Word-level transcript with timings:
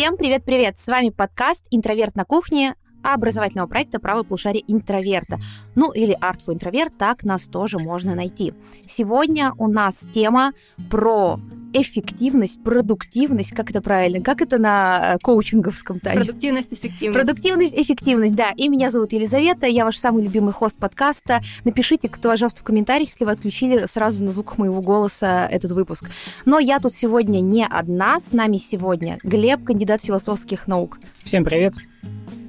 Всем 0.00 0.16
привет-привет! 0.16 0.78
С 0.78 0.86
вами 0.86 1.10
подкаст 1.10 1.66
«Интроверт 1.70 2.16
на 2.16 2.24
кухне» 2.24 2.74
образовательного 3.02 3.66
проекта 3.66 4.00
«Правое 4.00 4.24
полушарие 4.24 4.64
интроверта». 4.66 5.38
Ну, 5.74 5.92
или 5.92 6.16
«Art 6.20 6.38
for 6.46 6.54
интроверт», 6.54 6.96
так 6.98 7.24
нас 7.24 7.46
тоже 7.48 7.78
можно 7.78 8.14
найти. 8.14 8.54
Сегодня 8.86 9.52
у 9.58 9.68
нас 9.68 10.04
тема 10.12 10.52
про 10.90 11.38
эффективность, 11.72 12.62
продуктивность, 12.62 13.52
как 13.52 13.70
это 13.70 13.80
правильно, 13.80 14.20
как 14.22 14.40
это 14.42 14.58
на 14.58 15.14
э, 15.14 15.18
коучинговском 15.22 16.00
Тане? 16.00 16.20
Продуктивность, 16.20 16.72
эффективность. 16.72 17.18
Продуктивность, 17.18 17.74
эффективность, 17.74 18.34
да. 18.34 18.50
И 18.56 18.68
меня 18.68 18.90
зовут 18.90 19.12
Елизавета, 19.12 19.66
я 19.66 19.84
ваш 19.84 19.96
самый 19.98 20.24
любимый 20.24 20.52
хост 20.52 20.78
подкаста. 20.78 21.40
Напишите, 21.64 22.08
кто, 22.08 22.30
пожалуйста, 22.30 22.60
в 22.60 22.64
комментариях, 22.64 23.10
если 23.10 23.24
вы 23.24 23.32
отключили 23.32 23.86
сразу 23.86 24.24
на 24.24 24.30
звуках 24.30 24.58
моего 24.58 24.80
голоса 24.80 25.46
этот 25.46 25.70
выпуск. 25.72 26.06
Но 26.44 26.58
я 26.58 26.78
тут 26.80 26.92
сегодня 26.92 27.40
не 27.40 27.66
одна, 27.66 28.20
с 28.20 28.32
нами 28.32 28.58
сегодня 28.58 29.18
Глеб, 29.22 29.64
кандидат 29.64 30.02
философских 30.02 30.66
наук. 30.66 30.98
Всем 31.24 31.44
привет. 31.44 31.74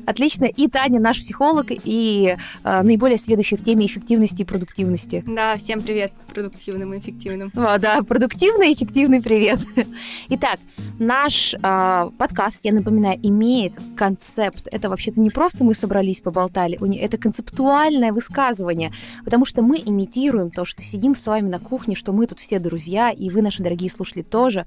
Отлично. 0.06 0.46
И 0.46 0.68
Таня, 0.68 1.00
наш 1.00 1.20
психолог 1.20 1.68
и 1.70 2.36
э, 2.64 2.82
наиболее 2.82 3.18
сведущий 3.18 3.58
в 3.58 3.64
теме 3.64 3.86
эффективности 3.86 4.42
и 4.42 4.46
продуктивности. 4.46 5.24
Да, 5.28 5.58
всем 5.58 5.82
привет, 5.82 6.12
продуктивным 6.34 6.94
и 6.94 7.00
эффективным. 7.00 7.52
О, 7.56 7.78
да, 7.78 8.02
продуктивный 8.04 8.72
и 8.72 8.74
эффективный 8.74 9.22
привет. 9.22 9.60
Итак, 10.30 10.60
наш 11.00 11.54
э, 11.54 12.10
подкаст, 12.18 12.62
я 12.64 12.74
напоминаю, 12.74 13.20
имеет 13.22 13.74
концепт. 13.96 14.68
Это 14.72 14.90
вообще-то 14.90 15.20
не 15.20 15.30
просто 15.30 15.64
мы 15.64 15.74
собрались, 15.74 16.22
поболтали, 16.22 16.80
это 16.98 17.18
концептуальное 17.18 18.12
высказывание, 18.12 18.92
потому 19.24 19.46
что 19.46 19.62
мы 19.62 19.82
имитируем 19.84 20.52
то, 20.52 20.66
что 20.66 20.82
сидим 20.82 21.16
с 21.16 21.26
вами 21.26 21.48
на 21.48 21.60
кухне, 21.60 21.96
что 21.96 22.14
мы 22.14 22.28
тут 22.28 22.40
все 22.40 22.60
друзья, 22.60 23.12
и 23.12 23.30
вы, 23.30 23.42
наши 23.42 23.64
дорогие 23.64 23.90
слушатели, 23.90 24.24
тоже. 24.24 24.66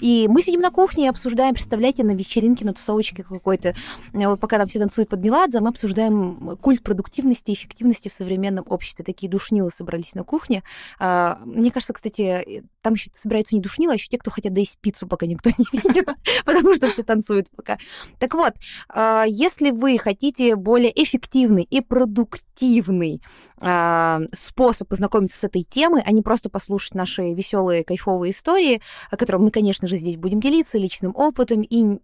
И 0.00 0.26
мы 0.28 0.42
сидим 0.42 0.60
на 0.60 0.70
кухне 0.70 1.04
и 1.04 1.08
обсуждаем, 1.08 1.54
представляете, 1.54 2.04
на 2.04 2.12
вечеринке, 2.12 2.64
на 2.64 2.74
тусовочке 2.74 3.22
какой-то, 3.22 3.74
э, 4.12 4.36
пока 4.36 4.58
нам 4.58 4.66
все 4.72 4.78
танцуют 4.78 5.10
под 5.10 5.22
Меладзе, 5.22 5.60
мы 5.60 5.68
обсуждаем 5.68 6.56
культ 6.56 6.82
продуктивности 6.82 7.50
и 7.50 7.54
эффективности 7.54 8.08
в 8.08 8.12
современном 8.14 8.64
обществе. 8.66 9.04
Такие 9.04 9.28
душнилы 9.28 9.70
собрались 9.70 10.14
на 10.14 10.24
кухне. 10.24 10.62
А, 10.98 11.38
мне 11.44 11.70
кажется, 11.70 11.92
кстати, 11.92 12.64
там 12.80 12.94
еще 12.94 13.10
собираются 13.12 13.54
не 13.54 13.60
душнилы, 13.60 13.92
а 13.92 13.94
еще 13.96 14.08
те, 14.08 14.16
кто 14.16 14.30
хотят 14.30 14.54
доесть 14.54 14.78
пиццу, 14.78 15.06
пока 15.06 15.26
никто 15.26 15.50
не 15.50 15.66
видит, 15.72 16.08
потому 16.46 16.74
что 16.74 16.88
все 16.88 17.02
танцуют 17.02 17.48
пока. 17.54 17.76
Так 18.18 18.32
вот, 18.32 18.54
а, 18.88 19.24
если 19.28 19.72
вы 19.72 19.98
хотите 19.98 20.56
более 20.56 20.90
эффективный 21.02 21.64
и 21.64 21.82
продуктивный 21.82 23.20
а, 23.60 24.20
способ 24.34 24.88
познакомиться 24.88 25.36
с 25.36 25.44
этой 25.44 25.64
темой, 25.64 26.02
а 26.02 26.12
не 26.12 26.22
просто 26.22 26.48
послушать 26.48 26.94
наши 26.94 27.34
веселые, 27.34 27.84
кайфовые 27.84 28.32
истории, 28.32 28.80
о 29.10 29.18
которых 29.18 29.42
мы, 29.42 29.50
конечно 29.50 29.86
же, 29.86 29.98
здесь 29.98 30.16
будем 30.16 30.40
делиться 30.40 30.78
личным 30.78 31.14
опытом 31.14 31.60
и 31.60 31.98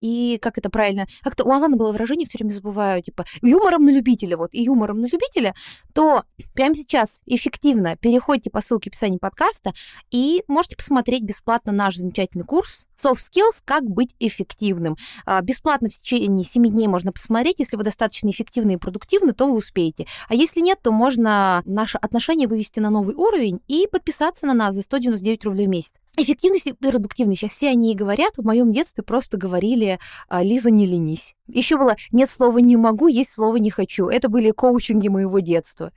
и 0.00 0.38
как 0.40 0.58
это 0.58 0.70
правильно, 0.70 1.06
как-то 1.22 1.44
у 1.44 1.50
Алана 1.50 1.76
было 1.76 1.92
выражение, 1.92 2.26
все 2.26 2.38
время 2.38 2.52
забываю, 2.52 3.02
типа, 3.02 3.24
юмором 3.42 3.84
на 3.84 3.90
любителя, 3.90 4.36
вот, 4.36 4.50
и 4.52 4.62
юмором 4.62 5.00
на 5.00 5.06
любителя, 5.06 5.54
то 5.94 6.24
прямо 6.54 6.74
сейчас 6.74 7.22
эффективно 7.26 7.96
переходите 7.96 8.50
по 8.50 8.60
ссылке 8.60 8.90
в 8.90 8.92
описании 8.92 9.18
подкаста 9.18 9.72
и 10.10 10.42
можете 10.46 10.76
посмотреть 10.76 11.22
бесплатно 11.22 11.72
наш 11.72 11.96
замечательный 11.96 12.44
курс 12.44 12.86
Soft 13.02 13.18
Skills 13.18 13.62
«Как 13.64 13.84
быть 13.84 14.14
эффективным». 14.18 14.96
А, 15.26 15.40
бесплатно 15.40 15.88
в 15.88 15.92
течение 15.92 16.44
7 16.44 16.66
дней 16.66 16.86
можно 16.86 17.12
посмотреть. 17.12 17.58
Если 17.58 17.76
вы 17.76 17.82
достаточно 17.82 18.30
эффективны 18.30 18.74
и 18.74 18.76
продуктивны, 18.76 19.32
то 19.32 19.46
вы 19.46 19.56
успеете. 19.56 20.06
А 20.28 20.34
если 20.34 20.60
нет, 20.60 20.80
то 20.82 20.92
можно 20.92 21.62
наше 21.64 21.98
отношение 21.98 22.48
вывести 22.48 22.80
на 22.80 22.90
новый 22.90 23.14
уровень 23.14 23.60
и 23.68 23.86
подписаться 23.90 24.46
на 24.46 24.54
нас 24.54 24.74
за 24.74 24.82
199 24.82 25.44
рублей 25.44 25.66
в 25.66 25.70
месяц. 25.70 25.94
Эффективность 26.16 26.68
и 26.68 26.72
продуктивность. 26.72 27.40
Сейчас 27.40 27.52
все 27.52 27.70
они 27.70 27.92
и 27.92 27.96
говорят. 27.96 28.36
В 28.36 28.44
моем 28.44 28.72
детстве 28.72 29.02
просто 29.02 29.36
говорили 29.36 29.98
«А, 30.28 30.44
«Лиза, 30.44 30.70
не 30.70 30.86
ленись». 30.86 31.34
Еще 31.48 31.76
было 31.76 31.96
«нет 32.12 32.30
слова 32.30 32.58
не 32.58 32.76
могу, 32.76 33.08
есть 33.08 33.30
слово 33.30 33.56
не 33.56 33.70
хочу». 33.70 34.06
Это 34.06 34.28
были 34.28 34.52
коучинги 34.52 35.08
моего 35.08 35.40
детства. 35.40 35.92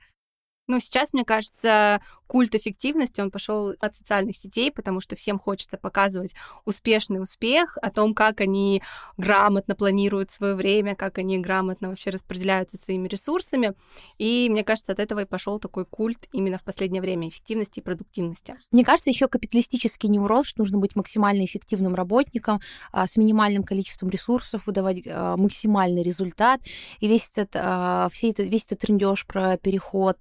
Ну, 0.68 0.80
сейчас, 0.80 1.14
мне 1.14 1.24
кажется, 1.24 2.00
культ 2.26 2.54
эффективности, 2.54 3.20
он 3.20 3.30
пошел 3.30 3.74
от 3.80 3.96
социальных 3.96 4.36
сетей, 4.36 4.70
потому 4.70 5.00
что 5.00 5.16
всем 5.16 5.38
хочется 5.38 5.78
показывать 5.78 6.34
успешный 6.66 7.22
успех, 7.22 7.78
о 7.80 7.90
том, 7.90 8.14
как 8.14 8.42
они 8.42 8.82
грамотно 9.16 9.74
планируют 9.74 10.30
свое 10.30 10.54
время, 10.54 10.94
как 10.94 11.16
они 11.18 11.38
грамотно 11.38 11.88
вообще 11.88 12.10
распределяются 12.10 12.76
своими 12.76 13.08
ресурсами. 13.08 13.72
И 14.18 14.48
мне 14.50 14.62
кажется, 14.62 14.92
от 14.92 15.00
этого 15.00 15.20
и 15.20 15.24
пошел 15.24 15.58
такой 15.58 15.86
культ 15.86 16.28
именно 16.32 16.58
в 16.58 16.62
последнее 16.62 17.00
время 17.00 17.30
эффективности 17.30 17.80
и 17.80 17.82
продуктивности. 17.82 18.58
Мне 18.70 18.84
кажется, 18.84 19.08
еще 19.08 19.26
капиталистический 19.26 20.08
невроз, 20.08 20.46
что 20.48 20.60
нужно 20.60 20.76
быть 20.76 20.96
максимально 20.96 21.46
эффективным 21.46 21.94
работником, 21.94 22.60
а, 22.92 23.06
с 23.06 23.16
минимальным 23.16 23.64
количеством 23.64 24.10
ресурсов, 24.10 24.66
выдавать 24.66 24.98
а, 25.06 25.38
максимальный 25.38 26.02
результат. 26.02 26.60
И 27.00 27.08
весь 27.08 27.30
этот, 27.30 27.52
а, 27.54 28.10
все 28.12 28.30
это, 28.30 28.42
весь 28.42 28.66
этот 28.66 28.80
трендеж 28.80 29.24
про 29.26 29.56
переход 29.56 30.18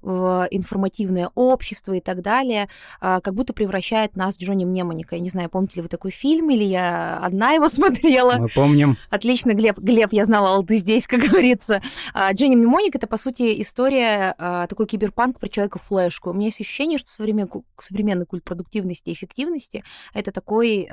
в 0.00 0.46
информативное 0.50 1.30
общество 1.34 1.92
и 1.92 2.00
так 2.00 2.22
далее, 2.22 2.68
а, 3.00 3.20
как 3.20 3.34
будто 3.34 3.52
превращает 3.52 4.16
нас 4.16 4.38
Джонни 4.38 4.64
Мнемоника. 4.64 5.16
Я 5.16 5.22
не 5.22 5.28
знаю, 5.28 5.50
помните 5.50 5.76
ли 5.76 5.82
вы 5.82 5.88
такой 5.88 6.10
фильм, 6.10 6.50
или 6.50 6.64
я 6.64 7.18
одна 7.18 7.52
его 7.52 7.68
смотрела? 7.70 8.36
Мы 8.38 8.48
помним. 8.48 8.96
Отлично, 9.10 9.54
Глеб, 9.54 9.78
Глеб, 9.78 10.12
я 10.12 10.24
знала, 10.24 10.50
ал 10.50 10.62
ты 10.62 10.76
здесь, 10.76 11.06
как 11.06 11.20
говорится. 11.28 11.82
А, 12.14 12.32
Джонни 12.32 12.56
Мнемоник— 12.56 12.94
это, 12.96 13.06
по 13.06 13.16
сути, 13.16 13.60
история 13.60 14.34
а, 14.38 14.66
такой 14.66 14.86
киберпанк 14.86 15.38
про 15.38 15.48
человека-флешку. 15.48 16.30
У 16.30 16.32
меня 16.32 16.46
есть 16.46 16.60
ощущение, 16.60 16.98
что 16.98 17.10
современный, 17.10 17.50
современный 17.80 18.26
культ 18.26 18.44
продуктивности 18.44 19.10
и 19.10 19.12
эффективности— 19.12 19.84
это 20.14 20.32
такой 20.32 20.88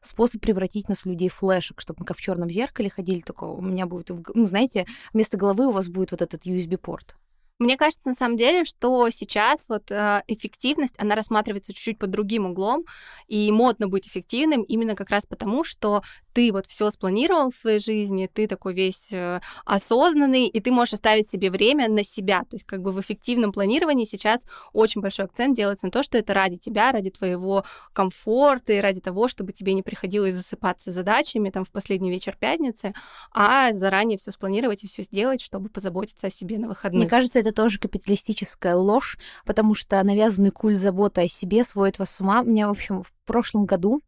способ 0.00 0.40
превратить 0.40 0.88
нас 0.88 1.00
в 1.00 1.06
людей 1.06 1.28
флешек, 1.28 1.80
чтобы 1.80 2.00
мы 2.00 2.06
как 2.06 2.16
в 2.16 2.20
черном 2.20 2.50
зеркале 2.50 2.90
ходили, 2.90 3.20
только 3.20 3.44
у 3.44 3.60
меня 3.60 3.86
будет, 3.86 4.10
ну, 4.34 4.46
знаете, 4.46 4.86
вместо 5.12 5.36
головы 5.36 5.66
у 5.66 5.72
вас 5.72 5.88
будет 5.88 6.12
вот 6.12 6.22
этот 6.22 6.46
USB-порт. 6.46 7.16
Мне 7.62 7.76
кажется, 7.76 8.02
на 8.04 8.14
самом 8.14 8.36
деле, 8.36 8.64
что 8.64 9.08
сейчас 9.10 9.68
вот 9.68 9.90
э, 9.90 10.22
эффективность, 10.26 10.94
она 10.98 11.14
рассматривается 11.14 11.72
чуть-чуть 11.72 11.96
под 11.96 12.10
другим 12.10 12.46
углом, 12.46 12.84
и 13.28 13.52
модно 13.52 13.86
быть 13.86 14.08
эффективным 14.08 14.62
именно 14.62 14.96
как 14.96 15.10
раз 15.10 15.26
потому, 15.26 15.62
что 15.62 16.02
ты 16.32 16.52
вот 16.52 16.66
все 16.66 16.90
спланировал 16.90 17.50
в 17.50 17.54
своей 17.54 17.78
жизни, 17.78 18.28
ты 18.32 18.46
такой 18.46 18.74
весь 18.74 19.08
э, 19.12 19.40
осознанный, 19.64 20.46
и 20.46 20.60
ты 20.60 20.70
можешь 20.70 20.94
оставить 20.94 21.28
себе 21.28 21.50
время 21.50 21.88
на 21.88 22.04
себя. 22.04 22.40
То 22.40 22.56
есть 22.56 22.64
как 22.64 22.82
бы 22.82 22.92
в 22.92 23.00
эффективном 23.00 23.52
планировании 23.52 24.04
сейчас 24.04 24.46
очень 24.72 25.00
большой 25.00 25.26
акцент 25.26 25.56
делается 25.56 25.86
на 25.86 25.92
то, 25.92 26.02
что 26.02 26.18
это 26.18 26.34
ради 26.34 26.56
тебя, 26.56 26.92
ради 26.92 27.10
твоего 27.10 27.64
комфорта 27.92 28.72
и 28.72 28.80
ради 28.80 29.00
того, 29.00 29.28
чтобы 29.28 29.52
тебе 29.52 29.74
не 29.74 29.82
приходилось 29.82 30.34
засыпаться 30.34 30.92
задачами 30.92 31.50
там 31.50 31.64
в 31.64 31.70
последний 31.70 32.10
вечер 32.10 32.36
пятницы, 32.38 32.94
а 33.32 33.72
заранее 33.72 34.18
все 34.18 34.30
спланировать 34.30 34.84
и 34.84 34.88
все 34.88 35.02
сделать, 35.02 35.40
чтобы 35.40 35.68
позаботиться 35.68 36.28
о 36.28 36.30
себе 36.30 36.58
на 36.58 36.68
выходных. 36.68 37.02
Мне 37.02 37.10
кажется, 37.10 37.38
это 37.38 37.52
тоже 37.52 37.78
капиталистическая 37.78 38.74
ложь, 38.74 39.18
потому 39.44 39.74
что 39.74 40.02
навязанный 40.02 40.50
культ 40.50 40.78
заботы 40.78 41.22
о 41.22 41.28
себе 41.28 41.64
сводит 41.64 41.98
вас 41.98 42.10
с 42.10 42.20
ума. 42.20 42.42
Меня, 42.42 42.68
в 42.68 42.72
общем, 42.72 43.02
в 43.02 43.12
прошлом 43.24 43.66
году 43.66 44.02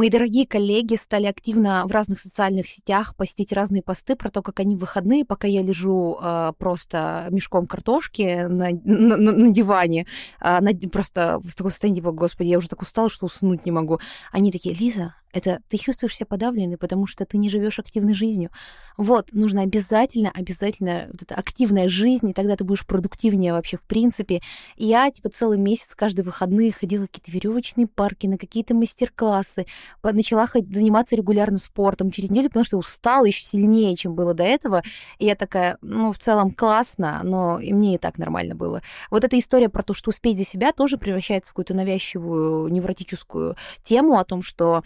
Мои 0.00 0.08
дорогие 0.08 0.46
коллеги 0.46 0.94
стали 0.94 1.26
активно 1.26 1.84
в 1.86 1.90
разных 1.90 2.20
социальных 2.20 2.70
сетях 2.70 3.14
постить 3.14 3.52
разные 3.52 3.82
посты 3.82 4.16
про 4.16 4.30
то, 4.30 4.40
как 4.40 4.58
они 4.58 4.74
в 4.74 4.78
выходные, 4.78 5.26
пока 5.26 5.46
я 5.46 5.60
лежу 5.60 6.18
э, 6.18 6.54
просто 6.56 7.26
мешком 7.30 7.66
картошки 7.66 8.46
на, 8.48 8.70
на, 8.82 9.16
на 9.18 9.52
диване, 9.52 10.06
э, 10.40 10.60
на, 10.60 10.72
просто 10.88 11.38
в 11.44 11.54
таком 11.54 11.70
состоянии, 11.70 12.00
типа, 12.00 12.12
господи, 12.12 12.48
я 12.48 12.56
уже 12.56 12.70
так 12.70 12.80
устала, 12.80 13.10
что 13.10 13.26
уснуть 13.26 13.66
не 13.66 13.72
могу. 13.72 14.00
Они 14.32 14.50
такие, 14.50 14.74
Лиза, 14.74 15.16
это 15.32 15.60
ты 15.68 15.76
чувствуешь 15.76 16.16
себя 16.16 16.26
подавленной, 16.26 16.76
потому 16.76 17.06
что 17.06 17.24
ты 17.24 17.38
не 17.38 17.48
живешь 17.48 17.78
активной 17.78 18.14
жизнью. 18.14 18.50
Вот, 18.96 19.32
нужно 19.32 19.62
обязательно, 19.62 20.30
обязательно 20.30 21.08
вот 21.12 21.22
эта 21.22 21.34
активная 21.34 21.88
жизнь, 21.88 22.30
и 22.30 22.34
тогда 22.34 22.56
ты 22.56 22.64
будешь 22.64 22.86
продуктивнее 22.86 23.52
вообще 23.52 23.76
в 23.76 23.82
принципе. 23.82 24.42
И 24.76 24.86
я, 24.86 25.10
типа, 25.10 25.30
целый 25.30 25.58
месяц, 25.58 25.94
каждые 25.94 26.24
выходные 26.24 26.72
ходила 26.72 27.04
в 27.04 27.06
какие-то 27.06 27.30
веревочные 27.30 27.86
парки, 27.86 28.26
на 28.26 28.38
какие-то 28.38 28.74
мастер-классы, 28.74 29.66
начала 30.02 30.46
заниматься 30.52 31.16
регулярно 31.16 31.58
спортом 31.58 32.10
через 32.10 32.30
неделю, 32.30 32.48
потому 32.48 32.64
что 32.64 32.78
устала 32.78 33.24
еще 33.24 33.44
сильнее, 33.44 33.96
чем 33.96 34.14
было 34.14 34.34
до 34.34 34.42
этого. 34.42 34.82
И 35.18 35.26
я 35.26 35.34
такая, 35.34 35.78
ну, 35.80 36.12
в 36.12 36.18
целом 36.18 36.52
классно, 36.52 37.20
но 37.22 37.60
и 37.60 37.72
мне 37.72 37.94
и 37.94 37.98
так 37.98 38.18
нормально 38.18 38.54
было. 38.54 38.82
Вот 39.10 39.24
эта 39.24 39.38
история 39.38 39.68
про 39.68 39.82
то, 39.82 39.94
что 39.94 40.10
успеть 40.10 40.38
за 40.38 40.44
себя, 40.44 40.72
тоже 40.72 40.98
превращается 40.98 41.50
в 41.50 41.52
какую-то 41.52 41.74
навязчивую 41.74 42.68
невротическую 42.68 43.56
тему 43.82 44.18
о 44.18 44.24
том, 44.24 44.42
что 44.42 44.82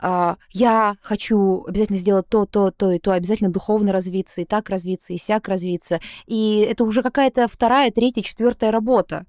я 0.00 0.96
хочу 1.02 1.64
обязательно 1.66 1.98
сделать 1.98 2.28
то, 2.28 2.46
то, 2.46 2.70
то 2.70 2.92
и 2.92 2.98
то, 2.98 3.12
обязательно 3.12 3.50
духовно 3.50 3.92
развиться, 3.92 4.40
и 4.40 4.44
так 4.44 4.68
развиться, 4.68 5.12
и 5.12 5.18
сяк 5.18 5.48
развиться. 5.48 6.00
И 6.26 6.66
это 6.68 6.84
уже 6.84 7.02
какая-то 7.02 7.48
вторая, 7.48 7.90
третья, 7.90 8.22
четвертая 8.22 8.70
работа. 8.70 9.26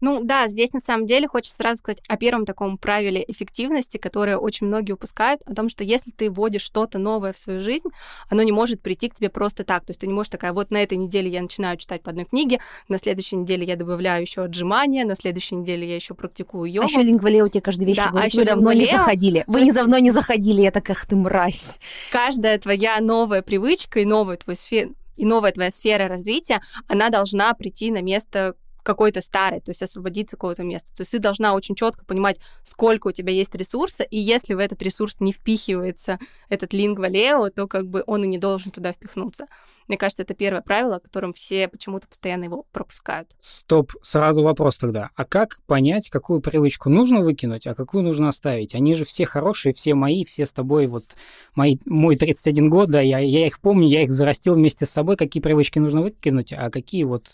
Ну 0.00 0.24
да, 0.24 0.48
здесь 0.48 0.72
на 0.72 0.80
самом 0.80 1.06
деле 1.06 1.28
хочется 1.28 1.56
сразу 1.56 1.78
сказать 1.78 2.00
о 2.08 2.16
первом 2.16 2.46
таком 2.46 2.78
правиле 2.78 3.24
эффективности, 3.28 3.98
которое 3.98 4.38
очень 4.38 4.66
многие 4.66 4.92
упускают, 4.92 5.42
о 5.46 5.54
том, 5.54 5.68
что 5.68 5.84
если 5.84 6.10
ты 6.10 6.30
вводишь 6.30 6.62
что-то 6.62 6.98
новое 6.98 7.32
в 7.32 7.38
свою 7.38 7.60
жизнь, 7.60 7.88
оно 8.28 8.42
не 8.42 8.52
может 8.52 8.80
прийти 8.80 9.08
к 9.08 9.14
тебе 9.14 9.28
просто 9.28 9.64
так. 9.64 9.84
То 9.84 9.90
есть 9.90 10.00
ты 10.00 10.06
не 10.06 10.12
можешь 10.12 10.30
такая, 10.30 10.52
вот 10.52 10.70
на 10.70 10.82
этой 10.82 10.96
неделе 10.96 11.30
я 11.30 11.42
начинаю 11.42 11.76
читать 11.76 12.02
по 12.02 12.10
одной 12.10 12.24
книге, 12.24 12.60
на 12.88 12.98
следующей 12.98 13.36
неделе 13.36 13.64
я 13.66 13.76
добавляю 13.76 14.22
еще 14.22 14.44
отжимания, 14.44 15.04
на 15.04 15.16
следующей 15.16 15.56
неделе 15.56 15.88
я 15.88 15.96
еще 15.96 16.14
практикую 16.14 16.70
йогу. 16.70 16.86
А 16.86 16.90
еще 16.90 17.02
лингвалео 17.02 17.48
тебе 17.48 17.60
каждый 17.60 17.84
вечер 17.84 18.04
да, 18.04 18.10
говорит, 18.10 18.34
а 18.34 18.36
еще 18.36 18.44
давно 18.44 18.72
не 18.72 18.86
заходили. 18.86 19.44
Вы 19.46 19.62
не 19.62 19.72
давно 19.72 19.98
не 19.98 20.10
заходили, 20.10 20.62
я 20.62 20.70
так, 20.70 20.88
ах 20.90 21.06
ты 21.06 21.16
мразь. 21.16 21.78
Каждая 22.10 22.58
твоя 22.58 23.00
новая 23.00 23.42
привычка 23.42 24.00
и 24.00 24.04
новая 24.04 24.36
твой 24.36 24.56
сфер 24.56 24.90
и 25.16 25.26
новая 25.26 25.52
твоя 25.52 25.70
сфера 25.70 26.08
развития, 26.08 26.62
она 26.88 27.10
должна 27.10 27.52
прийти 27.52 27.90
на 27.90 28.00
место 28.00 28.54
какой-то 28.82 29.22
старой, 29.22 29.60
то 29.60 29.70
есть 29.70 29.82
освободиться 29.82 30.36
какого-то 30.36 30.62
места. 30.62 30.94
То 30.94 31.02
есть 31.02 31.12
ты 31.12 31.18
должна 31.18 31.54
очень 31.54 31.74
четко 31.74 32.04
понимать, 32.04 32.38
сколько 32.62 33.08
у 33.08 33.12
тебя 33.12 33.32
есть 33.32 33.54
ресурса, 33.54 34.02
и 34.02 34.18
если 34.18 34.54
в 34.54 34.58
этот 34.58 34.82
ресурс 34.82 35.16
не 35.20 35.32
впихивается 35.32 36.18
этот 36.48 36.72
лингва 36.72 37.08
лео, 37.08 37.50
то 37.50 37.66
как 37.66 37.88
бы 37.88 38.02
он 38.06 38.24
и 38.24 38.26
не 38.26 38.38
должен 38.38 38.70
туда 38.72 38.92
впихнуться. 38.92 39.46
Мне 39.90 39.98
кажется, 39.98 40.22
это 40.22 40.34
первое 40.34 40.62
правило, 40.62 41.00
которым 41.00 41.32
все 41.32 41.66
почему-то 41.66 42.06
постоянно 42.06 42.44
его 42.44 42.64
пропускают. 42.70 43.34
Стоп, 43.40 43.92
сразу 44.02 44.40
вопрос 44.40 44.76
тогда. 44.76 45.10
А 45.16 45.24
как 45.24 45.58
понять, 45.66 46.10
какую 46.10 46.40
привычку 46.40 46.88
нужно 46.88 47.22
выкинуть, 47.22 47.66
а 47.66 47.74
какую 47.74 48.04
нужно 48.04 48.28
оставить? 48.28 48.76
Они 48.76 48.94
же 48.94 49.04
все 49.04 49.26
хорошие, 49.26 49.74
все 49.74 49.94
мои, 49.94 50.24
все 50.24 50.46
с 50.46 50.52
тобой, 50.52 50.86
вот 50.86 51.02
мои, 51.56 51.78
мой 51.86 52.14
31 52.14 52.70
год, 52.70 52.88
да, 52.90 53.00
я, 53.00 53.18
я 53.18 53.44
их 53.48 53.58
помню, 53.58 53.88
я 53.88 54.02
их 54.04 54.12
зарастил 54.12 54.54
вместе 54.54 54.86
с 54.86 54.90
собой, 54.90 55.16
какие 55.16 55.42
привычки 55.42 55.80
нужно 55.80 56.02
выкинуть, 56.02 56.52
а 56.52 56.70
какие 56.70 57.02
вот 57.02 57.24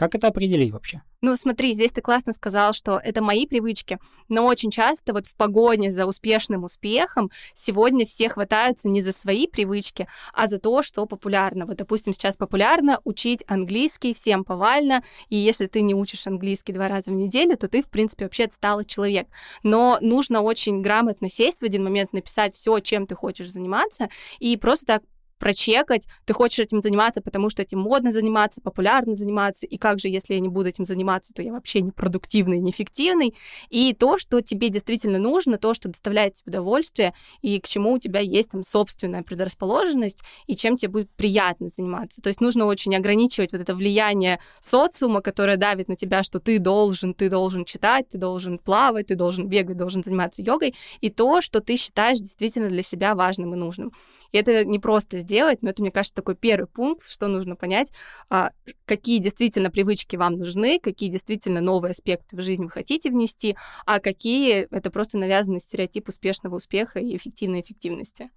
как 0.00 0.14
это 0.14 0.28
определить 0.28 0.72
вообще? 0.72 1.02
Ну, 1.20 1.36
смотри, 1.36 1.74
здесь 1.74 1.92
ты 1.92 2.00
классно 2.00 2.32
сказал, 2.32 2.72
что 2.72 2.98
это 3.04 3.20
мои 3.22 3.46
привычки, 3.46 3.98
но 4.30 4.46
очень 4.46 4.70
часто 4.70 5.12
вот 5.12 5.26
в 5.26 5.34
погоне 5.34 5.92
за 5.92 6.06
успешным 6.06 6.64
успехом 6.64 7.30
сегодня 7.54 8.06
все 8.06 8.30
хватаются 8.30 8.88
не 8.88 9.02
за 9.02 9.12
свои 9.12 9.46
привычки, 9.46 10.08
а 10.32 10.48
за 10.48 10.58
то, 10.58 10.82
что 10.82 11.04
популярно. 11.04 11.66
Вот, 11.66 11.76
допустим, 11.76 12.14
сейчас 12.14 12.34
популярно 12.34 13.02
учить 13.04 13.44
английский 13.46 14.14
всем 14.14 14.42
повально, 14.42 15.04
и 15.28 15.36
если 15.36 15.66
ты 15.66 15.82
не 15.82 15.94
учишь 15.94 16.26
английский 16.26 16.72
два 16.72 16.88
раза 16.88 17.10
в 17.10 17.14
неделю, 17.14 17.58
то 17.58 17.68
ты, 17.68 17.82
в 17.82 17.90
принципе, 17.90 18.24
вообще 18.24 18.44
отсталый 18.44 18.86
человек. 18.86 19.28
Но 19.62 19.98
нужно 20.00 20.40
очень 20.40 20.80
грамотно 20.80 21.28
сесть 21.28 21.60
в 21.60 21.64
один 21.64 21.84
момент, 21.84 22.14
написать 22.14 22.56
все, 22.56 22.80
чем 22.80 23.06
ты 23.06 23.14
хочешь 23.14 23.52
заниматься, 23.52 24.08
и 24.38 24.56
просто 24.56 24.86
так 24.86 25.02
прочекать, 25.40 26.06
ты 26.26 26.34
хочешь 26.34 26.60
этим 26.60 26.82
заниматься, 26.82 27.22
потому 27.22 27.50
что 27.50 27.62
этим 27.62 27.80
модно 27.80 28.12
заниматься, 28.12 28.60
популярно 28.60 29.14
заниматься, 29.14 29.66
и 29.66 29.78
как 29.78 29.98
же, 29.98 30.08
если 30.08 30.34
я 30.34 30.40
не 30.40 30.48
буду 30.48 30.68
этим 30.68 30.86
заниматься, 30.86 31.32
то 31.32 31.42
я 31.42 31.52
вообще 31.52 31.80
не 31.80 31.90
продуктивный, 31.90 32.58
неэффективный, 32.58 33.34
и 33.70 33.94
то, 33.94 34.18
что 34.18 34.42
тебе 34.42 34.68
действительно 34.68 35.18
нужно, 35.18 35.58
то, 35.58 35.74
что 35.74 35.88
доставляет 35.88 36.34
тебе 36.34 36.50
удовольствие, 36.50 37.14
и 37.40 37.58
к 37.58 37.66
чему 37.66 37.94
у 37.94 37.98
тебя 37.98 38.20
есть 38.20 38.50
там 38.50 38.62
собственная 38.64 39.22
предрасположенность, 39.22 40.20
и 40.46 40.54
чем 40.56 40.76
тебе 40.76 40.90
будет 40.90 41.10
приятно 41.16 41.68
заниматься. 41.68 42.20
То 42.20 42.28
есть 42.28 42.40
нужно 42.40 42.66
очень 42.66 42.94
ограничивать 42.94 43.52
вот 43.52 43.62
это 43.62 43.74
влияние 43.74 44.38
социума, 44.60 45.22
которое 45.22 45.56
давит 45.56 45.88
на 45.88 45.96
тебя, 45.96 46.22
что 46.22 46.38
ты 46.38 46.58
должен, 46.58 47.14
ты 47.14 47.30
должен 47.30 47.64
читать, 47.64 48.10
ты 48.10 48.18
должен 48.18 48.58
плавать, 48.58 49.06
ты 49.06 49.14
должен 49.14 49.48
бегать, 49.48 49.78
должен 49.78 50.04
заниматься 50.04 50.42
йогой, 50.42 50.74
и 51.00 51.08
то, 51.08 51.40
что 51.40 51.60
ты 51.60 51.76
считаешь 51.76 52.18
действительно 52.18 52.68
для 52.68 52.82
себя 52.82 53.14
важным 53.14 53.54
и 53.54 53.56
нужным. 53.56 53.92
И 54.32 54.38
это 54.38 54.64
не 54.64 54.78
просто 54.78 55.18
сделать, 55.18 55.62
но 55.62 55.70
это, 55.70 55.82
мне 55.82 55.90
кажется, 55.90 56.14
такой 56.14 56.36
первый 56.36 56.66
пункт, 56.66 57.08
что 57.08 57.28
нужно 57.28 57.56
понять, 57.56 57.90
а, 58.28 58.50
какие 58.84 59.18
действительно 59.18 59.70
привычки 59.70 60.16
вам 60.16 60.34
нужны, 60.34 60.78
какие 60.80 61.10
действительно 61.10 61.60
новые 61.60 61.92
аспекты 61.92 62.36
в 62.36 62.42
жизнь 62.42 62.62
вы 62.62 62.70
хотите 62.70 63.10
внести, 63.10 63.56
а 63.86 64.00
какие 64.00 64.68
это 64.70 64.90
просто 64.90 65.18
навязанный 65.18 65.60
стереотип 65.60 66.08
успешного 66.08 66.56
успеха 66.56 66.98
и 66.98 67.16
эффективной 67.16 67.60
эффективности. 67.60 68.30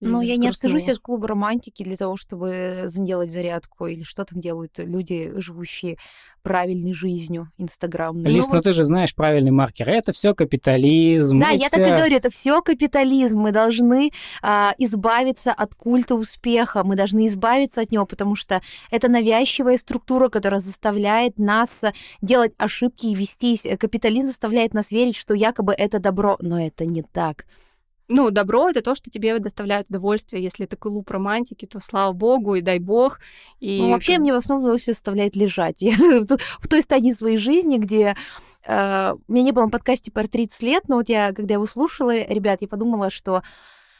Ну, 0.00 0.20
я 0.20 0.36
не 0.36 0.48
откажусь 0.48 0.88
от 0.90 0.98
клуба 0.98 1.28
романтики 1.28 1.82
для 1.82 1.96
того, 1.96 2.16
чтобы 2.16 2.82
сделать 2.84 3.30
зарядку 3.30 3.86
или 3.86 4.02
что 4.02 4.24
там 4.24 4.40
делают 4.40 4.78
люди, 4.78 5.32
живущие 5.36 5.96
правильной 6.42 6.92
жизнью 6.92 7.50
инстаграмной. 7.56 8.30
Лиз, 8.30 8.44
ну, 8.46 8.52
ну 8.52 8.56
вот... 8.58 8.64
ты 8.64 8.72
же 8.74 8.84
знаешь 8.84 9.14
правильный 9.14 9.50
маркер. 9.50 9.88
Это 9.88 10.12
все 10.12 10.34
капитализм. 10.34 11.40
Да, 11.40 11.48
я 11.48 11.68
все... 11.68 11.78
так 11.78 11.88
и 11.88 11.90
говорю, 11.90 12.14
это 12.14 12.28
все 12.28 12.60
капитализм. 12.60 13.38
Мы 13.38 13.52
должны 13.52 14.10
а, 14.42 14.74
избавиться 14.76 15.52
от 15.52 15.74
культа 15.74 16.14
успеха, 16.14 16.84
мы 16.84 16.94
должны 16.94 17.26
избавиться 17.26 17.80
от 17.80 17.90
него, 17.90 18.04
потому 18.04 18.36
что 18.36 18.60
это 18.90 19.08
навязчивая 19.08 19.78
структура, 19.78 20.28
которая 20.28 20.60
заставляет 20.60 21.38
нас 21.38 21.84
делать 22.20 22.52
ошибки 22.58 23.06
и 23.06 23.14
вестись. 23.14 23.66
Капитализм 23.80 24.28
заставляет 24.28 24.74
нас 24.74 24.92
верить, 24.92 25.16
что 25.16 25.32
якобы 25.32 25.72
это 25.72 25.98
добро, 25.98 26.36
но 26.40 26.60
это 26.60 26.84
не 26.84 27.02
так. 27.02 27.46
Ну, 28.08 28.30
добро— 28.30 28.68
это 28.70 28.82
то, 28.82 28.94
что 28.94 29.10
тебе 29.10 29.38
доставляет 29.38 29.88
удовольствие. 29.90 30.42
Если 30.42 30.64
это 30.64 30.76
клуб 30.76 31.10
романтики, 31.10 31.66
то 31.66 31.80
слава 31.80 32.12
богу 32.12 32.54
и 32.54 32.60
дай 32.60 32.78
бог. 32.78 33.18
И... 33.58 33.80
Ну, 33.80 33.90
вообще, 33.90 34.18
мне 34.18 34.32
в 34.32 34.36
основном 34.36 34.64
удовольствие 34.64 34.94
доставляет 34.94 35.34
лежать. 35.34 35.80
Я 35.82 35.96
в 35.96 36.68
той 36.68 36.82
стадии 36.82 37.12
своей 37.12 37.36
жизни, 37.36 37.78
где 37.78 38.14
э, 38.66 39.14
у 39.26 39.32
меня 39.32 39.44
не 39.44 39.52
было 39.52 39.64
на 39.64 39.70
подкасте 39.70 40.12
про 40.12 40.28
30 40.28 40.62
лет, 40.62 40.84
но 40.88 40.96
вот 40.96 41.08
я, 41.08 41.32
когда 41.32 41.54
его 41.54 41.66
слушала, 41.66 42.16
ребят, 42.16 42.62
я 42.62 42.68
подумала, 42.68 43.10
что 43.10 43.42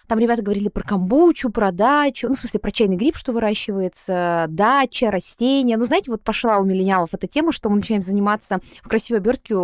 там 0.07 0.21
ребята 0.21 0.43
говорили 0.43 0.69
про 0.69 0.83
камбучу, 0.83 1.51
про 1.51 1.73
дачу, 1.73 2.29
ну, 2.29 2.35
в 2.35 2.39
смысле, 2.39 2.61
про 2.61 2.71
чайный 2.71 2.97
гриб, 2.97 3.17
что 3.17 3.33
выращивается, 3.33 4.47
дача, 4.49 5.11
растения. 5.11 5.77
Ну, 5.77 5.85
знаете, 5.85 6.11
вот 6.11 6.23
пошла 6.23 6.59
у 6.59 6.65
миллениалов 6.65 7.13
эта 7.13 7.27
тема, 7.27 7.51
что 7.51 7.69
мы 7.69 7.77
начинаем 7.77 8.03
заниматься 8.03 8.61
в 8.83 8.89
красивой 8.89 9.19
обертке 9.19 9.57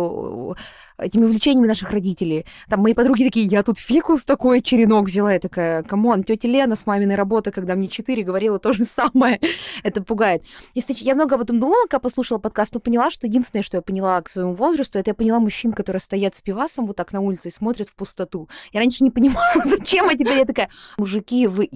этими 0.97 1.25
увлечениями 1.25 1.67
наших 1.67 1.91
родителей. 1.91 2.45
Там 2.69 2.81
мои 2.81 2.93
подруги 2.93 3.23
такие, 3.23 3.45
я 3.45 3.63
тут 3.63 3.77
фикус 3.77 4.25
такой, 4.25 4.61
черенок 4.61 5.07
взяла. 5.07 5.33
Я 5.33 5.39
такая, 5.39 5.83
come 5.83 6.06
on, 6.06 6.23
тетя 6.23 6.47
Лена 6.47 6.75
с 6.75 6.85
маминой 6.85 7.15
работы, 7.15 7.51
когда 7.51 7.75
мне 7.75 7.87
четыре 7.87 8.23
говорила 8.23 8.59
то 8.59 8.73
же 8.73 8.85
самое. 8.85 9.39
Это 9.83 10.03
пугает. 10.03 10.43
Если, 10.73 10.95
я 10.99 11.15
много 11.15 11.35
об 11.35 11.41
этом 11.41 11.59
думала, 11.59 11.83
когда 11.83 11.99
послушала 11.99 12.39
подкаст, 12.39 12.73
но 12.73 12.79
поняла, 12.79 13.11
что 13.11 13.27
единственное, 13.27 13.63
что 13.63 13.77
я 13.77 13.81
поняла 13.81 14.21
к 14.21 14.29
своему 14.29 14.53
возрасту, 14.53 14.99
это 14.99 15.11
я 15.11 15.15
поняла 15.15 15.39
мужчин, 15.39 15.73
которые 15.73 15.99
стоят 15.99 16.35
с 16.35 16.41
пивасом 16.41 16.85
вот 16.85 16.95
так 16.95 17.11
на 17.13 17.21
улице 17.21 17.49
и 17.49 17.51
смотрят 17.51 17.89
в 17.89 17.95
пустоту. 17.95 18.49
Я 18.71 18.79
раньше 18.79 19.03
не 19.03 19.11
понимала, 19.11 19.53
зачем, 19.65 20.07
а 20.09 20.13
теперь 20.13 20.39
я 20.39 20.45
такая, 20.45 20.69
мужики, 20.97 21.47
вы 21.47 21.69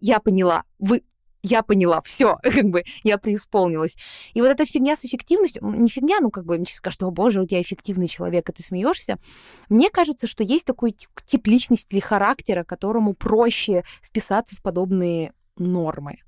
я 0.00 0.18
поняла, 0.18 0.64
вы 0.78 1.02
я 1.44 1.62
поняла, 1.62 2.00
все, 2.00 2.38
как 2.42 2.64
бы 2.64 2.84
я 3.04 3.18
преисполнилась. 3.18 3.96
И 4.32 4.40
вот 4.40 4.48
эта 4.48 4.64
фигня 4.64 4.96
с 4.96 5.04
эффективностью, 5.04 5.62
не 5.64 5.88
фигня, 5.88 6.16
ну 6.20 6.30
как 6.30 6.44
бы 6.44 6.56
мне 6.56 6.66
скажут, 6.66 7.02
о 7.02 7.10
боже, 7.10 7.40
у 7.40 7.46
тебя 7.46 7.62
эффективный 7.62 8.08
человек, 8.08 8.48
а 8.48 8.52
ты 8.52 8.62
смеешься. 8.62 9.18
Мне 9.68 9.90
кажется, 9.90 10.26
что 10.26 10.42
есть 10.42 10.66
такой 10.66 10.96
тип 11.26 11.46
личности 11.46 11.92
или 11.92 12.00
характера, 12.00 12.64
которому 12.64 13.14
проще 13.14 13.84
вписаться 14.02 14.56
в 14.56 14.62
подобные 14.62 15.32
нормы. 15.58 16.23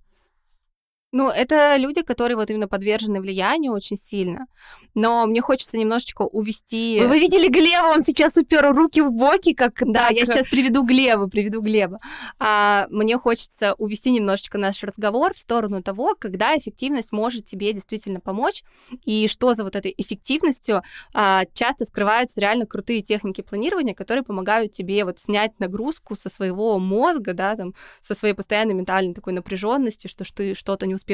Ну, 1.17 1.31
это 1.31 1.79
люди, 1.79 2.03
которые 2.03 2.37
вот 2.37 2.51
именно 2.51 2.69
подвержены 2.69 3.23
влиянию 3.23 3.73
очень 3.73 3.97
сильно. 3.97 4.49
Но 4.95 5.27
мне 5.27 5.41
хочется 5.41 5.79
немножечко 5.79 6.23
увести. 6.23 6.99
Вы, 7.01 7.09
вы 7.09 7.21
видели 7.21 7.49
Глеба? 7.49 7.87
Он 7.87 8.03
сейчас 8.03 8.37
упер 8.37 8.75
руки 8.75 9.01
в 9.01 9.13
боки, 9.13 9.55
как 9.55 9.75
Да, 9.81 10.09
так. 10.09 10.13
я 10.13 10.27
сейчас 10.27 10.47
приведу 10.47 10.85
Глеба, 10.85 11.27
приведу 11.29 11.63
Глеба. 11.63 12.01
А, 12.39 12.87
мне 12.91 13.17
хочется 13.17 13.75
увести 13.79 14.11
немножечко 14.11 14.59
наш 14.59 14.83
разговор 14.83 15.33
в 15.35 15.39
сторону 15.39 15.83
того, 15.83 16.15
когда 16.19 16.55
эффективность 16.55 17.13
может 17.13 17.47
тебе 17.47 17.73
действительно 17.73 18.21
помочь, 18.21 18.63
и 19.07 19.27
что 19.29 19.55
за 19.55 19.65
вот 19.65 19.75
этой 19.75 19.95
эффективностью 19.97 20.83
а, 21.15 21.45
часто 21.55 21.87
скрываются 21.87 22.43
реально 22.43 22.67
крутые 22.67 23.01
техники 23.01 23.41
планирования, 23.41 23.95
которые 23.95 24.23
помогают 24.23 24.73
тебе 24.73 25.03
вот 25.07 25.19
снять 25.19 25.59
нагрузку 25.61 26.15
со 26.15 26.29
своего 26.29 26.79
мозга, 26.79 27.33
да, 27.33 27.57
там, 27.57 27.73
со 28.03 28.15
своей 28.15 28.35
постоянной 28.35 28.75
ментальной 28.75 29.15
такой 29.15 29.33
напряженности, 29.33 30.09
что, 30.09 30.25
что 30.25 30.37
ты 30.37 30.55
что-то 30.55 30.87
не 30.87 30.95
успеваешь, 30.95 31.06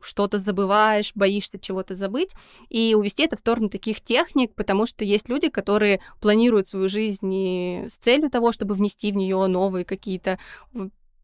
что-то 0.00 0.38
забываешь, 0.38 1.12
боишься 1.14 1.58
чего-то 1.58 1.96
забыть, 1.96 2.30
и 2.68 2.94
увести 2.94 3.24
это 3.24 3.36
в 3.36 3.40
сторону 3.40 3.68
таких 3.68 4.00
техник, 4.00 4.54
потому 4.54 4.86
что 4.86 5.04
есть 5.04 5.28
люди, 5.28 5.48
которые 5.48 6.00
планируют 6.20 6.68
свою 6.68 6.88
жизнь 6.88 7.88
с 7.88 7.96
целью 7.98 8.30
того, 8.30 8.52
чтобы 8.52 8.74
внести 8.74 9.12
в 9.12 9.16
нее 9.16 9.46
новые 9.46 9.84
какие-то 9.84 10.38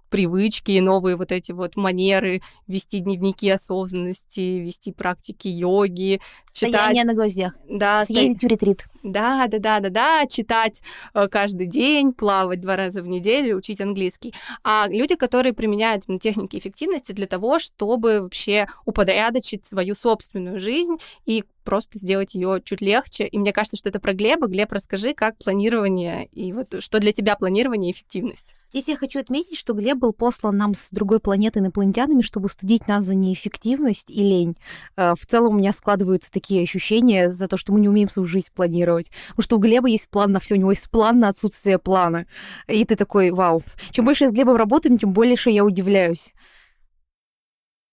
привычки, 0.08 0.78
новые 0.78 1.16
вот 1.16 1.32
эти 1.32 1.52
вот 1.52 1.76
манеры, 1.76 2.42
вести 2.66 3.00
дневники 3.00 3.48
осознанности, 3.50 4.40
вести 4.40 4.92
практики 4.92 5.48
йоги, 5.48 6.20
читать... 6.52 6.74
Стояние 6.74 7.04
на 7.04 7.14
гвоздях. 7.14 7.54
Да. 7.68 8.04
Съездить 8.04 8.42
в 8.42 8.46
ретрит. 8.46 8.86
Да, 9.02 9.46
да, 9.46 9.58
да, 9.58 9.80
да, 9.80 9.90
да, 9.90 10.26
читать 10.26 10.82
э, 11.14 11.28
каждый 11.28 11.66
день, 11.66 12.12
плавать 12.12 12.60
два 12.60 12.76
раза 12.76 13.02
в 13.02 13.08
неделю, 13.08 13.56
учить 13.56 13.80
английский. 13.80 14.34
А 14.64 14.86
люди, 14.88 15.14
которые 15.14 15.52
применяют 15.52 16.04
техники 16.20 16.58
эффективности 16.58 17.12
для 17.12 17.26
того, 17.26 17.58
чтобы 17.58 18.20
вообще 18.22 18.66
упорядочить 18.84 19.66
свою 19.66 19.94
собственную 19.94 20.58
жизнь 20.58 20.96
и 21.26 21.44
просто 21.64 21.98
сделать 21.98 22.34
ее 22.34 22.60
чуть 22.64 22.80
легче. 22.80 23.26
И 23.26 23.38
мне 23.38 23.52
кажется, 23.52 23.76
что 23.76 23.88
это 23.90 24.00
про 24.00 24.14
Глеба. 24.14 24.46
Глеб, 24.46 24.72
расскажи, 24.72 25.14
как 25.14 25.36
планирование 25.38 26.26
и 26.32 26.52
вот 26.52 26.74
что 26.80 26.98
для 26.98 27.12
тебя 27.12 27.36
планирование 27.36 27.90
и 27.90 27.94
эффективность. 27.94 28.57
Здесь 28.70 28.88
я 28.88 28.96
хочу 28.96 29.20
отметить, 29.20 29.56
что 29.56 29.72
Глеб 29.72 29.96
был 29.96 30.12
послан 30.12 30.58
нам 30.58 30.74
с 30.74 30.90
другой 30.90 31.20
планеты 31.20 31.60
инопланетянами, 31.60 32.20
чтобы 32.20 32.50
стыдить 32.50 32.86
нас 32.86 33.04
за 33.04 33.14
неэффективность 33.14 34.10
и 34.10 34.22
лень. 34.22 34.58
Э, 34.94 35.14
в 35.18 35.26
целом 35.26 35.54
у 35.54 35.58
меня 35.58 35.72
складываются 35.72 36.30
такие 36.30 36.62
ощущения 36.62 37.30
за 37.30 37.48
то, 37.48 37.56
что 37.56 37.72
мы 37.72 37.80
не 37.80 37.88
умеем 37.88 38.10
свою 38.10 38.28
жизнь 38.28 38.48
планировать. 38.54 39.10
Потому 39.30 39.42
что 39.42 39.56
у 39.56 39.60
Глеба 39.60 39.88
есть 39.88 40.10
план 40.10 40.32
на 40.32 40.40
все, 40.40 40.54
у 40.54 40.58
него 40.58 40.72
есть 40.72 40.90
план 40.90 41.18
на 41.18 41.28
отсутствие 41.28 41.78
плана. 41.78 42.26
И 42.66 42.84
ты 42.84 42.94
такой, 42.94 43.30
вау. 43.30 43.62
Чем 43.90 44.04
больше 44.04 44.24
я 44.24 44.30
с 44.30 44.34
Глебом 44.34 44.56
работаем, 44.56 44.98
тем 44.98 45.14
больше 45.14 45.48
я 45.48 45.64
удивляюсь. 45.64 46.34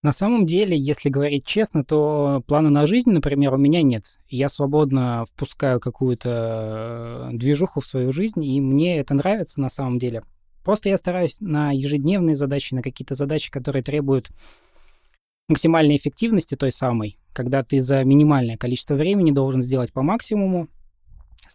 На 0.03 0.11
самом 0.11 0.45
деле, 0.45 0.77
если 0.77 1.09
говорить 1.09 1.45
честно, 1.45 1.85
то 1.85 2.43
плана 2.45 2.69
на 2.69 2.85
жизнь, 2.85 3.11
например, 3.11 3.53
у 3.53 3.57
меня 3.57 3.81
нет. 3.81 4.03
Я 4.27 4.49
свободно 4.49 5.23
впускаю 5.25 5.79
какую-то 5.79 7.29
э, 7.31 7.37
движуху 7.37 7.79
в 7.79 7.87
свою 7.87 8.11
жизнь, 8.11 8.43
и 8.43 8.59
мне 8.61 8.99
это 8.99 9.13
нравится 9.13 9.61
на 9.61 9.69
самом 9.69 9.97
деле. 9.97 10.21
Просто 10.65 10.89
я 10.89 10.97
стараюсь 10.97 11.37
на 11.41 11.71
ежедневные 11.71 12.35
задачи, 12.35 12.73
на 12.73 12.81
какие-то 12.81 13.13
задачи, 13.13 13.51
которые 13.51 13.83
требуют 13.83 14.31
максимальной 15.47 15.95
эффективности 15.95 16.55
той 16.55 16.71
самой, 16.71 17.19
когда 17.33 17.63
ты 17.63 17.79
за 17.81 18.03
минимальное 18.03 18.57
количество 18.57 18.95
времени 18.95 19.29
должен 19.29 19.61
сделать 19.61 19.93
по 19.93 20.01
максимуму, 20.01 20.67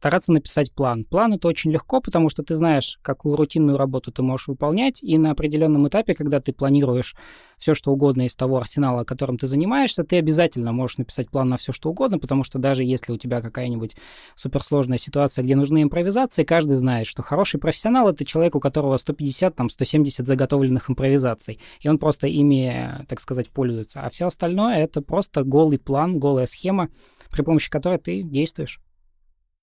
стараться 0.01 0.33
написать 0.33 0.73
план. 0.73 1.05
План 1.05 1.35
это 1.35 1.47
очень 1.47 1.71
легко, 1.71 2.01
потому 2.01 2.31
что 2.31 2.43
ты 2.43 2.55
знаешь, 2.55 2.99
какую 3.03 3.37
рутинную 3.37 3.77
работу 3.77 4.11
ты 4.11 4.23
можешь 4.23 4.49
выполнять, 4.49 5.03
и 5.03 5.19
на 5.19 5.33
определенном 5.33 5.87
этапе, 5.89 6.15
когда 6.15 6.41
ты 6.41 6.55
планируешь 6.55 7.15
все, 7.59 7.75
что 7.75 7.93
угодно 7.93 8.23
из 8.23 8.35
того 8.35 8.57
арсенала, 8.57 9.05
которым 9.05 9.37
ты 9.37 9.47
занимаешься, 9.47 10.03
ты 10.03 10.17
обязательно 10.17 10.73
можешь 10.73 10.97
написать 10.97 11.29
план 11.29 11.51
на 11.51 11.59
все, 11.59 11.73
что 11.73 11.91
угодно, 11.91 12.19
потому 12.19 12.45
что 12.45 12.59
даже 12.59 12.83
если 12.83 13.13
у 13.13 13.19
тебя 13.19 13.43
какая-нибудь 13.43 13.95
суперсложная 14.37 14.97
ситуация, 14.97 15.43
где 15.43 15.55
нужны 15.55 15.83
импровизации, 15.83 16.45
каждый 16.45 16.77
знает, 16.77 17.07
что 17.07 17.23
хороший 17.23 17.61
профессионал— 17.61 18.09
это 18.09 18.25
человек, 18.25 18.55
у 18.57 18.61
которого 18.61 18.97
150, 18.97 19.55
там, 19.55 19.69
170 19.69 20.27
заготовленных 20.27 20.89
импровизаций, 20.89 21.61
и 21.79 21.89
он 21.91 21.99
просто 21.99 22.27
ими, 22.27 23.05
так 23.07 23.21
сказать, 23.21 23.51
пользуется. 23.51 24.01
А 24.01 24.09
все 24.09 24.29
остальное— 24.29 24.77
это 24.79 25.03
просто 25.03 25.45
голый 25.45 25.79
план, 25.79 26.19
голая 26.19 26.47
схема, 26.47 26.89
при 27.31 27.43
помощи 27.43 27.69
которой 27.69 27.99
ты 27.99 28.23
действуешь. 28.23 28.81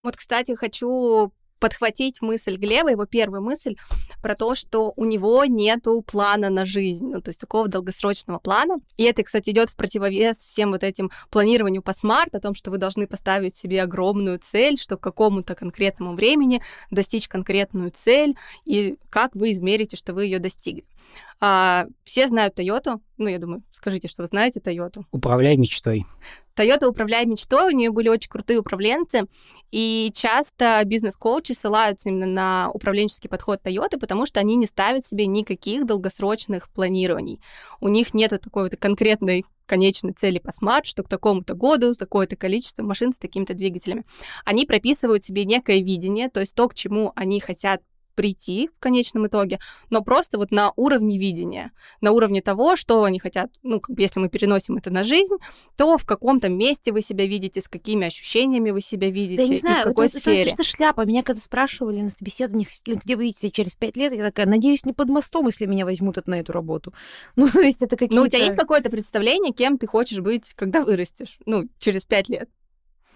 Вот, 0.08 0.16
кстати, 0.16 0.56
хочу 0.56 1.34
подхватить 1.60 2.22
мысль 2.22 2.56
Глеба, 2.56 2.92
его 2.92 3.06
первую 3.06 3.42
мысль 3.42 3.76
про 4.22 4.36
то, 4.36 4.56
что 4.56 4.94
у 4.96 5.04
него 5.04 5.44
нету 5.44 6.02
плана 6.02 6.50
на 6.50 6.66
жизнь, 6.66 7.10
ну, 7.10 7.20
то 7.22 7.28
есть 7.28 7.42
такого 7.42 7.68
долгосрочного 7.68 8.40
плана. 8.40 8.76
И 8.96 9.04
это, 9.04 9.24
кстати, 9.24 9.50
идет 9.50 9.70
в 9.70 9.76
противовес 9.76 10.38
всем 10.38 10.72
вот 10.72 10.84
этим 10.84 11.12
планированию 11.30 11.82
по 11.82 11.94
смарт, 11.94 12.36
о 12.36 12.40
том, 12.40 12.56
что 12.56 12.72
вы 12.72 12.78
должны 12.78 13.06
поставить 13.06 13.58
себе 13.58 13.84
огромную 13.84 14.40
цель, 14.40 14.80
что 14.80 14.96
к 14.96 15.02
какому-то 15.02 15.56
конкретному 15.56 16.16
времени 16.16 16.62
достичь 16.90 17.28
конкретную 17.28 17.92
цель, 17.92 18.38
и 18.64 18.96
как 19.10 19.36
вы 19.36 19.52
измерите, 19.52 19.98
что 19.98 20.14
вы 20.14 20.24
ее 20.24 20.40
достигли. 20.40 20.86
А, 21.40 21.86
все 22.04 22.28
знают 22.28 22.58
Toyota. 22.58 23.00
Ну, 23.18 23.28
я 23.28 23.38
думаю, 23.40 23.64
скажите, 23.72 24.08
что 24.08 24.24
вы 24.24 24.28
знаете 24.28 24.60
Toyota. 24.60 25.04
Управляй 25.12 25.56
мечтой. 25.58 26.06
Toyota 26.58 26.88
«Управляй 26.88 27.26
мечтой», 27.26 27.72
у 27.72 27.78
нее 27.78 27.92
были 27.92 28.10
очень 28.10 28.30
крутые 28.30 28.58
управленцы, 28.58 29.28
и 29.72 30.12
часто 30.16 30.82
бизнес-коучи 30.86 31.52
ссылаются 31.52 32.10
именно 32.10 32.26
на 32.26 32.72
управленческий 32.74 33.30
подход 33.30 33.62
Toyota, 33.64 34.00
потому 34.00 34.26
что 34.26 34.40
они 34.40 34.56
не 34.56 34.66
ставят 34.66 35.06
себе 35.06 35.28
никаких 35.28 35.86
долгосрочных 35.86 36.70
планирований. 36.72 37.40
У 37.80 37.90
них 37.90 38.16
нет 38.16 38.32
такой 38.42 38.64
вот 38.64 38.76
конкретной 38.80 39.46
конечной 39.68 40.14
цели 40.14 40.40
по 40.40 40.52
смарт, 40.52 40.88
что 40.88 41.04
к 41.04 41.10
такому-то 41.10 41.54
году 41.54 41.94
с 41.94 41.98
такое-то 41.98 42.36
количество 42.36 42.82
машин 42.84 43.14
с 43.14 43.20
такими-то 43.20 43.54
двигателями. 43.54 44.06
Они 44.46 44.66
прописывают 44.66 45.26
себе 45.26 45.46
некое 45.46 45.84
видение, 45.84 46.30
то 46.30 46.40
есть 46.40 46.56
то, 46.56 46.68
к 46.70 46.74
чему 46.74 47.12
они 47.16 47.40
хотят 47.40 47.82
прийти 48.18 48.70
в 48.76 48.80
конечном 48.80 49.28
итоге, 49.28 49.60
но 49.92 50.02
просто 50.02 50.38
вот 50.40 50.52
на 50.52 50.74
уровне 50.76 51.20
видения, 51.20 51.72
на 52.02 52.12
уровне 52.12 52.42
того, 52.42 52.76
что 52.76 53.04
они 53.04 53.20
хотят, 53.20 53.52
ну, 53.62 53.80
как 53.80 53.96
бы 53.96 54.02
если 54.02 54.20
мы 54.20 54.28
переносим 54.28 54.76
это 54.76 54.90
на 54.90 55.04
жизнь, 55.04 55.36
то 55.78 55.98
в 55.98 56.06
каком-то 56.06 56.50
месте 56.50 56.92
вы 56.92 57.04
себя 57.04 57.28
видите, 57.28 57.62
с 57.62 57.68
какими 57.68 58.08
ощущениями 58.08 58.72
вы 58.72 58.82
себя 58.82 59.12
видите, 59.12 59.44
да, 59.44 59.48
не 59.48 59.58
знаю, 59.58 59.78
и 59.78 59.82
в 59.82 59.90
какой 59.90 60.08
это, 60.08 60.18
сфере. 60.18 60.42
Это, 60.52 60.54
это 60.56 60.64
шляпа. 60.64 61.06
Меня 61.06 61.22
когда 61.22 61.40
спрашивали 61.40 62.02
на 62.02 62.10
собеседованиях, 62.10 62.70
где 62.86 63.16
вы 63.16 63.26
видите 63.26 63.52
через 63.52 63.76
пять 63.76 63.96
лет, 63.96 64.14
я 64.14 64.24
такая, 64.26 64.48
надеюсь, 64.48 64.84
не 64.84 64.94
под 64.94 65.10
мостом, 65.10 65.46
если 65.46 65.68
меня 65.68 65.86
возьмут 65.86 66.18
на 66.26 66.40
эту 66.40 66.52
работу. 66.52 66.94
Ну, 67.36 67.48
то 67.48 67.62
есть 67.62 67.84
это 67.84 67.96
какие-то... 67.96 68.16
Ну, 68.16 68.24
у 68.24 68.28
тебя 68.28 68.44
есть 68.44 68.58
какое-то 68.58 68.90
представление, 68.90 69.54
кем 69.54 69.78
ты 69.78 69.86
хочешь 69.86 70.20
быть, 70.20 70.54
когда 70.56 70.82
вырастешь? 70.82 71.38
Ну, 71.46 71.70
через 71.78 72.06
пять 72.06 72.30
лет. 72.30 72.50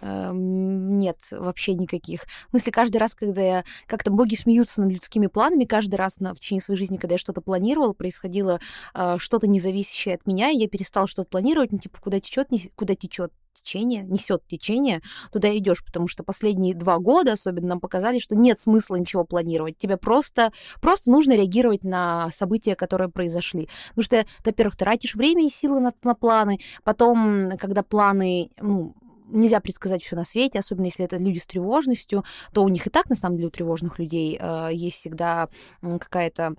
Эм, 0.01 0.99
нет 0.99 1.17
вообще 1.31 1.73
никаких. 1.73 2.23
В 2.47 2.49
смысле, 2.51 2.71
каждый 2.71 2.97
раз, 2.97 3.13
когда 3.13 3.41
я... 3.41 3.63
Как-то 3.85 4.11
боги 4.11 4.35
смеются 4.35 4.81
над 4.81 4.91
людскими 4.91 5.27
планами, 5.27 5.65
каждый 5.65 5.95
раз 5.95 6.19
на, 6.19 6.33
в 6.33 6.39
течение 6.39 6.61
своей 6.61 6.79
жизни, 6.79 6.97
когда 6.97 7.15
я 7.15 7.19
что-то 7.19 7.41
планировала, 7.41 7.93
происходило 7.93 8.59
э, 8.95 9.15
что-то 9.19 9.47
независящее 9.47 10.15
от 10.15 10.25
меня, 10.25 10.49
и 10.49 10.57
я 10.57 10.67
перестала 10.67 11.07
что-то 11.07 11.29
планировать, 11.29 11.71
ну, 11.71 11.77
типа, 11.77 11.99
куда 12.01 12.19
течет, 12.19 12.49
куда 12.75 12.95
течет 12.95 13.31
течение, 13.61 14.03
несет 14.03 14.41
течение, 14.47 15.01
туда 15.31 15.55
идешь, 15.55 15.85
потому 15.85 16.07
что 16.07 16.23
последние 16.23 16.73
два 16.73 16.97
года 16.97 17.33
особенно 17.33 17.69
нам 17.69 17.79
показали, 17.79 18.17
что 18.17 18.35
нет 18.35 18.59
смысла 18.59 18.95
ничего 18.95 19.23
планировать. 19.23 19.77
Тебе 19.77 19.97
просто, 19.97 20.51
просто 20.81 21.11
нужно 21.11 21.33
реагировать 21.33 21.83
на 21.83 22.29
события, 22.31 22.75
которые 22.75 23.09
произошли. 23.09 23.69
Потому 23.89 24.03
что, 24.03 24.25
во-первых, 24.43 24.75
тратишь 24.75 25.15
время 25.15 25.45
и 25.45 25.49
силы 25.49 25.79
на, 25.79 25.93
на 26.03 26.15
планы, 26.15 26.59
потом, 26.83 27.51
когда 27.59 27.83
планы, 27.83 28.49
ну, 28.59 28.95
нельзя 29.31 29.59
предсказать 29.59 30.03
все 30.03 30.15
на 30.15 30.23
свете, 30.23 30.59
особенно 30.59 30.85
если 30.85 31.05
это 31.05 31.17
люди 31.17 31.39
с 31.39 31.47
тревожностью, 31.47 32.23
то 32.53 32.63
у 32.63 32.69
них 32.69 32.87
и 32.87 32.89
так, 32.89 33.09
на 33.09 33.15
самом 33.15 33.37
деле, 33.37 33.47
у 33.47 33.51
тревожных 33.51 33.99
людей 33.99 34.37
э, 34.39 34.69
есть 34.73 34.97
всегда 34.97 35.49
какая-то 35.81 36.55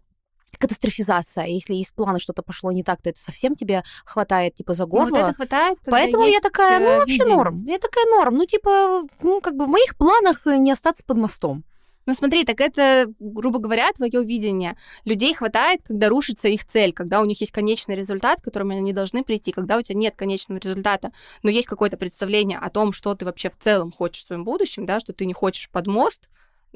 катастрофизация. 0.58 1.46
Если 1.46 1.74
есть 1.74 1.92
планы, 1.94 2.18
что-то 2.18 2.42
пошло 2.42 2.72
не 2.72 2.82
так, 2.82 3.00
то 3.02 3.10
это 3.10 3.20
совсем 3.20 3.54
тебе 3.54 3.82
хватает, 4.04 4.54
типа, 4.54 4.74
за 4.74 4.86
горло. 4.86 5.06
Ну, 5.06 5.16
вот 5.16 5.24
это 5.24 5.34
хватает, 5.34 5.78
Поэтому 5.86 6.24
я 6.24 6.40
такая, 6.40 6.78
ну, 6.78 6.98
вообще 6.98 7.14
видение. 7.14 7.36
норм. 7.36 7.64
Я 7.66 7.78
такая 7.78 8.06
норм. 8.06 8.36
Ну, 8.36 8.46
типа, 8.46 9.02
ну, 9.22 9.40
как 9.40 9.56
бы 9.56 9.66
в 9.66 9.68
моих 9.68 9.96
планах 9.96 10.46
не 10.46 10.70
остаться 10.70 11.02
под 11.06 11.16
мостом. 11.16 11.64
Ну 12.04 12.14
смотри, 12.14 12.44
так 12.44 12.60
это, 12.60 13.12
грубо 13.20 13.60
говоря, 13.60 13.92
твое 13.92 14.24
видение. 14.24 14.76
Людей 15.04 15.34
хватает, 15.34 15.82
когда 15.84 16.08
рушится 16.08 16.48
их 16.48 16.66
цель, 16.66 16.92
когда 16.92 17.20
у 17.20 17.24
них 17.24 17.40
есть 17.40 17.52
конечный 17.52 17.94
результат, 17.94 18.40
к 18.40 18.44
которому 18.44 18.72
они 18.72 18.92
должны 18.92 19.22
прийти, 19.22 19.52
когда 19.52 19.78
у 19.78 19.82
тебя 19.82 19.98
нет 19.98 20.16
конечного 20.16 20.58
результата, 20.58 21.12
но 21.44 21.50
есть 21.50 21.68
какое-то 21.68 21.96
представление 21.96 22.58
о 22.58 22.70
том, 22.70 22.92
что 22.92 23.14
ты 23.14 23.24
вообще 23.24 23.50
в 23.50 23.56
целом 23.58 23.92
хочешь 23.92 24.24
в 24.24 24.26
своем 24.26 24.42
будущем, 24.44 24.84
да, 24.84 24.98
что 24.98 25.12
ты 25.12 25.26
не 25.26 25.32
хочешь 25.32 25.70
под 25.70 25.86
мост, 25.86 26.28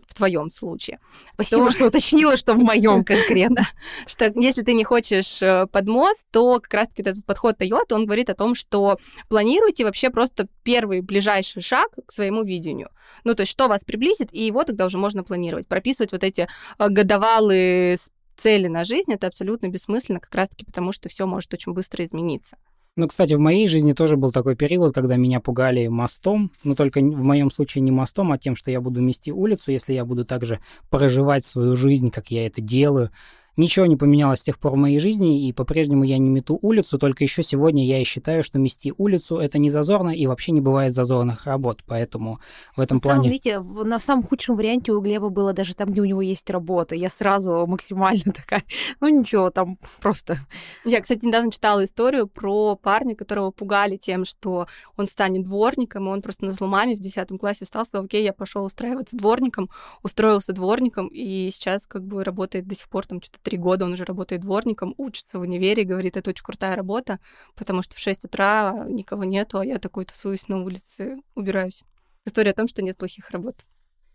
в 0.06 0.14
твоем 0.14 0.50
случае. 0.50 0.98
Спасибо, 1.32 1.66
то... 1.66 1.72
что 1.72 1.86
уточнила, 1.86 2.36
что 2.36 2.54
в 2.54 2.58
моем 2.58 3.04
конкретно. 3.04 3.68
Что 4.06 4.32
если 4.34 4.62
ты 4.62 4.74
не 4.74 4.84
хочешь 4.84 5.40
э, 5.42 5.66
под 5.66 5.86
мост, 5.86 6.26
то 6.30 6.60
как 6.60 6.72
раз-таки 6.72 7.02
этот 7.02 7.24
подход 7.24 7.60
Toyota, 7.60 7.94
он 7.94 8.06
говорит 8.06 8.30
о 8.30 8.34
том, 8.34 8.54
что 8.54 8.98
планируйте 9.28 9.84
вообще 9.84 10.10
просто 10.10 10.48
первый 10.62 11.00
ближайший 11.00 11.62
шаг 11.62 11.88
к 12.06 12.12
своему 12.12 12.42
видению. 12.42 12.90
Ну, 13.24 13.34
то 13.34 13.42
есть 13.42 13.52
что 13.52 13.68
вас 13.68 13.84
приблизит, 13.84 14.28
и 14.32 14.44
его 14.44 14.64
тогда 14.64 14.86
уже 14.86 14.98
можно 14.98 15.24
планировать. 15.24 15.66
Прописывать 15.66 16.12
вот 16.12 16.24
эти 16.24 16.48
э, 16.78 16.88
годовалые 16.88 17.98
цели 18.36 18.68
на 18.68 18.84
жизнь, 18.84 19.12
это 19.12 19.26
абсолютно 19.26 19.68
бессмысленно, 19.68 20.20
как 20.20 20.34
раз-таки 20.34 20.64
потому, 20.64 20.92
что 20.92 21.08
все 21.08 21.26
может 21.26 21.52
очень 21.54 21.72
быстро 21.72 22.04
измениться. 22.04 22.56
Ну, 22.98 23.08
кстати, 23.08 23.34
в 23.34 23.38
моей 23.38 23.68
жизни 23.68 23.92
тоже 23.92 24.16
был 24.16 24.32
такой 24.32 24.56
период, 24.56 24.94
когда 24.94 25.16
меня 25.16 25.38
пугали 25.38 25.86
мостом, 25.86 26.50
но 26.64 26.74
только 26.74 27.00
в 27.00 27.22
моем 27.22 27.50
случае 27.50 27.82
не 27.82 27.90
мостом, 27.90 28.32
а 28.32 28.38
тем, 28.38 28.56
что 28.56 28.70
я 28.70 28.80
буду 28.80 29.02
мести 29.02 29.30
улицу, 29.30 29.70
если 29.70 29.92
я 29.92 30.06
буду 30.06 30.24
также 30.24 30.60
проживать 30.88 31.44
свою 31.44 31.76
жизнь, 31.76 32.10
как 32.10 32.30
я 32.30 32.46
это 32.46 32.62
делаю, 32.62 33.10
Ничего 33.56 33.86
не 33.86 33.96
поменялось 33.96 34.40
с 34.40 34.42
тех 34.42 34.58
пор 34.58 34.72
в 34.72 34.76
моей 34.76 34.98
жизни, 34.98 35.48
и 35.48 35.52
по-прежнему 35.52 36.04
я 36.04 36.18
не 36.18 36.28
мету 36.28 36.58
улицу, 36.60 36.98
только 36.98 37.24
еще 37.24 37.42
сегодня 37.42 37.86
я 37.86 38.00
и 38.00 38.04
считаю, 38.04 38.42
что 38.42 38.58
мести 38.58 38.92
улицу— 38.98 39.36
это 39.38 39.56
не 39.58 39.70
зазорно, 39.70 40.10
и 40.10 40.26
вообще 40.26 40.52
не 40.52 40.60
бывает 40.60 40.92
зазорных 40.92 41.46
работ, 41.46 41.80
поэтому 41.86 42.38
в 42.76 42.80
этом 42.80 42.98
в 42.98 43.02
целом, 43.02 43.16
плане... 43.18 43.30
видите, 43.30 43.58
на 43.60 43.98
самом 43.98 44.24
худшем 44.24 44.56
варианте 44.56 44.92
у 44.92 45.00
Глеба 45.00 45.30
было 45.30 45.54
даже 45.54 45.74
там, 45.74 45.90
где 45.90 46.02
у 46.02 46.04
него 46.04 46.20
есть 46.20 46.50
работа. 46.50 46.94
Я 46.94 47.08
сразу 47.08 47.66
максимально 47.66 48.24
такая, 48.34 48.62
ну 49.00 49.08
ничего, 49.08 49.50
там 49.50 49.78
просто... 50.02 50.46
Я, 50.84 51.00
кстати, 51.00 51.24
недавно 51.24 51.50
читала 51.50 51.82
историю 51.82 52.26
про 52.26 52.76
парня, 52.76 53.16
которого 53.16 53.52
пугали 53.52 53.96
тем, 53.96 54.26
что 54.26 54.66
он 54.98 55.08
станет 55.08 55.44
дворником, 55.44 56.08
и 56.08 56.10
он 56.10 56.20
просто 56.20 56.44
на 56.44 56.52
зломами 56.52 56.94
в 56.94 57.00
10 57.00 57.28
классе 57.40 57.64
встал, 57.64 57.86
сказал, 57.86 58.04
окей, 58.04 58.22
я 58.22 58.34
пошел 58.34 58.64
устраиваться 58.64 59.16
дворником, 59.16 59.70
устроился 60.02 60.52
дворником, 60.52 61.08
и 61.08 61.50
сейчас 61.50 61.86
как 61.86 62.04
бы 62.04 62.22
работает 62.22 62.66
до 62.66 62.74
сих 62.74 62.88
пор 62.90 63.06
там 63.06 63.22
что-то 63.22 63.38
три 63.46 63.58
года 63.58 63.84
он 63.84 63.92
уже 63.92 64.04
работает 64.04 64.42
дворником, 64.42 64.92
учится 64.96 65.38
в 65.38 65.42
универе, 65.42 65.84
говорит, 65.84 66.16
это 66.16 66.30
очень 66.30 66.44
крутая 66.44 66.74
работа, 66.74 67.20
потому 67.54 67.82
что 67.82 67.94
в 67.94 68.00
6 68.00 68.24
утра 68.24 68.86
никого 68.88 69.22
нету, 69.22 69.60
а 69.60 69.64
я 69.64 69.78
такой 69.78 70.04
тусуюсь 70.04 70.48
на 70.48 70.64
улице, 70.64 71.18
убираюсь. 71.36 71.84
История 72.24 72.50
о 72.50 72.54
том, 72.54 72.66
что 72.66 72.82
нет 72.82 72.96
плохих 72.96 73.30
работ. 73.30 73.64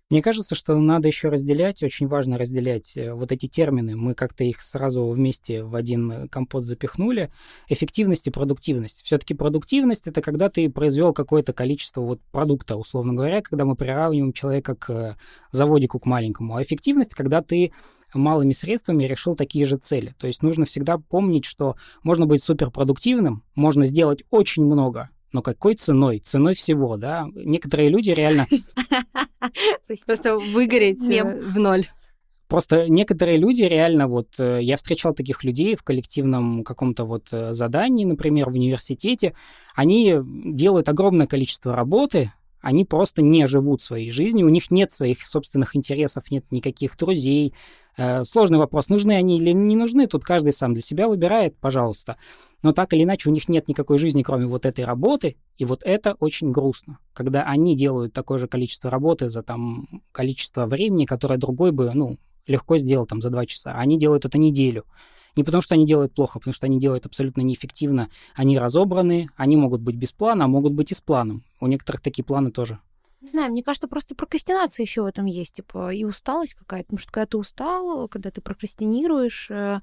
Мне 0.09 0.21
кажется, 0.21 0.53
что 0.53 0.77
надо 0.77 1.07
еще 1.07 1.29
разделять, 1.29 1.81
очень 1.81 2.07
важно 2.07 2.38
разделять 2.38 2.97
э, 2.97 3.13
вот 3.13 3.31
эти 3.31 3.47
термины. 3.47 3.95
Мы 3.95 4.13
как-то 4.15 4.43
их 4.43 4.61
сразу 4.61 5.07
вместе 5.07 5.63
в 5.63 5.73
один 5.73 6.27
компот 6.27 6.65
запихнули. 6.65 7.31
Эффективность 7.69 8.27
и 8.27 8.31
продуктивность. 8.31 9.01
Все-таки 9.03 9.33
продуктивность 9.33 10.09
это 10.09 10.21
когда 10.21 10.50
ты 10.50 10.69
произвел 10.69 11.13
какое-то 11.13 11.53
количество 11.53 12.01
вот 12.01 12.19
продукта, 12.33 12.75
условно 12.75 13.13
говоря, 13.13 13.41
когда 13.41 13.63
мы 13.63 13.77
приравниваем 13.77 14.33
человека 14.33 14.75
к 14.75 15.17
заводику 15.51 16.00
к 16.00 16.05
маленькому. 16.05 16.57
А 16.57 16.63
эффективность, 16.63 17.15
когда 17.15 17.41
ты 17.41 17.71
малыми 18.13 18.53
средствами 18.53 19.03
решил 19.03 19.36
такие 19.36 19.65
же 19.65 19.77
цели. 19.77 20.15
То 20.18 20.27
есть 20.27 20.44
нужно 20.44 20.65
всегда 20.65 20.98
помнить, 20.98 21.46
что 21.46 21.75
можно 22.03 22.25
быть 22.25 22.44
суперпродуктивным, 22.44 23.44
можно 23.56 23.86
сделать 23.86 24.24
очень 24.30 24.65
много, 24.65 25.10
но 25.34 25.41
какой 25.41 25.75
ценой? 25.75 26.20
Ценой 26.20 26.56
всего, 26.56 26.98
да? 26.98 27.27
Некоторые 27.34 27.89
люди 27.89 28.10
реально... 28.10 28.48
Просто 30.06 30.38
выгореть 30.38 31.10
э, 31.10 31.24
в 31.24 31.58
ноль. 31.58 31.86
Просто 32.48 32.89
некоторые 32.89 33.38
люди 33.38 33.62
реально, 33.62 34.08
вот 34.08 34.27
э, 34.38 34.60
я 34.62 34.75
встречал 34.75 35.13
таких 35.13 35.44
людей 35.44 35.75
в 35.75 35.84
коллективном 35.84 36.63
каком-то 36.65 37.06
вот 37.06 37.30
э, 37.32 37.53
задании, 37.53 38.03
например, 38.03 38.50
в 38.50 38.53
университете, 38.56 39.34
они 39.74 40.18
делают 40.22 40.89
огромное 40.89 41.27
количество 41.27 41.74
работы, 41.74 42.34
они 42.60 42.84
просто 42.84 43.22
не 43.22 43.48
живут 43.48 43.82
своей 43.82 44.12
жизнью, 44.12 44.48
у 44.48 44.50
них 44.50 44.70
нет 44.70 44.91
своих 44.91 45.25
собственных 45.25 45.75
интересов, 45.77 46.30
нет 46.30 46.46
никаких 46.51 46.98
друзей. 46.98 47.53
Э, 47.98 48.24
сложный 48.24 48.57
вопрос, 48.57 48.89
нужны 48.89 49.13
они 49.13 49.38
или 49.38 49.51
не 49.51 49.75
нужны, 49.75 50.07
тут 50.07 50.24
каждый 50.24 50.53
сам 50.53 50.74
для 50.74 50.81
себя 50.81 51.07
выбирает, 51.07 51.57
пожалуйста. 51.57 52.17
Но 52.62 52.74
так 52.74 52.93
или 52.93 53.03
иначе 53.03 53.29
у 53.29 53.33
них 53.33 53.50
нет 53.50 53.67
никакой 53.67 53.98
жизни, 53.98 54.24
кроме 54.24 54.45
вот 54.45 54.65
этой 54.65 54.86
работы, 54.86 55.36
и 55.57 55.65
вот 55.65 55.81
это 55.83 56.15
очень 56.19 56.51
грустно, 56.51 57.00
когда 57.13 57.43
они 57.43 57.75
делают 57.75 58.13
такое 58.13 58.39
же 58.39 58.48
количество 58.48 58.89
работы 58.89 59.29
за 59.29 59.43
там 59.43 59.88
количество 60.12 60.65
времени, 60.65 61.05
которое 61.05 61.38
другой 61.38 61.71
бы, 61.71 61.91
ну, 61.93 62.17
легко 62.48 62.77
сделал 62.77 63.05
там 63.05 63.21
за 63.21 63.29
два 63.29 63.45
часа. 63.45 63.74
Они 63.74 63.98
делают 63.98 64.25
это 64.25 64.38
неделю. 64.38 64.86
Не 65.36 65.43
потому, 65.43 65.62
что 65.62 65.75
они 65.75 65.86
делают 65.86 66.13
плохо, 66.13 66.33
а 66.36 66.39
потому 66.39 66.53
что 66.53 66.65
они 66.65 66.79
делают 66.79 67.05
абсолютно 67.05 67.41
неэффективно. 67.41 68.10
Они 68.36 68.60
разобраны, 68.60 69.29
они 69.38 69.55
могут 69.55 69.81
быть 69.81 69.95
без 69.95 70.12
плана, 70.12 70.45
а 70.45 70.48
могут 70.48 70.74
быть 70.74 70.91
и 70.91 70.95
с 70.95 71.01
планом. 71.01 71.43
У 71.60 71.67
некоторых 71.67 72.01
такие 72.01 72.24
планы 72.24 72.51
тоже. 72.51 72.79
Не 73.22 73.30
знаю, 73.30 73.51
мне 73.51 73.62
кажется, 73.63 73.88
просто 73.88 74.16
прокрастинация 74.16 74.84
еще 74.84 75.04
в 75.04 75.06
этом 75.06 75.25
есть, 75.25 75.56
типа, 75.56 75.94
и 75.94 76.04
усталость 76.04 76.56
какая-то. 76.56 76.88
Потому 76.88 77.00
что 77.00 77.12
когда 77.12 77.25
ты 77.28 77.38
устал, 77.38 78.08
когда 78.08 78.32
ты 78.32 78.42
прокрастинируешь, 78.42 79.50
э, 79.51 79.80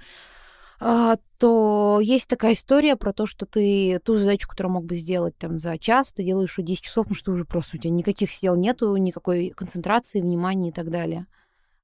а, 0.81 1.17
то 1.39 1.99
есть 2.03 2.29
такая 2.29 2.55
история 2.55 2.97
про 2.97 3.13
то, 3.13 3.27
что 3.27 3.47
ты 3.47 4.01
ту 4.05 4.17
задачу, 4.17 4.49
которую 4.49 4.73
мог 4.75 4.85
бы 4.85 4.97
сделать 4.97 5.37
там 5.37 5.59
за 5.59 5.79
час, 5.79 6.13
ты 6.13 6.25
делаешь 6.25 6.59
уже 6.59 6.67
10 6.67 6.83
часов, 6.83 7.05
потому 7.07 7.17
что 7.17 7.33
уже 7.33 7.45
просто 7.45 7.77
у 7.77 7.81
тебя 7.81 7.91
никаких 7.91 8.31
сил 8.31 8.57
нету, 8.57 8.95
никакой 8.97 9.51
концентрации, 9.51 10.21
внимания 10.21 10.71
и 10.71 10.73
так 10.73 10.91
далее. 10.91 11.27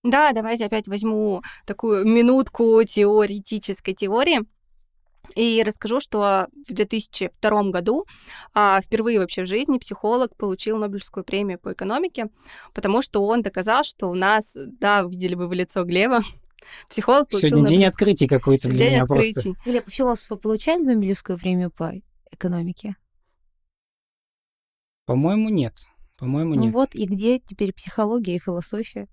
Да, 0.04 0.32
давайте 0.32 0.66
опять 0.66 0.86
возьму 0.86 1.42
такую 1.66 2.04
минутку 2.04 2.82
теоретической 2.84 3.94
теории. 3.94 4.40
И 5.34 5.62
расскажу, 5.64 6.00
что 6.00 6.48
в 6.68 6.72
2002 6.72 7.62
году 7.70 8.06
а, 8.52 8.80
впервые 8.80 9.18
вообще 9.18 9.42
в 9.42 9.46
жизни 9.46 9.78
психолог 9.78 10.36
получил 10.36 10.78
Нобелевскую 10.78 11.24
премию 11.24 11.58
по 11.58 11.72
экономике, 11.72 12.28
потому 12.72 13.02
что 13.02 13.24
он 13.24 13.42
доказал, 13.42 13.84
что 13.84 14.08
у 14.08 14.14
нас, 14.14 14.52
да, 14.54 15.02
видели 15.02 15.34
бы 15.34 15.48
вы 15.48 15.56
лицо 15.56 15.84
Глеба, 15.84 16.20
психолог 16.90 17.28
получил 17.28 17.48
Сегодня 17.48 17.64
Нобелевскую... 17.64 17.80
день 17.80 17.88
открытий 17.88 18.28
какой-то 18.28 18.68
для 18.68 18.78
день 18.78 18.92
меня 18.92 19.02
открытий. 19.02 19.52
просто. 19.54 19.70
Глеб, 19.70 19.84
философы 19.88 20.36
получали 20.36 20.82
Нобелевскую 20.82 21.38
премию 21.38 21.70
по 21.70 21.92
экономике? 22.30 22.96
По-моему, 25.06 25.48
нет. 25.48 25.74
По-моему, 26.16 26.54
ну 26.54 26.62
нет. 26.62 26.74
вот 26.74 26.94
и 26.94 27.06
где 27.06 27.38
теперь 27.38 27.72
психология 27.72 28.36
и 28.36 28.38
философия? 28.38 29.08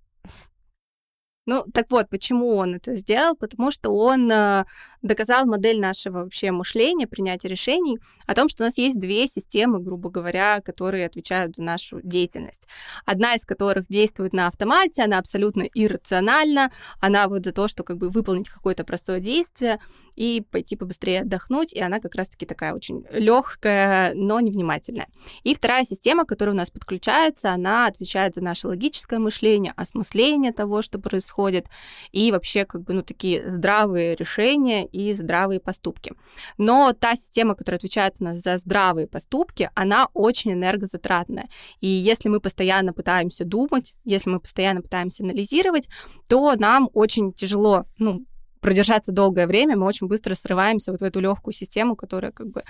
Ну, 1.48 1.66
так 1.74 1.90
вот, 1.90 2.08
почему 2.10 2.56
он 2.56 2.76
это 2.76 2.96
сделал? 2.96 3.36
Потому 3.36 3.72
что 3.72 3.90
он 3.90 4.32
э, 4.32 4.66
доказал 5.02 5.46
модель 5.46 5.80
нашего 5.80 6.20
вообще 6.20 6.52
мышления, 6.52 7.08
принятия 7.08 7.48
решений 7.48 8.00
о 8.28 8.36
том, 8.36 8.50
что 8.50 8.64
у 8.64 8.66
нас 8.66 8.78
есть 8.78 9.00
две 9.00 9.28
системы, 9.28 9.80
грубо 9.80 10.10
говоря, 10.10 10.62
которые 10.62 11.06
отвечают 11.06 11.56
за 11.56 11.64
нашу 11.64 12.00
деятельность. 12.04 12.64
Одна 13.06 13.36
из 13.36 13.46
которых 13.46 13.88
действует 13.88 14.34
на 14.34 14.48
автомате, 14.48 15.04
она 15.04 15.18
абсолютно 15.18 15.64
иррациональна, 15.64 16.72
она 17.00 17.28
вот 17.28 17.46
за 17.46 17.52
то, 17.52 17.68
что 17.68 17.84
как 17.84 17.98
бы 17.98 18.10
выполнить 18.10 18.50
какое-то 18.50 18.84
простое 18.84 19.20
действие 19.20 19.80
и 20.16 20.44
пойти 20.52 20.76
побыстрее 20.76 21.22
отдохнуть, 21.22 21.74
и 21.74 21.82
она 21.82 22.00
как 22.00 22.16
раз-таки 22.16 22.46
такая 22.46 22.74
очень 22.74 23.06
легкая, 23.12 24.14
но 24.14 24.40
невнимательная. 24.40 25.08
И 25.44 25.56
вторая 25.56 25.84
система, 25.86 26.26
которая 26.26 26.54
у 26.54 26.58
нас 26.58 26.70
подключается, 26.70 27.52
она 27.52 27.88
отвечает 27.88 28.36
за 28.36 28.44
наше 28.44 28.68
логическое 28.68 29.20
мышление, 29.20 29.74
осмысление 29.76 30.52
того, 30.52 30.82
что 30.82 31.00
происходит, 31.00 31.68
и 32.12 32.32
вообще 32.32 32.66
как 32.66 32.84
бы, 32.84 32.94
ну, 32.94 33.04
такие 33.04 33.50
здравые 33.50 34.16
решения 34.16 34.86
и 34.92 35.14
здравые 35.14 35.60
поступки. 35.60 36.14
Но 36.58 36.94
та 36.94 37.16
система, 37.16 37.56
которая 37.56 37.78
отвечает 37.78 38.16
у 38.20 38.24
нас 38.24 38.40
за 38.40 38.58
здравые 38.58 39.08
поступки, 39.08 39.70
она 39.76 40.08
очень 40.14 40.54
энергозатратная. 40.54 41.50
И 41.80 41.88
если 41.88 42.30
мы 42.30 42.40
постоянно 42.40 42.94
пытаемся 42.94 43.46
думать, 43.46 43.96
если 44.04 44.30
мы 44.30 44.40
постоянно 44.40 44.82
пытаемся 44.82 45.24
анализировать, 45.24 45.90
то 46.28 46.56
нам 46.56 46.90
очень 46.94 47.34
тяжело, 47.34 47.86
ну, 47.98 48.26
продержаться 48.62 49.12
долгое 49.12 49.48
время, 49.48 49.76
мы 49.76 49.88
очень 49.88 50.08
быстро 50.08 50.36
срываемся 50.36 50.92
вот 50.92 51.02
в 51.02 51.04
эту 51.04 51.20
легкую 51.20 51.54
систему, 51.54 51.96
которая 51.96 52.32
как 52.32 52.48
бы 52.48 52.64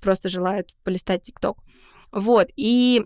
просто 0.00 0.28
желает 0.28 0.70
полистать 0.84 1.22
ТикТок. 1.22 1.58
Вот, 2.12 2.48
и 2.56 3.04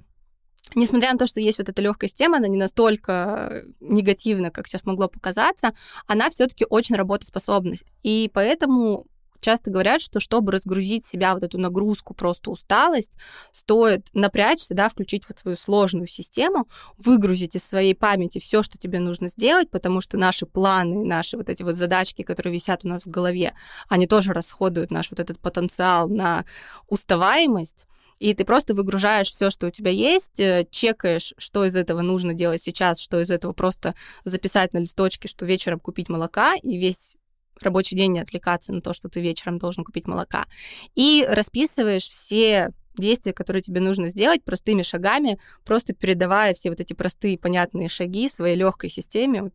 Несмотря 0.74 1.12
на 1.12 1.18
то, 1.18 1.26
что 1.26 1.40
есть 1.40 1.58
вот 1.58 1.68
эта 1.68 1.80
легкая 1.80 2.08
система, 2.08 2.38
она 2.38 2.48
не 2.48 2.58
настолько 2.58 3.64
негативна, 3.80 4.50
как 4.50 4.66
сейчас 4.66 4.84
могло 4.84 5.08
показаться, 5.08 5.74
она 6.06 6.28
все-таки 6.30 6.66
очень 6.68 6.96
работоспособна. 6.96 7.76
И 8.02 8.30
поэтому 8.32 9.06
часто 9.40 9.70
говорят, 9.70 10.00
что 10.00 10.18
чтобы 10.18 10.52
разгрузить 10.52 11.04
себя 11.04 11.34
вот 11.34 11.44
эту 11.44 11.58
нагрузку, 11.58 12.14
просто 12.14 12.50
усталость, 12.50 13.12
стоит 13.52 14.08
напрячься, 14.12 14.74
да, 14.74 14.88
включить 14.88 15.22
вот 15.28 15.38
свою 15.38 15.56
сложную 15.56 16.08
систему, 16.08 16.68
выгрузить 16.98 17.54
из 17.54 17.64
своей 17.64 17.94
памяти 17.94 18.40
все, 18.40 18.62
что 18.62 18.76
тебе 18.76 18.98
нужно 18.98 19.28
сделать, 19.28 19.70
потому 19.70 20.00
что 20.00 20.18
наши 20.18 20.46
планы, 20.46 21.04
наши 21.04 21.36
вот 21.36 21.48
эти 21.48 21.62
вот 21.62 21.76
задачки, 21.76 22.22
которые 22.22 22.54
висят 22.54 22.84
у 22.84 22.88
нас 22.88 23.04
в 23.04 23.10
голове, 23.10 23.52
они 23.88 24.06
тоже 24.06 24.32
расходуют 24.32 24.90
наш 24.90 25.10
вот 25.10 25.20
этот 25.20 25.38
потенциал 25.38 26.08
на 26.08 26.44
уставаемость, 26.88 27.86
и 28.18 28.34
ты 28.34 28.44
просто 28.44 28.74
выгружаешь 28.74 29.30
все, 29.30 29.50
что 29.50 29.66
у 29.66 29.70
тебя 29.70 29.90
есть, 29.90 30.40
э, 30.40 30.66
чекаешь, 30.70 31.34
что 31.38 31.64
из 31.64 31.76
этого 31.76 32.00
нужно 32.02 32.34
делать 32.34 32.62
сейчас, 32.62 32.98
что 32.98 33.20
из 33.20 33.30
этого 33.30 33.52
просто 33.52 33.94
записать 34.24 34.72
на 34.72 34.78
листочке, 34.78 35.28
что 35.28 35.44
вечером 35.44 35.80
купить 35.80 36.08
молока, 36.08 36.54
и 36.54 36.76
весь 36.76 37.14
рабочий 37.60 37.96
день 37.96 38.12
не 38.12 38.20
отвлекаться 38.20 38.72
на 38.72 38.80
то, 38.80 38.92
что 38.94 39.08
ты 39.08 39.20
вечером 39.20 39.58
должен 39.58 39.84
купить 39.84 40.06
молока. 40.06 40.46
И 40.94 41.26
расписываешь 41.28 42.08
все 42.08 42.72
действия, 42.96 43.32
которые 43.32 43.62
тебе 43.62 43.80
нужно 43.80 44.08
сделать 44.08 44.44
простыми 44.44 44.82
шагами, 44.82 45.38
просто 45.64 45.92
передавая 45.92 46.54
все 46.54 46.70
вот 46.70 46.80
эти 46.80 46.92
простые 46.92 47.38
понятные 47.38 47.88
шаги 47.88 48.28
своей 48.28 48.56
легкой 48.56 48.90
системе. 48.90 49.42
Вот, 49.44 49.52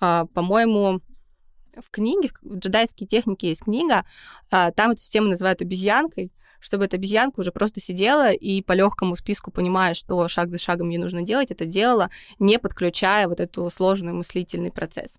а, 0.00 0.26
по-моему, 0.26 1.00
в 1.76 1.90
книге, 1.90 2.30
в 2.42 2.58
джедайские 2.58 3.06
техники 3.06 3.46
есть 3.46 3.64
книга, 3.64 4.04
а, 4.50 4.70
там 4.70 4.92
эту 4.92 5.00
систему 5.00 5.28
называют 5.28 5.60
обезьянкой, 5.62 6.32
чтобы 6.60 6.84
эта 6.84 6.96
обезьянка 6.96 7.40
уже 7.40 7.52
просто 7.52 7.80
сидела 7.80 8.32
и 8.32 8.62
по 8.62 8.72
легкому 8.72 9.16
списку, 9.16 9.50
понимая, 9.50 9.94
что 9.94 10.26
шаг 10.28 10.50
за 10.50 10.58
шагом 10.58 10.90
ей 10.90 10.98
нужно 10.98 11.22
делать, 11.22 11.50
это 11.50 11.66
делала, 11.66 12.10
не 12.38 12.58
подключая 12.58 13.28
вот 13.28 13.40
эту 13.40 13.70
сложный 13.70 14.12
мыслительный 14.12 14.70
процесс. 14.70 15.18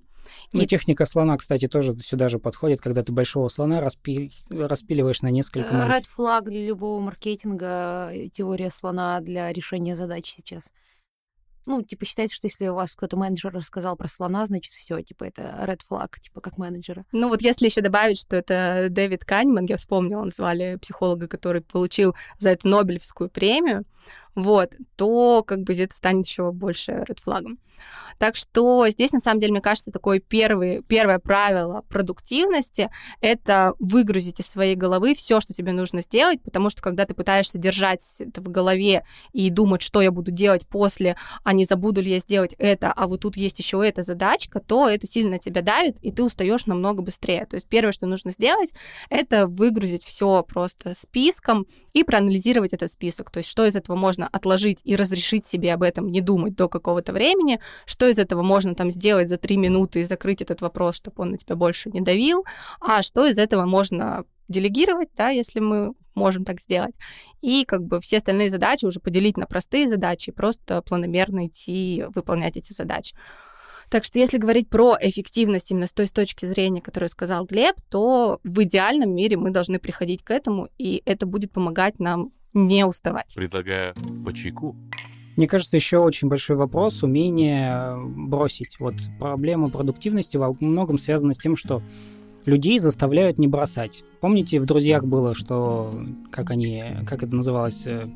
Ну, 0.52 0.62
и... 0.62 0.68
техника 0.68 1.06
слона, 1.06 1.38
кстати, 1.38 1.68
тоже 1.68 1.96
сюда 2.02 2.30
же 2.30 2.40
подходит, 2.40 2.82
когда 2.82 3.04
ты 3.04 3.12
большого 3.12 3.50
слона 3.50 3.82
распи... 3.82 4.32
распиливаешь 4.50 5.22
на 5.22 5.32
несколько 5.32 5.74
э, 5.74 5.88
Red 5.88 6.06
флаг 6.06 6.46
для 6.46 6.66
любого 6.66 7.00
маркетинга, 7.00 8.10
э, 8.12 8.30
теория 8.30 8.70
слона 8.70 9.20
для 9.22 9.52
решения 9.54 9.96
задач 9.96 10.30
сейчас 10.30 10.72
ну, 11.68 11.84
типа, 11.84 12.06
считается, 12.06 12.36
что 12.36 12.48
если 12.48 12.68
у 12.70 12.76
вас 12.76 12.96
какой-то 12.96 13.18
менеджер 13.18 13.54
рассказал 13.54 13.98
про 13.98 14.08
слона, 14.08 14.46
значит, 14.46 14.72
все, 14.74 15.02
типа, 15.02 15.26
это 15.26 15.42
red 15.68 15.82
flag, 15.90 16.20
типа, 16.20 16.40
как 16.40 16.58
менеджера. 16.58 17.06
Ну, 17.12 17.28
вот 17.28 17.42
если 17.42 17.66
еще 17.66 17.82
добавить, 17.82 18.18
что 18.18 18.38
это 18.38 18.88
Дэвид 18.90 19.26
Канеман, 19.26 19.66
я 19.66 19.76
вспомнила, 19.76 20.24
назвали 20.24 20.78
психолога, 20.82 21.28
который 21.28 21.62
получил 21.62 22.16
за 22.40 22.52
это 22.52 22.68
Нобелевскую 22.70 23.30
премию, 23.30 23.84
вот, 24.34 24.76
то 24.96 25.44
как 25.44 25.60
бы 25.64 25.74
это 25.74 25.94
станет 25.94 26.26
еще 26.26 26.52
больше 26.54 26.92
red 26.92 27.22
флагом. 27.22 27.60
Так 28.18 28.36
что 28.36 28.88
здесь, 28.90 29.12
на 29.12 29.20
самом 29.20 29.40
деле, 29.40 29.52
мне 29.52 29.62
кажется, 29.62 29.92
такое 29.92 30.20
первый, 30.20 30.82
первое 30.82 31.20
правило 31.20 31.84
продуктивности— 31.88 32.90
это 33.22 33.74
выгрузить 33.80 34.40
из 34.40 34.48
своей 34.48 34.76
головы 34.76 35.14
все, 35.14 35.40
что 35.40 35.54
тебе 35.54 35.72
нужно 35.72 36.02
сделать, 36.02 36.42
потому 36.42 36.70
что 36.70 36.82
когда 36.82 37.06
ты 37.06 37.14
пытаешься 37.14 37.58
держать 37.58 38.02
это 38.20 38.42
в 38.42 38.50
голове 38.50 39.04
и 39.34 39.50
думать, 39.50 39.82
что 39.82 40.02
я 40.02 40.12
буду 40.12 40.32
делать 40.32 40.68
после, 40.68 41.16
а 41.44 41.54
не 41.54 41.66
забуду 41.66 42.02
ли 42.02 42.12
я 42.12 42.20
сделать 42.20 42.56
это, 42.58 42.92
а 42.92 43.08
вот 43.08 43.22
тут 43.22 43.38
есть 43.38 43.60
еще 43.60 43.88
эта 43.88 44.04
задачка, 44.04 44.60
то 44.60 44.90
это 44.90 45.08
сильно 45.08 45.38
тебя 45.38 45.62
давит, 45.62 45.98
и 46.02 46.12
ты 46.12 46.24
устаешь 46.24 46.66
намного 46.66 47.02
быстрее. 47.02 47.46
То 47.46 47.56
есть 47.56 47.68
первое, 47.68 47.92
что 47.92 48.08
нужно 48.08 48.32
сделать, 48.32 48.74
это 49.10 49.48
выгрузить 49.48 50.04
все 50.04 50.44
просто 50.44 50.94
списком 50.94 51.68
и 51.94 52.04
проанализировать 52.04 52.74
этот 52.74 52.92
список. 52.92 53.32
То 53.32 53.40
есть 53.40 53.50
что 53.50 53.66
из 53.66 53.76
этого 53.76 53.96
можно 53.96 54.28
отложить 54.28 54.82
и 54.84 54.96
разрешить 54.96 55.46
себе 55.46 55.74
об 55.74 55.84
этом 55.84 56.12
не 56.12 56.22
думать 56.22 56.56
до 56.56 56.68
какого-то 56.68 57.14
времени, 57.14 57.60
что 57.86 58.08
из 58.08 58.20
этого 58.20 58.44
можно 58.44 58.76
там 58.76 58.92
сделать 58.92 59.30
за 59.30 59.38
три 59.38 59.58
минуты 59.58 60.02
и 60.02 60.06
закрыть 60.06 60.42
этот 60.42 60.62
вопрос, 60.62 60.96
чтобы 60.96 61.24
он 61.24 61.32
на 61.32 61.38
тебя 61.38 61.56
больше 61.56 61.90
не 61.90 62.02
давил, 62.02 62.46
а 62.80 63.02
что 63.02 63.26
из 63.26 63.38
этого 63.38 63.66
можно 63.66 64.26
делегировать, 64.48 65.10
да, 65.16 65.30
если 65.30 65.60
мы 65.60 65.94
можем 66.16 66.46
так 66.46 66.62
сделать. 66.62 66.96
И 67.42 67.66
как 67.66 67.84
бы 67.84 68.02
все 68.02 68.18
остальные 68.18 68.50
задачи 68.50 68.86
уже 68.86 69.00
поделить 69.00 69.38
на 69.38 69.46
простые 69.46 69.88
задачи, 69.88 70.32
просто 70.32 70.82
планомерно 70.82 71.48
идти 71.48 72.06
выполнять 72.14 72.58
эти 72.58 72.74
задачи. 72.74 73.16
Так 73.90 74.04
что 74.04 74.20
если 74.20 74.38
говорить 74.38 74.70
про 74.70 74.98
эффективность 75.00 75.72
именно 75.72 75.88
с 75.88 75.94
той 75.94 76.08
точки 76.08 76.46
зрения, 76.46 76.82
которую 76.82 77.10
сказал 77.10 77.46
Глеб, 77.46 77.76
то 77.90 78.40
в 78.44 78.64
идеальном 78.64 79.16
мире 79.16 79.38
мы 79.38 79.52
должны 79.52 79.80
приходить 79.80 80.24
к 80.24 80.32
этому, 80.32 80.68
и 80.78 81.02
это 81.06 81.26
будет 81.26 81.54
помогать 81.54 82.00
нам 82.00 82.32
не 82.54 82.86
уставать. 82.86 83.34
Предлагаю 83.34 83.94
по 84.26 84.34
чайку. 84.34 84.76
Мне 85.38 85.48
кажется, 85.48 85.78
еще 85.78 86.00
очень 86.00 86.28
большой 86.28 86.56
вопрос 86.56 87.04
умение 87.04 87.70
э, 87.72 88.04
бросить. 88.04 88.80
Вот 88.80 88.96
проблема 89.20 89.70
продуктивности 89.70 90.36
во 90.36 90.56
многом 90.60 90.98
связана 90.98 91.34
с 91.34 91.38
тем, 91.38 91.56
что 91.56 91.84
людей 92.48 92.80
заставляют 92.80 93.38
не 93.38 93.48
бросать. 93.48 94.04
Помните, 94.20 94.60
в 94.60 94.66
«Друзьях» 94.66 95.04
было, 95.06 95.36
что, 95.36 95.94
как 96.32 96.50
они, 96.50 96.84
как 97.08 97.22
это 97.22 97.36
называлось, 97.36 97.86
э, 97.86 98.10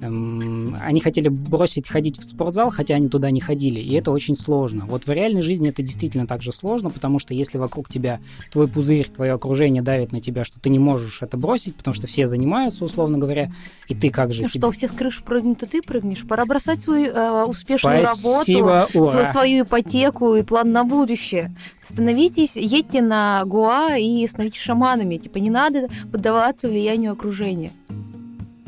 они 0.00 1.00
хотели 1.00 1.28
бросить 1.28 1.88
ходить 1.88 2.18
в 2.18 2.24
спортзал, 2.24 2.70
хотя 2.70 2.94
они 2.94 3.08
туда 3.08 3.30
не 3.30 3.40
ходили, 3.40 3.80
и 3.80 3.94
это 3.94 4.10
очень 4.10 4.34
сложно. 4.34 4.84
Вот 4.86 5.06
в 5.06 5.10
реальной 5.10 5.42
жизни 5.42 5.70
это 5.70 5.82
действительно 5.82 6.26
так 6.26 6.42
же 6.42 6.52
сложно, 6.52 6.90
потому 6.90 7.18
что 7.18 7.34
если 7.34 7.58
вокруг 7.58 7.88
тебя 7.88 8.20
твой 8.52 8.68
пузырь, 8.68 9.08
твое 9.08 9.32
окружение 9.32 9.82
давит 9.82 10.12
на 10.12 10.20
тебя, 10.20 10.44
что 10.44 10.60
ты 10.60 10.68
не 10.68 10.78
можешь 10.78 11.22
это 11.22 11.36
бросить, 11.36 11.74
потому 11.74 11.94
что 11.94 12.06
все 12.06 12.26
занимаются, 12.26 12.84
условно 12.84 13.18
говоря, 13.18 13.52
и 13.88 13.94
ты 13.94 14.10
как 14.10 14.32
же... 14.32 14.42
Ну 14.42 14.48
тебе... 14.48 14.60
что, 14.60 14.70
все 14.70 14.88
с 14.88 14.92
крыши 14.92 15.24
прыгнут, 15.24 15.62
и 15.62 15.66
ты 15.66 15.82
прыгнешь? 15.82 16.26
Пора 16.26 16.44
бросать 16.44 16.82
свою 16.82 17.10
э, 17.10 17.44
успешную 17.44 18.06
Спасибо, 18.06 18.68
работу, 18.68 19.00
ура. 19.00 19.10
свою, 19.10 19.26
свою 19.26 19.64
ипотеку 19.64 20.34
и 20.36 20.42
план 20.42 20.70
на 20.70 20.84
будущее. 20.84 21.54
Становитесь, 21.82 22.56
едьте 22.56 23.02
на 23.02 23.42
Гуа 23.44 23.96
и 23.96 24.26
становитесь 24.26 24.60
шаманами. 24.60 25.16
Типа 25.16 25.38
не 25.38 25.50
надо 25.50 25.88
поддаваться 26.12 26.68
влиянию 26.68 27.12
окружения. 27.12 27.72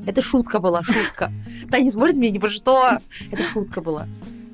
Это 0.07 0.23
шутка 0.23 0.61
была, 0.61 0.83
шутка. 0.83 1.33
Таня 1.71 1.91
смотрит 1.91 2.17
мне, 2.17 2.31
типа, 2.33 2.49
что? 2.49 2.99
Это 3.31 3.43
шутка 3.43 3.81
была. 3.81 4.07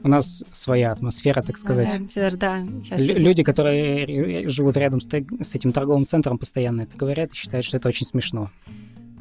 У 0.02 0.08
нас 0.08 0.44
своя 0.52 0.92
атмосфера, 0.92 1.42
так 1.42 1.58
сказать. 1.58 1.88
Да, 2.14 2.30
да, 2.32 2.58
я- 2.96 3.18
Люди, 3.18 3.42
которые 3.42 4.48
живут 4.48 4.76
рядом 4.76 5.00
с, 5.00 5.06
с 5.06 5.54
этим 5.54 5.72
торговым 5.72 6.06
центром, 6.06 6.38
постоянно 6.38 6.82
это 6.82 6.96
говорят 6.96 7.32
и 7.32 7.36
считают, 7.36 7.64
что 7.66 7.76
это 7.78 7.88
очень 7.88 8.06
смешно. 8.06 8.50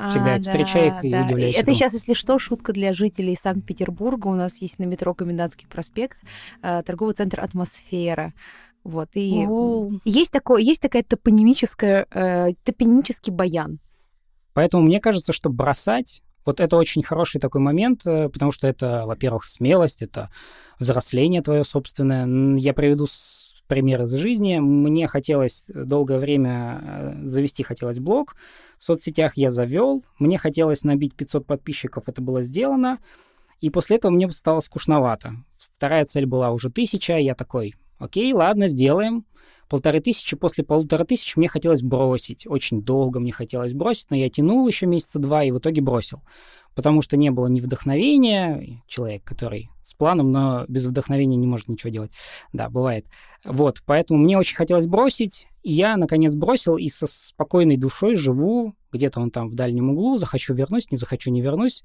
Всегда 0.09 0.35
А, 0.35 0.39
встречаю 0.41 0.88
их 0.89 1.03
и 1.05 1.09
да. 1.09 1.23
удивляюсь 1.23 1.55
Это 1.55 1.61
этому. 1.63 1.75
сейчас, 1.75 1.93
если 1.93 2.13
что, 2.13 2.38
шутка 2.38 2.73
для 2.73 2.91
жителей 2.91 3.38
Санкт-Петербурга. 3.41 4.27
У 4.27 4.35
нас 4.35 4.61
есть 4.61 4.77
на 4.77 4.83
метро 4.83 5.13
Комендантский 5.13 5.67
проспект 5.69 6.17
э, 6.61 6.83
торговый 6.85 7.15
центр 7.15 7.39
«Атмосфера». 7.39 8.33
Вот, 8.83 9.09
и 9.15 9.45
О. 9.47 9.89
есть, 10.03 10.31
такое, 10.31 10.61
есть 10.61 10.81
такая 10.81 11.01
топонимическая, 11.01 12.05
э, 12.13 12.53
топонимический 12.65 13.31
баян. 13.31 13.79
Поэтому 14.55 14.83
мне 14.83 15.01
кажется, 15.01 15.33
что 15.33 15.49
бросать, 15.49 16.23
вот 16.45 16.61
это 16.61 16.77
очень 16.77 17.03
хороший 17.03 17.41
такой 17.41 17.59
момент, 17.59 18.07
э, 18.07 18.29
потому 18.29 18.53
что 18.53 18.67
это, 18.67 19.03
во-первых, 19.05 19.43
смелость, 19.45 20.01
это 20.01 20.31
взросление 20.79 21.41
твое 21.41 21.65
собственное. 21.65 22.55
Я 22.57 22.73
приведу 22.73 23.05
пример 23.67 24.03
из 24.03 24.13
жизни. 24.13 24.59
Мне 24.59 25.07
хотелось 25.07 25.65
долгое 25.67 26.19
время 26.19 26.79
э, 26.81 27.27
завести, 27.27 27.63
хотелось 27.63 27.99
блог. 27.99 28.37
В 28.77 28.83
соцсетях 28.85 29.33
я 29.35 29.51
завел. 29.51 30.05
Мне 30.19 30.37
хотелось 30.37 30.83
набить 30.83 31.15
500 31.15 31.45
подписчиков, 31.45 32.07
это 32.07 32.21
было 32.21 32.41
сделано. 32.41 32.99
И 33.59 33.69
после 33.69 33.97
этого 33.97 34.13
мне 34.13 34.29
стало 34.29 34.61
скучновато. 34.61 35.33
Вторая 35.57 36.05
цель 36.05 36.25
была 36.25 36.51
уже 36.51 36.69
тысяча. 36.69 37.17
Я 37.17 37.35
такой, 37.35 37.75
окей, 37.99 38.31
ладно, 38.31 38.69
сделаем 38.69 39.25
полторы 39.69 39.99
тысячи. 39.99 40.36
После 40.36 40.63
полутора 40.63 41.06
тысяч 41.06 41.36
мне 41.36 41.47
хотелось 41.47 41.82
бросить. 41.82 42.45
Очень 42.47 42.82
долго 42.82 43.19
мне 43.19 43.32
хотелось 43.32 43.73
бросить, 43.73 44.10
но 44.10 44.15
я 44.15 44.30
тянул 44.30 44.67
еще 44.67 44.86
месяца 44.86 45.19
два 45.19 45.43
и 45.43 45.51
в 45.51 45.60
итоге 45.60 45.82
бросил. 45.82 46.21
Потому 46.75 47.01
что 47.01 47.15
не 47.15 47.32
было 47.32 47.47
ни 47.47 47.62
вдохновения. 47.62 48.84
Человек, 48.88 49.23
который 49.23 49.69
с 49.84 49.93
планом, 49.93 50.32
но 50.32 50.65
без 50.67 50.86
вдохновения 50.86 51.38
не 51.38 51.47
может 51.47 51.69
ничего 51.69 51.89
делать. 51.89 52.12
Да, 52.51 52.69
бывает. 52.69 53.08
Вот, 53.43 53.82
поэтому 53.86 54.19
мне 54.19 54.38
очень 54.38 54.56
хотелось 54.58 54.88
бросить. 54.88 55.47
И 55.63 55.73
я, 55.73 55.95
наконец, 55.95 56.34
бросил 56.34 56.78
и 56.78 56.89
со 56.89 57.08
спокойной 57.08 57.78
душой 57.78 58.15
живу. 58.15 58.75
Где-то 58.91 59.21
он 59.21 59.32
там 59.32 59.49
в 59.49 59.56
дальнем 59.56 59.91
углу. 59.91 60.17
Захочу 60.17 60.54
вернусь, 60.54 60.91
не 60.91 60.97
захочу 60.97 61.32
не 61.32 61.41
вернусь. 61.41 61.84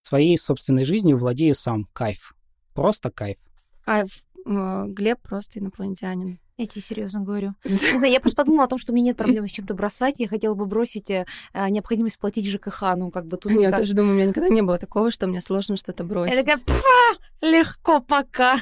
Своей 0.00 0.36
собственной 0.38 0.84
жизнью 0.84 1.18
владею 1.18 1.54
сам. 1.54 1.88
Кайф. 1.92 2.34
Просто 2.74 3.10
кайф. 3.10 3.38
Кайф. 3.84 4.24
Глеб 4.44 5.20
просто 5.22 5.60
инопланетянин. 5.60 6.38
Я 6.58 6.66
тебе 6.66 6.82
серьезно 6.82 7.20
говорю. 7.20 7.54
Не 7.64 7.98
знаю, 7.98 8.12
я 8.12 8.20
просто 8.20 8.36
подумала 8.36 8.64
о 8.64 8.68
том, 8.68 8.78
что 8.78 8.92
у 8.92 8.94
меня 8.94 9.06
нет 9.06 9.16
проблем 9.16 9.48
с 9.48 9.50
чем-то 9.50 9.74
бросать. 9.74 10.16
Я 10.18 10.28
хотела 10.28 10.54
бы 10.54 10.66
бросить 10.66 11.10
э, 11.10 11.26
э, 11.54 11.68
необходимость 11.70 12.18
платить 12.18 12.46
ЖКХ. 12.46 12.94
Ну, 12.96 13.10
как 13.10 13.26
бы 13.26 13.38
тут... 13.38 13.52
Я 13.52 13.68
никак- 13.68 13.80
тоже 13.80 13.94
думаю, 13.94 14.12
у 14.12 14.16
меня 14.16 14.26
никогда 14.26 14.48
не 14.50 14.62
было 14.62 14.78
такого, 14.78 15.10
что 15.10 15.26
мне 15.26 15.40
сложно 15.40 15.76
что-то 15.76 16.04
бросить. 16.04 16.34
Я 16.34 16.44
такая, 16.44 16.58
«Пфа, 16.58 17.20
легко 17.40 18.00
пока. 18.00 18.58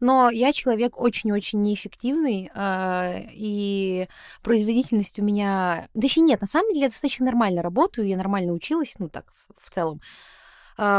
Но 0.00 0.30
я 0.30 0.52
человек 0.52 0.98
очень-очень 0.98 1.60
неэффективный, 1.62 2.50
э, 2.52 3.28
и 3.32 4.08
производительность 4.42 5.18
у 5.18 5.22
меня... 5.22 5.88
Да 5.92 6.06
еще 6.06 6.22
нет, 6.22 6.40
на 6.40 6.46
самом 6.46 6.70
деле 6.70 6.82
я 6.82 6.88
достаточно 6.88 7.26
нормально 7.26 7.62
работаю, 7.62 8.08
я 8.08 8.16
нормально 8.16 8.52
училась, 8.52 8.94
ну 8.98 9.08
так, 9.08 9.32
в, 9.58 9.70
целом. 9.70 10.00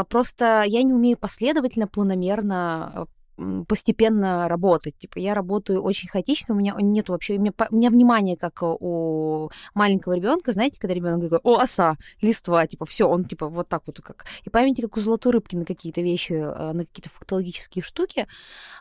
Просто 0.08 0.64
я 0.66 0.82
не 0.82 0.92
умею 0.92 1.16
последовательно, 1.18 1.86
планомерно 1.86 3.08
постепенно 3.66 4.48
работать. 4.48 4.96
Типа, 4.98 5.18
я 5.18 5.34
работаю 5.34 5.82
очень 5.82 6.08
хаотично, 6.08 6.54
у 6.54 6.58
меня 6.58 6.74
нет 6.80 7.08
вообще, 7.08 7.36
у 7.36 7.40
меня, 7.40 7.52
у 7.70 7.74
меня 7.74 7.90
внимание, 7.90 8.36
как 8.36 8.62
у 8.62 9.50
маленького 9.74 10.14
ребенка, 10.14 10.52
знаете, 10.52 10.78
когда 10.80 10.94
ребенок 10.94 11.22
такой, 11.22 11.40
о, 11.42 11.58
оса, 11.60 11.96
листва, 12.20 12.66
типа, 12.66 12.84
все, 12.86 13.08
он 13.08 13.24
типа 13.24 13.48
вот 13.48 13.68
так 13.68 13.82
вот 13.86 14.00
как. 14.00 14.26
И 14.44 14.50
памяти, 14.50 14.82
как 14.82 14.96
у 14.96 15.00
золотой 15.00 15.32
рыбки 15.32 15.56
на 15.56 15.64
какие-то 15.64 16.00
вещи, 16.00 16.32
э, 16.32 16.72
на 16.72 16.84
какие-то 16.84 17.10
фактологические 17.10 17.82
штуки, 17.82 18.26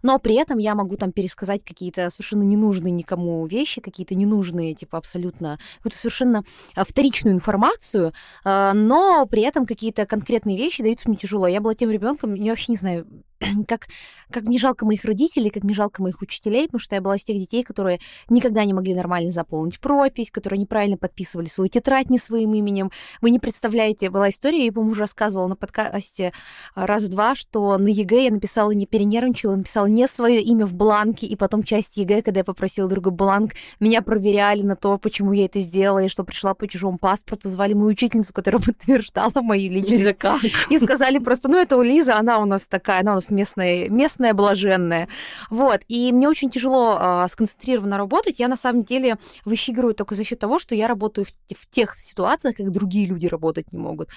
но 0.04 0.20
при 0.20 0.36
этом 0.36 0.58
я 0.58 0.76
могу 0.76 0.98
там 0.98 1.12
пересказать 1.12 1.64
какие-то 1.64 2.10
совершенно 2.10 2.44
ненужные 2.44 2.92
никому 2.92 3.46
вещи, 3.46 3.82
какие-то 3.82 4.16
ненужные, 4.16 4.76
типа, 4.76 4.98
абсолютно, 4.98 5.60
какую-то 5.78 5.98
совершенно 5.98 6.44
э, 6.76 6.84
вторичную 6.84 7.36
информацию, 7.36 8.14
э, 8.46 8.72
но 8.74 9.26
при 9.26 9.44
этом 9.44 9.66
какие-то 9.66 10.06
конкретные 10.06 10.58
вещи 10.58 10.84
даются 10.84 11.08
мне 11.08 11.18
тяжело. 11.18 11.48
Я 11.48 11.62
была 11.62 11.76
тем 11.76 11.90
ребенком, 11.90 12.34
я 12.34 12.52
вообще 12.52 12.72
не 12.72 12.78
знаю, 12.78 13.06
как, 13.68 13.88
как 14.32 14.44
мне 14.44 14.60
жалко 14.60 14.86
моих 14.86 15.06
родителей, 15.06 15.50
как 15.50 15.64
мне 15.64 15.74
жалко 15.74 16.02
моих 16.02 16.22
учителей, 16.22 16.66
потому 16.66 16.80
что 16.80 16.96
я 16.96 17.02
была 17.02 17.16
из 17.16 17.24
тех 17.24 17.38
детей, 17.38 17.64
которые 17.64 18.00
никогда 18.30 18.66
не 18.66 18.74
могли 18.74 18.94
нормально 18.94 19.32
заполнить 19.32 19.80
пропись, 19.80 20.32
которые 20.32 20.60
неправильно 20.60 20.98
подписывали 20.98 21.48
свою 21.48 21.70
тетрадь 21.70 22.10
не 22.10 22.18
своим 22.18 22.54
именем. 22.54 22.92
Вы 23.22 23.30
не 23.32 23.40
представляете, 23.40 24.10
была 24.10 24.30
история, 24.30 24.66
я, 24.66 24.72
по-моему, 24.72 24.92
уже 24.92 25.02
рассказывала 25.02 25.48
на 25.48 25.56
подкасте 25.56 26.34
а, 26.76 26.86
раз-два, 26.86 27.36
что 27.36 27.78
на 27.78 27.88
ЕГЭ 27.88 28.26
я 28.26 28.32
написала, 28.32 28.72
не 28.72 28.86
перенервничала, 28.86 29.56
написала 29.56 29.86
не 29.86 30.08
свое 30.08 30.42
имя 30.42 30.66
в 30.66 30.76
бланке, 30.76 31.28
и 31.28 31.36
потом 31.36 31.64
часть 31.64 31.98
ЕГЭ, 31.98 32.22
когда 32.22 32.42
я 32.42 32.44
попросила 32.44 32.90
другой 32.90 33.14
бланк, 33.14 33.54
меня 33.80 34.02
проверяли 34.02 34.62
на 34.62 34.76
то, 34.76 34.98
почему 34.98 35.34
я 35.34 35.46
это 35.46 35.60
сделала, 35.60 36.04
и 36.04 36.10
что 36.10 36.24
пришла 36.24 36.54
по 36.54 36.68
чужому 36.68 36.98
паспорту, 36.98 37.50
звали 37.50 37.74
мою 37.74 37.92
учительницу, 37.92 38.34
которая 38.34 38.62
подтверждала 38.66 39.42
мою 39.42 39.72
личность. 39.72 39.92
Лиза, 39.92 40.14
как? 40.14 40.42
И 40.70 40.78
сказали 40.78 41.20
просто, 41.20 41.50
ну, 41.50 41.58
это 41.58 41.78
у 41.78 41.82
Лизы, 41.82 42.12
она 42.12 42.40
у 42.40 42.46
нас 42.46 42.66
такая, 42.66 43.02
она 43.02 43.14
у 43.14 43.16
нас 43.16 43.29
местная, 43.32 43.90
местная 43.90 44.34
блаженная. 44.34 45.08
Вот. 45.50 45.82
И 45.88 46.12
мне 46.12 46.28
очень 46.28 46.50
тяжело 46.50 46.98
а, 47.00 47.28
сконцентрированно 47.28 47.98
работать. 47.98 48.40
Я, 48.40 48.48
на 48.48 48.56
самом 48.56 48.84
деле, 48.84 49.18
выщигрываю 49.46 49.94
только 49.96 50.16
за 50.16 50.24
счет 50.24 50.40
того, 50.40 50.60
что 50.60 50.76
я 50.76 50.88
работаю 50.88 51.26
в, 51.26 51.56
в 51.56 51.70
тех 51.70 51.96
ситуациях, 51.96 52.56
как 52.58 52.72
другие 52.72 53.08
люди 53.08 53.28
работать 53.28 53.72
не 53.74 53.80
могут. 53.80 54.10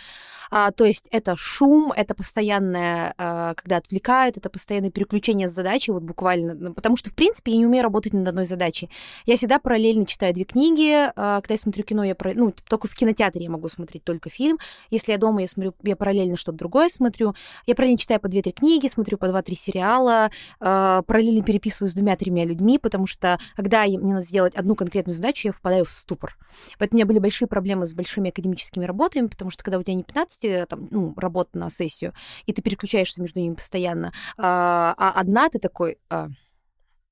А, 0.55 0.71
то 0.71 0.85
есть 0.85 1.09
это 1.11 1.35
шум, 1.35 1.93
это 1.93 2.15
постоянное, 2.15 3.15
а, 3.17 3.55
когда 3.55 3.79
отвлекают, 3.79 4.37
это 4.37 4.51
постоянное 4.51 4.91
переключение 4.91 5.49
с 5.49 5.53
задачи, 5.53 5.91
вот 5.91 6.03
буквально. 6.03 6.53
Ну, 6.53 6.75
Потому 6.75 6.99
что, 6.99 7.09
в 7.09 7.15
принципе, 7.15 7.53
я 7.53 7.59
не 7.59 7.65
умею 7.65 7.83
работать 7.83 8.13
над 8.13 8.29
одной 8.29 8.45
задачей. 8.45 8.91
Я 9.25 9.39
всегда 9.39 9.59
параллельно 9.59 10.05
читаю 10.05 10.35
две 10.35 10.45
книги. 10.45 11.11
а, 11.17 11.41
Когда 11.41 11.55
я 11.55 11.59
смотрю 11.59 11.85
кино, 11.85 12.05
я 12.05 12.15
пара- 12.15 12.35
ну, 12.35 12.53
только 12.69 12.87
в 12.87 12.95
кинотеатре 12.95 13.45
я 13.45 13.51
могу 13.51 13.69
смотреть 13.69 14.05
только 14.05 14.29
фильм. 14.29 14.59
Если 14.91 15.13
я 15.13 15.17
дома, 15.17 15.41
я 15.41 15.49
смотрю, 15.49 15.75
я 15.85 15.97
параллельно 15.97 16.37
что-то 16.37 16.59
другое 16.59 16.91
смотрю. 16.91 17.35
Я 17.67 17.75
параллельно 17.75 17.99
читаю 17.99 18.21
по 18.21 18.29
две-три 18.29 18.53
книги, 18.53 18.89
смотрю 18.89 19.17
по 19.17 19.29
два-три 19.29 19.57
сериала, 19.57 20.31
а, 20.61 21.01
параллельно 21.03 21.43
переписываюсь 21.43 21.93
с 21.93 21.95
двумя-тремя 21.95 22.45
людьми, 22.45 22.79
потому 22.79 23.07
что 23.07 23.39
когда 23.57 23.85
мне 23.85 24.13
надо 24.13 24.27
сделать 24.27 24.55
одну 24.55 24.75
конкретную 24.77 25.17
задачу, 25.17 25.49
я 25.49 25.53
впадаю 25.53 25.87
в 25.87 25.91
ступор. 25.91 26.37
Поэтому 26.79 26.97
у 26.97 26.99
меня 26.99 27.07
были 27.07 27.21
большие 27.21 27.49
проблемы 27.49 27.87
с 27.87 27.95
большими 27.95 28.29
академическими 28.29 28.85
работами, 28.85 29.29
потому 29.29 29.51
что 29.51 29.65
когда 29.65 29.79
у 29.79 29.83
тебя 29.83 29.95
не 29.95 30.03
15 30.03 30.42
там, 30.69 30.89
ну, 30.91 31.15
работ 31.17 31.55
на 31.55 31.71
сессию, 31.71 32.15
и 32.47 32.53
ты 32.53 32.63
переключаешься 32.63 33.21
между 33.21 33.41
ними 33.41 33.55
постоянно, 33.55 34.13
а, 34.37 34.95
а 34.97 35.13
одна 35.13 35.49
ты 35.49 35.59
такой... 35.59 35.99
а, 36.11 36.29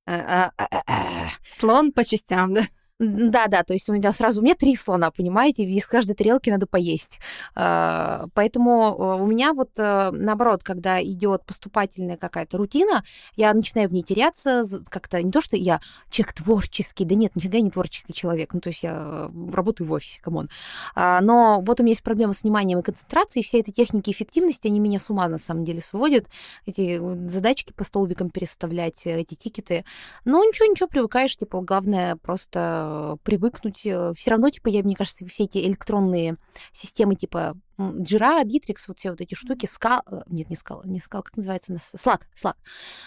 а, 0.07 0.51
а, 0.57 0.66
а, 0.71 0.83
а, 0.87 1.29
Слон 1.51 1.93
по 1.93 2.05
частям, 2.05 2.55
да? 2.55 2.62
Да, 3.01 3.47
да, 3.47 3.65
то 3.65 3.73
есть 3.73 3.89
у 3.89 3.95
меня 3.95 4.13
сразу, 4.13 4.43
у 4.43 4.45
меня 4.45 4.55
три 4.55 4.77
слона, 4.77 5.11
понимаете, 5.11 5.65
из 5.65 5.87
каждой 5.87 6.15
тарелки 6.15 6.51
надо 6.51 6.67
поесть. 6.67 7.19
А, 7.55 8.27
поэтому 8.35 8.95
э, 8.95 9.23
у 9.23 9.27
меня 9.27 9.55
вот 9.55 9.71
э, 9.79 10.11
наоборот, 10.13 10.63
когда 10.63 11.03
идет 11.03 11.47
поступательная 11.47 12.19
какая-то 12.19 12.59
рутина, 12.59 13.03
я 13.37 13.55
начинаю 13.55 13.89
в 13.89 13.95
ней 13.95 14.03
теряться, 14.03 14.65
как-то 14.91 15.23
не 15.23 15.31
то, 15.31 15.41
что 15.41 15.57
я 15.57 15.81
человек 16.11 16.35
творческий, 16.35 17.07
да 17.07 17.15
нет, 17.15 17.35
нифига 17.37 17.61
не 17.61 17.71
творческий 17.71 18.13
человек, 18.13 18.53
ну 18.53 18.61
то 18.61 18.69
есть 18.69 18.83
я 18.83 19.31
работаю 19.51 19.87
в 19.87 19.93
офисе, 19.93 20.21
come 20.20 20.38
on. 20.38 20.51
Но 20.95 21.63
вот 21.65 21.81
у 21.81 21.83
меня 21.83 21.93
есть 21.93 22.03
проблема 22.03 22.35
с 22.35 22.43
вниманием 22.43 22.81
и 22.81 22.83
концентрацией, 22.83 23.43
все 23.45 23.61
эти 23.61 23.71
техники 23.71 24.11
эффективности, 24.11 24.67
они 24.67 24.79
меня 24.79 25.01
с 25.01 25.09
ума 25.09 25.27
на 25.29 25.39
самом 25.39 25.65
деле 25.65 25.81
сводят, 25.81 26.27
эти 26.67 27.01
задачки 27.29 27.73
по 27.73 27.83
столбикам 27.83 28.29
переставлять, 28.29 29.07
эти 29.07 29.37
тикеты. 29.37 29.87
Но 30.27 30.45
ничего, 30.45 30.67
ничего, 30.71 30.87
привыкаешь, 30.87 31.35
типа, 31.35 31.63
главное 31.63 32.17
просто 32.17 32.89
Э, 32.89 32.89
привыкнуть. 33.22 33.87
Э, 33.87 34.12
все 34.16 34.31
равно, 34.31 34.50
типа, 34.50 34.68
я, 34.68 34.83
мне 34.83 34.94
кажется, 34.94 35.26
все 35.26 35.44
эти 35.44 35.59
электронные 35.59 36.37
системы, 36.72 37.14
типа 37.14 37.57
Jira, 37.81 38.45
Bittrex, 38.45 38.85
вот 38.88 38.99
все 38.99 39.11
вот 39.11 39.21
эти 39.21 39.35
штуки, 39.35 39.66
Скал, 39.66 40.03
э, 40.11 40.21
нет, 40.27 40.51
не 40.51 40.57
Скал, 40.57 40.83
не 40.85 41.01
Скал, 41.01 41.23
как 41.23 41.37
называется, 41.37 41.73
Slack, 41.73 42.23
Slack, 42.37 42.57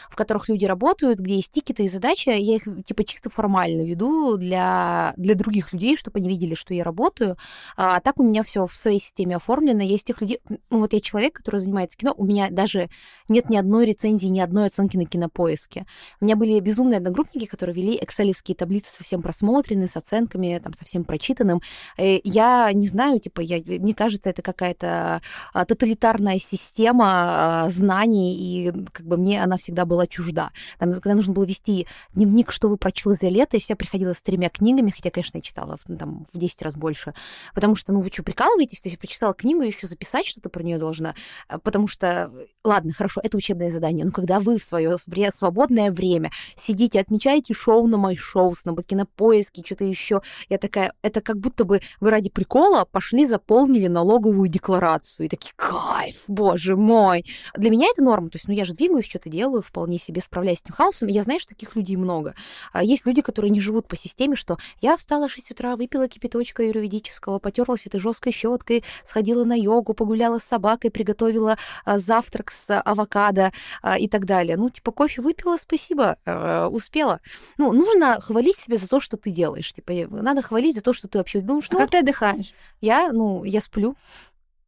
в 0.10 0.16
которых 0.16 0.50
люди 0.50 0.66
работают, 0.66 1.20
где 1.20 1.36
есть 1.36 1.52
тикеты 1.52 1.84
и 1.84 1.88
задачи, 1.88 2.30
я 2.30 2.56
их, 2.56 2.64
типа, 2.86 3.04
чисто 3.04 3.30
формально 3.30 3.84
веду 3.84 4.38
для, 4.38 5.14
для 5.18 5.36
других 5.36 5.74
людей, 5.74 5.96
чтобы 5.98 6.20
они 6.20 6.30
видели, 6.30 6.56
что 6.56 6.74
я 6.74 6.84
работаю. 6.84 7.38
А 7.78 8.00
так 8.00 8.20
у 8.20 8.24
меня 8.24 8.44
все 8.44 8.66
в 8.66 8.76
своей 8.76 9.00
системе 9.00 9.36
оформлено. 9.36 9.84
Есть 9.84 10.08
тех 10.08 10.22
людей, 10.22 10.40
ну, 10.70 10.80
вот 10.80 10.94
я 10.94 11.02
человек, 11.02 11.34
который 11.34 11.60
занимается 11.60 11.98
кино, 11.98 12.14
у 12.18 12.26
меня 12.26 12.50
даже 12.50 12.90
нет 13.30 13.50
ни 13.50 13.58
одной 13.58 13.86
рецензии, 13.86 14.28
ни 14.28 14.40
одной 14.40 14.68
оценки 14.68 14.98
на 14.98 15.06
кинопоиске. 15.06 15.86
У 16.20 16.26
меня 16.26 16.36
были 16.36 16.60
безумные 16.60 16.98
одногруппники, 16.98 17.46
которые 17.46 17.76
вели 17.76 17.98
экселевские 18.02 18.56
таблицы 18.56 18.94
совсем 18.94 19.22
просмотренные, 19.22 19.88
с 19.88 19.98
оценками, 19.98 20.60
там, 20.64 20.74
совсем 20.74 21.04
прочитанным. 21.04 21.62
Э, 21.98 22.20
я 22.24 22.72
не 22.74 22.88
знаю, 22.88 23.20
типа, 23.20 23.42
я, 23.42 23.62
мне 23.64 23.94
кажется, 23.94 24.30
это 24.30 24.42
как 24.42 24.63
какая-то 24.64 25.22
а, 25.54 25.66
тоталитарная 25.66 26.40
система 26.40 27.66
а, 27.66 27.70
знаний, 27.70 28.36
и 28.36 28.72
как 28.92 29.06
бы 29.06 29.18
мне 29.18 29.44
она 29.44 29.58
всегда 29.58 29.86
была 29.86 30.08
чужда. 30.08 30.52
Там, 30.80 30.94
когда 30.94 31.16
нужно 31.16 31.34
было 31.34 31.44
вести 31.44 31.88
дневник, 32.14 32.52
что 32.52 32.70
вы 32.70 32.78
прочли 32.78 33.16
за 33.16 33.28
лето, 33.28 33.58
я 33.58 33.60
вся 33.60 33.76
приходила 33.76 34.14
с 34.14 34.22
тремя 34.22 34.50
книгами, 34.50 34.92
хотя, 34.92 35.10
конечно, 35.10 35.38
я 35.38 35.42
читала 35.42 35.78
там, 36.00 36.28
в 36.32 36.38
10 36.38 36.62
раз 36.62 36.76
больше, 36.76 37.14
потому 37.54 37.76
что, 37.76 37.92
ну, 37.92 38.02
вы 38.02 38.10
что, 38.12 38.24
прикалываетесь? 38.24 38.80
То 38.80 38.88
есть 38.88 38.96
я 38.96 39.00
прочитала 39.00 39.34
книгу, 39.34 39.62
еще 39.62 39.88
записать 39.88 40.26
что-то 40.26 40.50
про 40.50 40.64
нее 40.64 40.78
должна, 40.78 41.16
а, 41.50 41.60
потому 41.60 41.88
что, 41.88 42.32
ладно, 42.64 42.94
хорошо, 42.94 43.20
это 43.22 43.36
учебное 43.36 43.70
задание, 43.70 44.06
но 44.06 44.12
когда 44.12 44.40
вы 44.40 44.58
в 44.58 44.64
свое 44.64 44.98
свободное 45.34 45.92
время 45.92 46.32
сидите, 46.56 47.02
отмечаете 47.02 47.54
шоу 47.54 47.88
на 47.88 47.98
мой 47.98 48.16
шоу, 48.16 48.54
на 48.66 48.82
кинопоиске, 48.82 49.64
что-то 49.66 49.84
еще, 49.84 50.22
я 50.50 50.58
такая, 50.58 50.94
это 51.02 51.22
как 51.22 51.40
будто 51.40 51.66
бы 51.66 51.82
вы 52.00 52.10
ради 52.10 52.30
прикола 52.30 52.86
пошли, 52.86 53.26
заполнили 53.26 53.88
налоговую 53.88 54.43
декларацию, 54.50 55.26
и 55.26 55.30
такие, 55.30 55.54
кайф, 55.56 56.24
боже 56.28 56.76
мой. 56.76 57.26
Для 57.56 57.70
меня 57.70 57.88
это 57.92 58.04
норма, 58.04 58.30
то 58.30 58.38
есть, 58.38 58.48
ну, 58.48 58.54
я 58.54 58.66
же 58.66 58.74
двигаюсь, 58.74 59.06
что-то 59.06 59.30
делаю, 59.30 59.62
вполне 59.62 59.98
себе 59.98 60.22
справляюсь 60.22 60.60
с 60.60 60.62
этим 60.64 60.76
хаосом, 60.76 61.10
и 61.10 61.14
я 61.14 61.24
знаю, 61.24 61.40
что 61.40 61.50
таких 61.50 61.76
людей 61.76 61.96
много. 61.96 62.36
А 62.72 62.84
есть 62.84 63.06
люди, 63.06 63.22
которые 63.22 63.52
не 63.52 63.62
живут 63.62 63.88
по 63.88 63.96
системе, 63.96 64.36
что 64.36 64.58
я 64.82 64.98
встала 64.98 65.28
в 65.28 65.32
6 65.32 65.52
утра, 65.52 65.76
выпила 65.76 66.08
кипяточка 66.08 66.64
юридического, 66.64 67.40
потерлась 67.40 67.86
этой 67.86 68.00
жесткой 68.00 68.32
щеткой, 68.32 68.84
сходила 69.06 69.44
на 69.44 69.54
йогу, 69.54 69.94
погуляла 69.94 70.40
с 70.40 70.44
собакой, 70.44 70.92
приготовила 70.92 71.58
а, 71.86 71.98
завтрак 71.98 72.52
с 72.52 72.80
авокадо 72.80 73.52
а, 73.82 73.98
и 73.98 74.08
так 74.08 74.26
далее. 74.26 74.58
Ну, 74.58 74.70
типа, 74.70 74.92
кофе 74.92 75.22
выпила, 75.22 75.58
спасибо, 75.58 76.18
а, 76.26 76.68
успела. 76.68 77.20
Ну, 77.58 77.72
нужно 77.72 78.20
хвалить 78.22 78.58
себя 78.58 78.78
за 78.78 78.88
то, 78.88 79.00
что 79.00 79.18
ты 79.18 79.32
делаешь. 79.32 79.74
Типа, 79.74 79.94
надо 80.10 80.42
хвалить 80.42 80.76
за 80.76 80.82
то, 80.82 80.94
что 80.94 81.08
ты 81.08 81.18
вообще. 81.18 81.42
Ну, 81.42 81.60
а 81.60 81.76
как 81.76 81.90
ты 81.90 82.00
отдыхаешь? 82.00 82.54
Я, 82.82 83.12
ну, 83.12 83.44
я 83.44 83.62
сплю. 83.62 83.96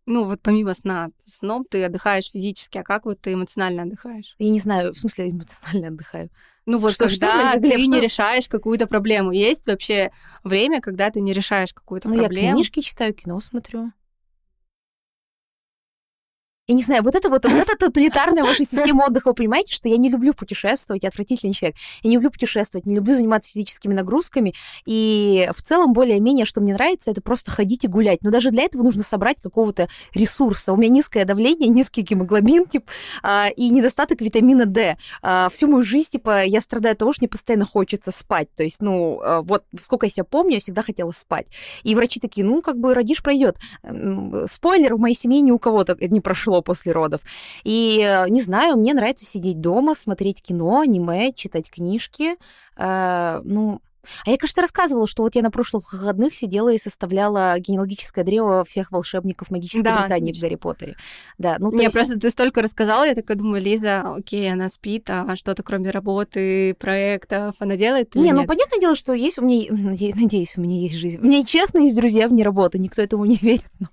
Ну, 0.05 0.23
вот 0.23 0.41
помимо 0.41 0.73
сна, 0.75 1.09
сном 1.25 1.65
ты 1.65 1.83
отдыхаешь 1.83 2.29
физически, 2.31 2.77
а 2.77 2.83
как 2.83 3.05
вот 3.05 3.21
ты 3.21 3.33
эмоционально 3.33 3.83
отдыхаешь? 3.83 4.35
Я 4.37 4.49
не 4.51 4.59
знаю, 4.59 4.93
в 4.93 4.97
смысле 4.97 5.31
эмоционально 5.31 5.87
отдыхаю. 5.87 6.29
Ну 6.67 6.77
вот 6.77 6.93
что, 6.93 7.05
когда 7.05 7.51
что, 7.51 7.61
ты 7.61 7.87
не 7.87 7.99
решаешь 7.99 8.47
какую-то 8.47 8.87
проблему. 8.87 9.31
Есть 9.31 9.67
вообще 9.67 10.11
время, 10.43 10.81
когда 10.81 11.09
ты 11.09 11.21
не 11.21 11.33
решаешь 11.33 11.73
какую-то 11.73 12.09
ну, 12.09 12.17
проблему? 12.17 12.47
я 12.47 12.53
книжки 12.53 12.79
читаю, 12.81 13.13
кино 13.13 13.39
смотрю. 13.39 13.91
Я 16.67 16.73
не 16.73 16.81
знаю, 16.81 17.03
вот 17.03 17.13
это 17.13 17.29
вот, 17.29 17.45
вот 17.45 17.69
эта 17.69 17.77
тоталитарная 17.77 18.43
ваша 18.43 18.63
система 18.63 19.03
отдыха, 19.03 19.27
вы 19.27 19.33
понимаете, 19.35 19.71
что 19.71 19.87
я 19.87 19.97
не 19.97 20.09
люблю 20.09 20.33
путешествовать, 20.33 21.03
я 21.03 21.09
отвратительный 21.09 21.53
человек. 21.53 21.77
Я 22.01 22.09
не 22.09 22.15
люблю 22.15 22.31
путешествовать, 22.31 22.87
не 22.87 22.95
люблю 22.95 23.13
заниматься 23.13 23.51
физическими 23.51 23.93
нагрузками. 23.93 24.55
И 24.87 25.47
в 25.55 25.61
целом 25.61 25.93
более-менее, 25.93 26.45
что 26.45 26.61
мне 26.61 26.73
нравится, 26.73 27.11
это 27.11 27.21
просто 27.21 27.51
ходить 27.51 27.83
и 27.83 27.87
гулять. 27.87 28.23
Но 28.23 28.31
даже 28.31 28.49
для 28.49 28.63
этого 28.63 28.81
нужно 28.81 29.03
собрать 29.03 29.37
какого-то 29.43 29.89
ресурса. 30.15 30.73
У 30.73 30.77
меня 30.77 30.89
низкое 30.89 31.23
давление, 31.23 31.69
низкий 31.69 32.01
гемоглобин, 32.01 32.65
типа, 32.65 32.89
и 33.55 33.69
недостаток 33.69 34.21
витамина 34.21 34.65
D. 34.65 34.97
А, 35.21 35.49
всю 35.53 35.67
мою 35.67 35.83
жизнь, 35.83 36.13
типа, 36.13 36.45
я 36.45 36.61
страдаю 36.61 36.93
от 36.93 36.97
того, 36.97 37.13
что 37.13 37.25
мне 37.25 37.29
постоянно 37.29 37.65
хочется 37.65 38.11
спать. 38.11 38.47
То 38.55 38.63
есть, 38.63 38.81
ну, 38.81 39.21
а, 39.21 39.43
вот 39.43 39.65
сколько 39.83 40.07
я 40.07 40.09
себя 40.09 40.23
помню, 40.23 40.55
я 40.55 40.59
всегда 40.61 40.81
хотела 40.81 41.11
спать. 41.11 41.45
И 41.83 41.93
врачи 41.93 42.19
такие, 42.19 42.43
ну, 42.43 42.63
как 42.63 42.79
бы 42.79 42.95
родишь, 42.95 43.21
пройдет. 43.21 43.57
Спойлер, 44.49 44.95
в 44.95 44.99
моей 44.99 45.15
семье 45.15 45.41
ни 45.41 45.51
у 45.51 45.59
кого-то 45.59 45.95
не 45.99 46.21
прошло 46.21 46.54
тяжело 46.55 46.61
после 46.61 46.91
родов. 46.91 47.21
И, 47.63 47.99
э, 48.01 48.29
не 48.29 48.41
знаю, 48.41 48.77
мне 48.77 48.93
нравится 48.93 49.25
сидеть 49.25 49.61
дома, 49.61 49.95
смотреть 49.95 50.41
кино, 50.41 50.81
аниме, 50.81 51.33
читать 51.33 51.69
книжки. 51.69 52.35
Э, 52.77 53.41
ну, 53.43 53.81
а 54.25 54.29
я, 54.29 54.37
кажется, 54.37 54.61
рассказывала, 54.61 55.07
что 55.07 55.23
вот 55.23 55.35
я 55.35 55.41
на 55.41 55.51
прошлых 55.51 55.91
выходных 55.91 56.35
сидела 56.35 56.69
и 56.69 56.77
составляла 56.77 57.57
генеалогическое 57.59 58.23
древо 58.23 58.63
всех 58.65 58.91
волшебников 58.91 59.51
магической 59.51 59.83
да, 59.83 60.01
Британии 60.01 60.33
в 60.33 60.39
Гарри 60.39 60.55
Поттере. 60.55 60.95
Да, 61.39 61.55
ну, 61.59 61.71
Не, 61.71 61.85
есть... 61.85 61.95
просто 61.95 62.19
ты 62.19 62.29
столько 62.29 62.61
рассказала, 62.61 63.03
я 63.03 63.15
такая 63.15 63.37
думаю, 63.37 63.63
Лиза, 63.63 64.15
окей, 64.15 64.51
она 64.51 64.69
спит, 64.69 65.09
а 65.09 65.35
что-то 65.35 65.63
кроме 65.63 65.89
работы, 65.89 66.75
проектов 66.75 67.55
она 67.59 67.75
делает 67.75 68.13
Не, 68.15 68.21
ну, 68.21 68.25
нет? 68.27 68.35
ну, 68.35 68.45
понятное 68.45 68.79
дело, 68.79 68.95
что 68.95 69.13
есть 69.13 69.39
у 69.39 69.41
меня, 69.41 69.65
надеюсь, 69.71 70.15
надеюсь, 70.15 70.53
у 70.57 70.61
меня 70.61 70.79
есть 70.79 70.95
жизнь. 70.95 71.19
У 71.19 71.25
меня, 71.25 71.43
честно, 71.43 71.79
есть 71.79 71.95
друзья 71.95 72.27
вне 72.27 72.43
работы, 72.43 72.77
никто 72.77 73.01
этому 73.01 73.25
не 73.25 73.37
верит, 73.37 73.65
но 73.79 73.87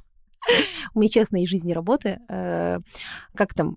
у 0.94 1.00
меня 1.00 1.08
честная 1.08 1.42
из 1.42 1.48
жизни 1.48 1.72
работы. 1.72 2.20
Э, 2.28 2.78
как 3.34 3.54
там? 3.54 3.76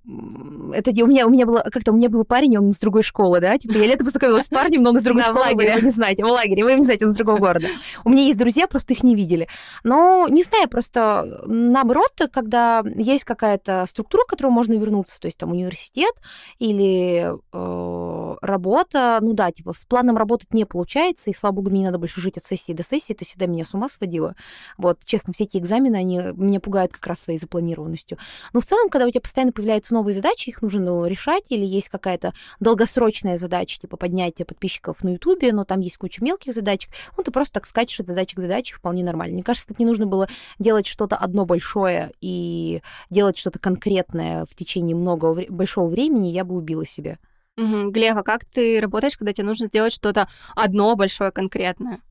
Это 0.73 0.91
у 1.03 1.07
меня, 1.07 1.27
у 1.27 1.29
меня 1.29 1.45
было, 1.45 1.63
как-то 1.71 1.91
у 1.91 1.95
меня 1.95 2.09
был 2.09 2.25
парень, 2.25 2.57
он 2.57 2.69
из 2.69 2.79
другой 2.79 3.03
школы, 3.03 3.39
да? 3.39 3.57
Типа 3.57 3.77
я 3.77 3.87
лето 3.87 4.03
познакомилась 4.03 4.45
с 4.45 4.49
парнем, 4.49 4.83
но 4.83 4.89
он 4.91 4.97
из 4.97 5.03
другой 5.03 5.23
школы, 5.23 5.39
в 5.39 5.43
лагере. 5.43 5.75
вы 5.75 5.81
не 5.81 5.89
знаете, 5.89 6.23
в 6.23 6.27
лагере, 6.27 6.63
вы 6.63 6.73
не 6.73 6.83
знаете, 6.83 7.05
он 7.05 7.11
из 7.11 7.17
другого 7.17 7.37
города. 7.37 7.67
У 8.03 8.09
меня 8.09 8.23
есть 8.23 8.37
друзья, 8.37 8.67
просто 8.67 8.93
их 8.93 9.03
не 9.03 9.15
видели. 9.15 9.47
Но 9.83 10.27
не 10.29 10.43
знаю, 10.43 10.67
просто 10.69 11.43
наоборот, 11.45 12.13
когда 12.31 12.83
есть 12.95 13.23
какая-то 13.23 13.85
структура, 13.87 14.23
к 14.23 14.29
которой 14.29 14.49
можно 14.49 14.73
вернуться, 14.73 15.19
то 15.19 15.25
есть 15.27 15.37
там 15.37 15.51
университет 15.51 16.13
или 16.59 17.31
э, 17.53 18.14
работа, 18.41 19.19
ну 19.21 19.33
да, 19.33 19.51
типа 19.51 19.73
с 19.73 19.85
планом 19.85 20.17
работать 20.17 20.53
не 20.53 20.65
получается, 20.65 21.29
и 21.29 21.33
слава 21.33 21.55
богу, 21.55 21.69
мне 21.69 21.79
не 21.79 21.85
надо 21.85 21.97
больше 21.97 22.21
жить 22.21 22.37
от 22.37 22.45
сессии 22.45 22.73
до 22.73 22.83
сессии, 22.83 23.13
это 23.13 23.25
всегда 23.25 23.45
меня 23.45 23.65
с 23.65 23.73
ума 23.73 23.89
сводило. 23.89 24.35
Вот, 24.77 24.99
честно, 25.05 25.33
все 25.33 25.45
эти 25.45 25.57
экзамены, 25.57 25.95
они 25.95 26.17
меня 26.35 26.59
пугают 26.59 26.93
как 26.93 27.05
раз 27.07 27.21
своей 27.21 27.39
запланированностью. 27.39 28.17
Но 28.53 28.61
в 28.61 28.65
целом, 28.65 28.89
когда 28.89 29.07
у 29.07 29.09
тебя 29.09 29.21
постоянно 29.21 29.51
появляются 29.51 29.93
новые 29.93 30.13
задачи, 30.13 30.49
их 30.49 30.61
нужно 30.61 30.81
ну, 30.81 31.05
решать, 31.05 31.51
или 31.51 31.65
есть 31.65 31.89
какая-то 31.89 32.33
долгосрочная 32.59 33.37
задача, 33.37 33.79
типа 33.79 33.97
поднятия 33.97 34.45
подписчиков 34.45 35.03
на 35.03 35.09
Ютубе, 35.13 35.51
но 35.53 35.65
там 35.65 35.79
есть 35.79 35.97
куча 35.97 36.23
мелких 36.23 36.53
задачек, 36.53 36.91
ну, 37.17 37.23
ты 37.23 37.31
просто 37.31 37.55
так 37.55 37.65
скачешь 37.65 37.99
от 37.99 38.07
задачи 38.07 38.35
к 38.35 38.39
задаче, 38.39 38.75
вполне 38.75 39.03
нормально. 39.03 39.33
Мне 39.35 39.43
кажется, 39.43 39.65
чтобы 39.65 39.77
не 39.79 39.85
нужно 39.85 40.05
было 40.05 40.27
делать 40.59 40.87
что-то 40.87 41.15
одно 41.15 41.45
большое 41.45 42.11
и 42.21 42.81
делать 43.09 43.37
что-то 43.37 43.59
конкретное 43.59 44.45
в 44.45 44.55
течение 44.55 44.95
много 44.95 45.45
большого 45.49 45.87
времени, 45.87 46.27
я 46.29 46.43
бы 46.43 46.55
убила 46.55 46.85
себя. 46.85 47.17
Угу. 47.57 47.91
Глеб, 47.91 48.17
а 48.17 48.23
как 48.23 48.45
ты 48.45 48.79
работаешь, 48.81 49.17
когда 49.17 49.33
тебе 49.33 49.47
нужно 49.47 49.67
сделать 49.67 49.93
что-то 49.93 50.27
одно 50.55 50.95
большое 50.95 51.31
конкретное? 51.31 52.01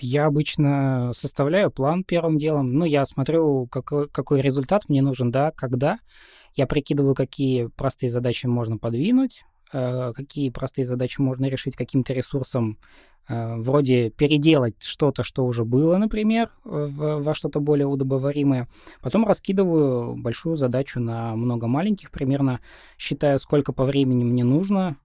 Я 0.00 0.26
обычно 0.26 1.12
составляю 1.14 1.70
план 1.70 2.04
первым 2.04 2.38
делом. 2.38 2.72
Ну, 2.72 2.84
я 2.84 3.04
смотрю, 3.04 3.66
какой, 3.66 4.08
какой 4.08 4.40
результат 4.40 4.88
мне 4.88 5.02
нужен, 5.02 5.30
да, 5.30 5.50
когда. 5.50 5.98
Я 6.54 6.66
прикидываю, 6.66 7.14
какие 7.14 7.66
простые 7.66 8.10
задачи 8.10 8.46
можно 8.46 8.78
подвинуть, 8.78 9.44
какие 9.70 10.50
простые 10.50 10.86
задачи 10.86 11.20
можно 11.20 11.46
решить 11.46 11.76
каким-то 11.76 12.12
ресурсом, 12.12 12.78
э, 13.28 13.56
вроде 13.56 14.10
переделать 14.10 14.82
что-то, 14.82 15.22
что 15.22 15.44
уже 15.44 15.64
было, 15.64 15.96
например, 15.96 16.48
во 16.64 17.34
что-то 17.34 17.60
более 17.60 17.86
удобоваримое. 17.86 18.68
Потом 19.00 19.24
раскидываю 19.24 20.16
большую 20.16 20.56
задачу 20.56 21.00
на 21.00 21.34
много 21.34 21.66
маленьких, 21.66 22.10
примерно 22.10 22.60
считаю, 22.98 23.38
сколько 23.38 23.72
по 23.72 23.84
времени 23.84 24.24
мне 24.24 24.44
нужно, 24.44 24.96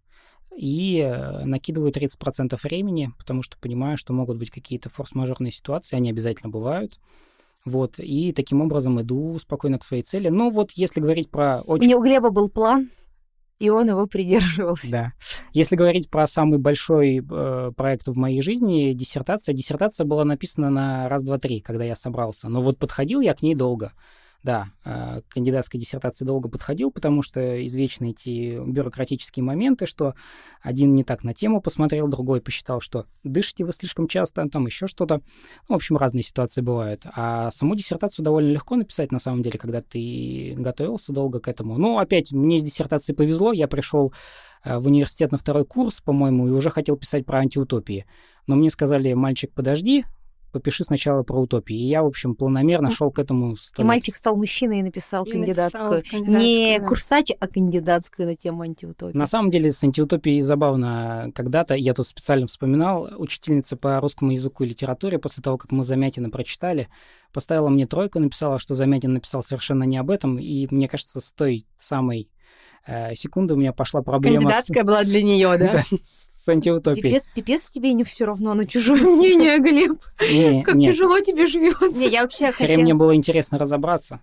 и 0.55 0.99
э, 0.99 1.45
накидываю 1.45 1.91
30% 1.91 2.57
времени, 2.63 3.11
потому 3.17 3.41
что 3.41 3.57
понимаю, 3.57 3.97
что 3.97 4.13
могут 4.13 4.37
быть 4.37 4.51
какие-то 4.51 4.89
форс-мажорные 4.89 5.51
ситуации, 5.51 5.95
они 5.95 6.09
обязательно 6.09 6.49
бывают. 6.49 6.99
Вот, 7.63 7.99
и 7.99 8.33
таким 8.33 8.61
образом 8.61 8.99
иду 9.01 9.37
спокойно 9.39 9.77
к 9.77 9.83
своей 9.83 10.03
цели. 10.03 10.29
Но 10.29 10.49
вот 10.49 10.71
если 10.71 10.99
говорить 10.99 11.29
про... 11.29 11.61
Очень... 11.61 11.85
У 11.85 11.89
него 11.89 11.99
у 12.01 12.03
Глеба 12.03 12.31
был 12.31 12.49
план, 12.49 12.89
и 13.61 13.69
он 13.69 13.89
его 13.89 14.07
придерживался. 14.07 14.91
Да. 14.91 15.13
Если 15.53 15.75
говорить 15.75 16.09
про 16.09 16.25
самый 16.25 16.57
большой 16.57 17.19
э, 17.19 17.71
проект 17.77 18.07
в 18.07 18.17
моей 18.17 18.41
жизни, 18.41 18.93
диссертация, 18.93 19.53
диссертация 19.53 20.03
была 20.03 20.25
написана 20.25 20.71
на 20.71 21.07
раз, 21.07 21.21
два, 21.21 21.37
три, 21.37 21.61
когда 21.61 21.83
я 21.83 21.95
собрался. 21.95 22.49
Но 22.49 22.63
вот 22.63 22.79
подходил 22.79 23.21
я 23.21 23.35
к 23.35 23.43
ней 23.43 23.53
долго. 23.53 23.93
Да, 24.43 24.69
э, 24.83 25.21
к 25.21 25.33
кандидатской 25.33 25.79
диссертации 25.79 26.25
долго 26.25 26.49
подходил, 26.49 26.89
потому 26.89 27.21
что 27.21 27.63
извечны 27.65 28.09
эти 28.09 28.59
бюрократические 28.65 29.43
моменты, 29.43 29.85
что 29.85 30.15
один 30.61 30.95
не 30.95 31.03
так 31.03 31.23
на 31.23 31.35
тему 31.35 31.61
посмотрел, 31.61 32.07
другой 32.07 32.41
посчитал, 32.41 32.81
что 32.81 33.05
дышите 33.23 33.63
вы 33.63 33.71
слишком 33.71 34.07
часто, 34.07 34.47
там 34.49 34.65
еще 34.65 34.87
что-то. 34.87 35.21
Ну, 35.69 35.73
в 35.73 35.77
общем, 35.77 35.95
разные 35.95 36.23
ситуации 36.23 36.61
бывают. 36.61 37.03
А 37.05 37.51
саму 37.51 37.75
диссертацию 37.75 38.25
довольно 38.25 38.51
легко 38.51 38.75
написать, 38.75 39.11
на 39.11 39.19
самом 39.19 39.43
деле, 39.43 39.59
когда 39.59 39.81
ты 39.81 40.55
готовился 40.57 41.13
долго 41.13 41.39
к 41.39 41.47
этому. 41.47 41.77
Ну, 41.77 41.99
опять, 41.99 42.31
мне 42.31 42.59
с 42.59 42.63
диссертацией 42.63 43.15
повезло, 43.15 43.51
я 43.51 43.67
пришел 43.67 44.11
э, 44.63 44.79
в 44.79 44.87
университет 44.87 45.31
на 45.31 45.37
второй 45.37 45.65
курс, 45.65 46.01
по-моему, 46.01 46.47
и 46.47 46.51
уже 46.51 46.71
хотел 46.71 46.97
писать 46.97 47.27
про 47.27 47.39
антиутопии. 47.39 48.07
Но 48.47 48.55
мне 48.55 48.71
сказали, 48.71 49.13
мальчик, 49.13 49.51
подожди, 49.53 50.03
попиши 50.51 50.83
сначала 50.83 51.23
про 51.23 51.39
утопии. 51.39 51.75
И 51.75 51.87
я, 51.87 52.03
в 52.03 52.07
общем, 52.07 52.35
планомерно 52.35 52.91
шел 52.91 53.11
к 53.11 53.19
этому. 53.19 53.55
И 53.77 53.83
мальчик 53.83 54.15
стал 54.15 54.35
мужчиной 54.35 54.79
и 54.79 54.83
написал 54.83 55.25
и 55.25 55.31
кандидатскую. 55.31 55.97
Написал 55.97 56.19
кандидатскую. 56.19 56.41
Не 56.41 56.79
да. 56.79 56.85
курсач, 56.85 57.31
а 57.39 57.47
кандидатскую 57.47 58.27
на 58.27 58.35
тему 58.35 58.61
антиутопии. 58.63 59.17
На 59.17 59.25
самом 59.25 59.51
деле 59.51 59.71
с 59.71 59.83
антиутопией 59.83 60.41
забавно. 60.41 61.31
Когда-то, 61.33 61.75
я 61.75 61.93
тут 61.93 62.07
специально 62.07 62.47
вспоминал, 62.47 63.09
учительница 63.17 63.77
по 63.77 63.99
русскому 63.99 64.31
языку 64.31 64.63
и 64.63 64.67
литературе, 64.67 65.19
после 65.19 65.41
того, 65.41 65.57
как 65.57 65.71
мы 65.71 65.83
Замятина 65.83 66.29
прочитали, 66.29 66.89
поставила 67.33 67.69
мне 67.69 67.87
тройку, 67.87 68.19
написала, 68.19 68.59
что 68.59 68.75
Замятин 68.75 69.13
написал 69.13 69.43
совершенно 69.43 69.83
не 69.83 69.97
об 69.97 70.09
этом. 70.09 70.37
И 70.37 70.67
мне 70.69 70.87
кажется, 70.87 71.21
с 71.21 71.31
той 71.31 71.65
самой 71.77 72.29
секунды 73.15 73.53
у 73.53 73.57
меня 73.57 73.73
пошла 73.73 74.01
проблема. 74.01 74.39
Кандидатская 74.39 74.83
с... 74.83 74.85
была 74.85 75.03
для 75.03 75.21
нее, 75.21 75.57
да? 75.59 75.83
с 76.03 76.49
антиутопией. 76.49 77.03
Пипец, 77.03 77.27
пипец 77.33 77.69
тебе 77.69 77.93
не 77.93 78.03
все 78.03 78.25
равно 78.25 78.53
на 78.53 78.65
чужое 78.65 79.01
мнение, 79.01 79.59
Глеб. 79.59 80.01
как 80.63 80.77
тяжело 80.77 81.19
тебе 81.19 81.47
живется. 81.47 81.97
Не, 81.97 82.07
я 82.07 82.23
вообще 82.23 82.51
Скорее 82.51 82.77
мне 82.77 82.93
было 82.93 83.15
интересно 83.15 83.57
разобраться. 83.57 84.19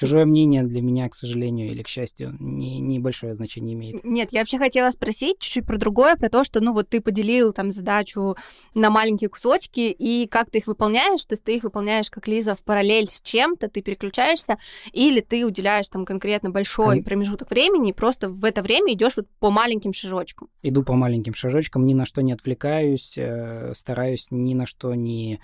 Чужое 0.00 0.24
мнение 0.24 0.62
для 0.62 0.80
меня, 0.80 1.10
к 1.10 1.14
сожалению 1.14 1.70
или 1.70 1.82
к 1.82 1.88
счастью, 1.88 2.34
не, 2.40 2.80
небольшое 2.80 3.34
значение 3.34 3.74
имеет. 3.74 4.02
Нет, 4.02 4.30
я 4.32 4.40
вообще 4.40 4.56
хотела 4.56 4.90
спросить 4.92 5.40
чуть-чуть 5.40 5.66
про 5.66 5.76
другое, 5.76 6.16
про 6.16 6.30
то, 6.30 6.42
что, 6.42 6.62
ну, 6.62 6.72
вот 6.72 6.88
ты 6.88 7.02
поделил 7.02 7.52
там 7.52 7.70
задачу 7.70 8.34
на 8.74 8.88
маленькие 8.88 9.28
кусочки, 9.28 9.90
и 9.90 10.26
как 10.26 10.50
ты 10.50 10.56
их 10.56 10.68
выполняешь, 10.68 11.22
то 11.26 11.34
есть 11.34 11.44
ты 11.44 11.56
их 11.56 11.64
выполняешь, 11.64 12.08
как 12.08 12.28
Лиза, 12.28 12.56
в 12.56 12.60
параллель 12.60 13.10
с 13.10 13.20
чем-то, 13.20 13.68
ты 13.68 13.82
переключаешься, 13.82 14.56
или 14.92 15.20
ты 15.20 15.44
уделяешь 15.44 15.90
там 15.90 16.06
конкретно 16.06 16.48
большой 16.48 17.00
а... 17.00 17.02
промежуток 17.02 17.50
времени, 17.50 17.90
и 17.90 17.92
просто 17.92 18.30
в 18.30 18.46
это 18.46 18.62
время 18.62 18.94
идешь 18.94 19.18
вот 19.18 19.26
по 19.38 19.50
маленьким 19.50 19.92
шажочкам. 19.92 20.48
Иду 20.62 20.82
по 20.82 20.94
маленьким 20.94 21.34
шажочкам, 21.34 21.84
ни 21.84 21.92
на 21.92 22.06
что 22.06 22.22
не 22.22 22.32
отвлекаюсь, 22.32 23.18
э, 23.18 23.74
стараюсь 23.74 24.28
ни 24.30 24.54
на 24.54 24.64
что 24.64 24.94
не 24.94 25.40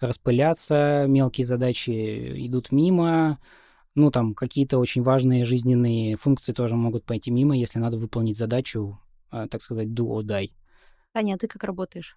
распыляться, 0.00 1.04
мелкие 1.06 1.46
задачи 1.46 2.46
идут 2.46 2.72
мимо, 2.72 3.38
ну, 3.94 4.10
там, 4.10 4.34
какие-то 4.34 4.78
очень 4.78 5.02
важные 5.02 5.44
жизненные 5.44 6.16
функции 6.16 6.52
тоже 6.52 6.76
могут 6.76 7.04
пойти 7.04 7.30
мимо, 7.30 7.56
если 7.56 7.78
надо 7.78 7.96
выполнить 7.96 8.38
задачу, 8.38 9.00
а, 9.30 9.48
так 9.48 9.62
сказать, 9.62 9.88
do 9.88 10.06
or 10.06 10.22
die. 10.22 10.50
Таня, 11.12 11.34
а 11.34 11.38
ты 11.38 11.48
как 11.48 11.64
работаешь? 11.64 12.16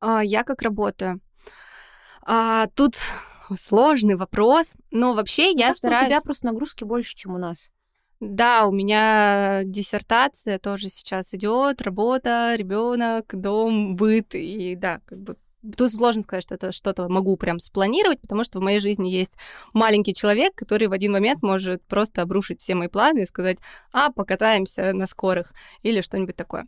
А, 0.00 0.22
я 0.22 0.44
как 0.44 0.62
работаю? 0.62 1.20
А, 2.22 2.66
тут 2.74 2.96
сложный 3.56 4.16
вопрос, 4.16 4.74
но 4.90 5.14
вообще 5.14 5.52
я 5.52 5.68
Кажется, 5.68 5.78
стараюсь... 5.78 6.06
у 6.06 6.10
тебя 6.10 6.20
просто 6.20 6.46
нагрузки 6.46 6.84
больше, 6.84 7.14
чем 7.14 7.34
у 7.34 7.38
нас. 7.38 7.70
Да, 8.18 8.66
у 8.66 8.72
меня 8.72 9.62
диссертация 9.64 10.58
тоже 10.58 10.88
сейчас 10.88 11.34
идет, 11.34 11.82
работа, 11.82 12.54
ребенок, 12.56 13.26
дом, 13.38 13.94
быт, 13.94 14.34
и 14.34 14.74
да, 14.74 15.00
как 15.04 15.18
бы 15.18 15.36
Тут 15.76 15.92
сложно 15.92 16.22
сказать, 16.22 16.42
что 16.42 16.54
это 16.54 16.72
что-то 16.72 17.08
могу 17.08 17.36
прям 17.36 17.60
спланировать, 17.60 18.20
потому 18.20 18.44
что 18.44 18.58
в 18.58 18.62
моей 18.62 18.80
жизни 18.80 19.08
есть 19.08 19.34
маленький 19.72 20.14
человек, 20.14 20.54
который 20.54 20.88
в 20.88 20.92
один 20.92 21.12
момент 21.12 21.42
может 21.42 21.84
просто 21.86 22.22
обрушить 22.22 22.60
все 22.60 22.74
мои 22.74 22.88
планы 22.88 23.22
и 23.22 23.26
сказать, 23.26 23.58
а, 23.92 24.10
покатаемся 24.10 24.92
на 24.92 25.06
скорых 25.06 25.52
или 25.82 26.00
что-нибудь 26.00 26.36
такое. 26.36 26.66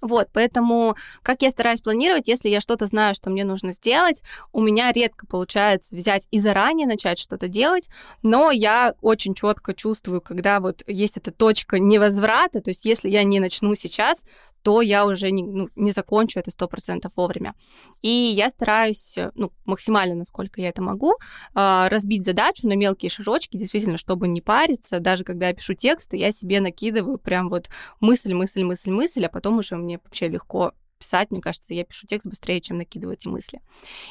Вот, 0.00 0.28
поэтому 0.32 0.96
как 1.22 1.42
я 1.42 1.50
стараюсь 1.50 1.80
планировать, 1.80 2.28
если 2.28 2.48
я 2.48 2.60
что-то 2.60 2.86
знаю, 2.86 3.14
что 3.14 3.30
мне 3.30 3.44
нужно 3.44 3.72
сделать, 3.72 4.22
у 4.52 4.60
меня 4.60 4.92
редко 4.92 5.26
получается 5.26 5.94
взять 5.94 6.26
и 6.30 6.40
заранее 6.40 6.86
начать 6.86 7.18
что-то 7.18 7.48
делать, 7.48 7.88
но 8.22 8.50
я 8.50 8.94
очень 9.00 9.34
четко 9.34 9.72
чувствую, 9.72 10.20
когда 10.20 10.60
вот 10.60 10.82
есть 10.86 11.16
эта 11.16 11.30
точка 11.30 11.78
невозврата, 11.78 12.60
то 12.60 12.70
есть 12.70 12.84
если 12.84 13.08
я 13.08 13.24
не 13.24 13.40
начну 13.40 13.74
сейчас, 13.74 14.24
то 14.64 14.80
я 14.80 15.06
уже 15.06 15.30
не, 15.30 15.42
ну, 15.44 15.68
не 15.76 15.92
закончу 15.92 16.38
это 16.38 16.50
сто 16.50 16.66
процентов 16.66 17.12
вовремя. 17.16 17.54
И 18.00 18.08
я 18.08 18.48
стараюсь, 18.48 19.16
э, 19.18 19.30
ну, 19.34 19.52
максимально, 19.66 20.14
насколько 20.14 20.60
я 20.60 20.70
это 20.70 20.80
могу, 20.80 21.14
а, 21.54 21.88
разбить 21.90 22.24
задачу 22.24 22.66
на 22.66 22.74
мелкие 22.74 23.10
шажочки, 23.10 23.58
действительно, 23.58 23.98
чтобы 23.98 24.26
не 24.26 24.40
париться. 24.40 25.00
Даже 25.00 25.22
когда 25.22 25.48
я 25.48 25.54
пишу 25.54 25.74
тексты, 25.74 26.16
я 26.16 26.32
себе 26.32 26.60
накидываю 26.60 27.18
прям 27.18 27.50
вот 27.50 27.68
мысль, 28.00 28.32
мысль, 28.32 28.64
мысль, 28.64 28.90
мысль, 28.90 29.26
а 29.26 29.28
потом 29.28 29.58
уже 29.58 29.76
мне 29.76 30.00
вообще 30.02 30.28
легко 30.28 30.72
писать, 30.98 31.30
мне 31.30 31.42
кажется, 31.42 31.74
я 31.74 31.84
пишу 31.84 32.06
текст 32.06 32.26
быстрее, 32.26 32.62
чем 32.62 32.78
накидываю 32.78 33.18
эти 33.18 33.28
мысли. 33.28 33.60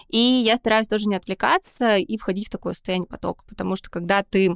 И 0.07 0.17
я 0.17 0.55
стараюсь 0.57 0.87
тоже 0.87 1.07
не 1.07 1.15
отвлекаться 1.15 1.97
и 1.97 2.17
входить 2.17 2.47
в 2.47 2.51
такое 2.51 2.73
состояние 2.73 3.07
потока, 3.07 3.43
потому 3.47 3.75
что 3.75 3.89
когда 3.89 4.21
ты 4.21 4.55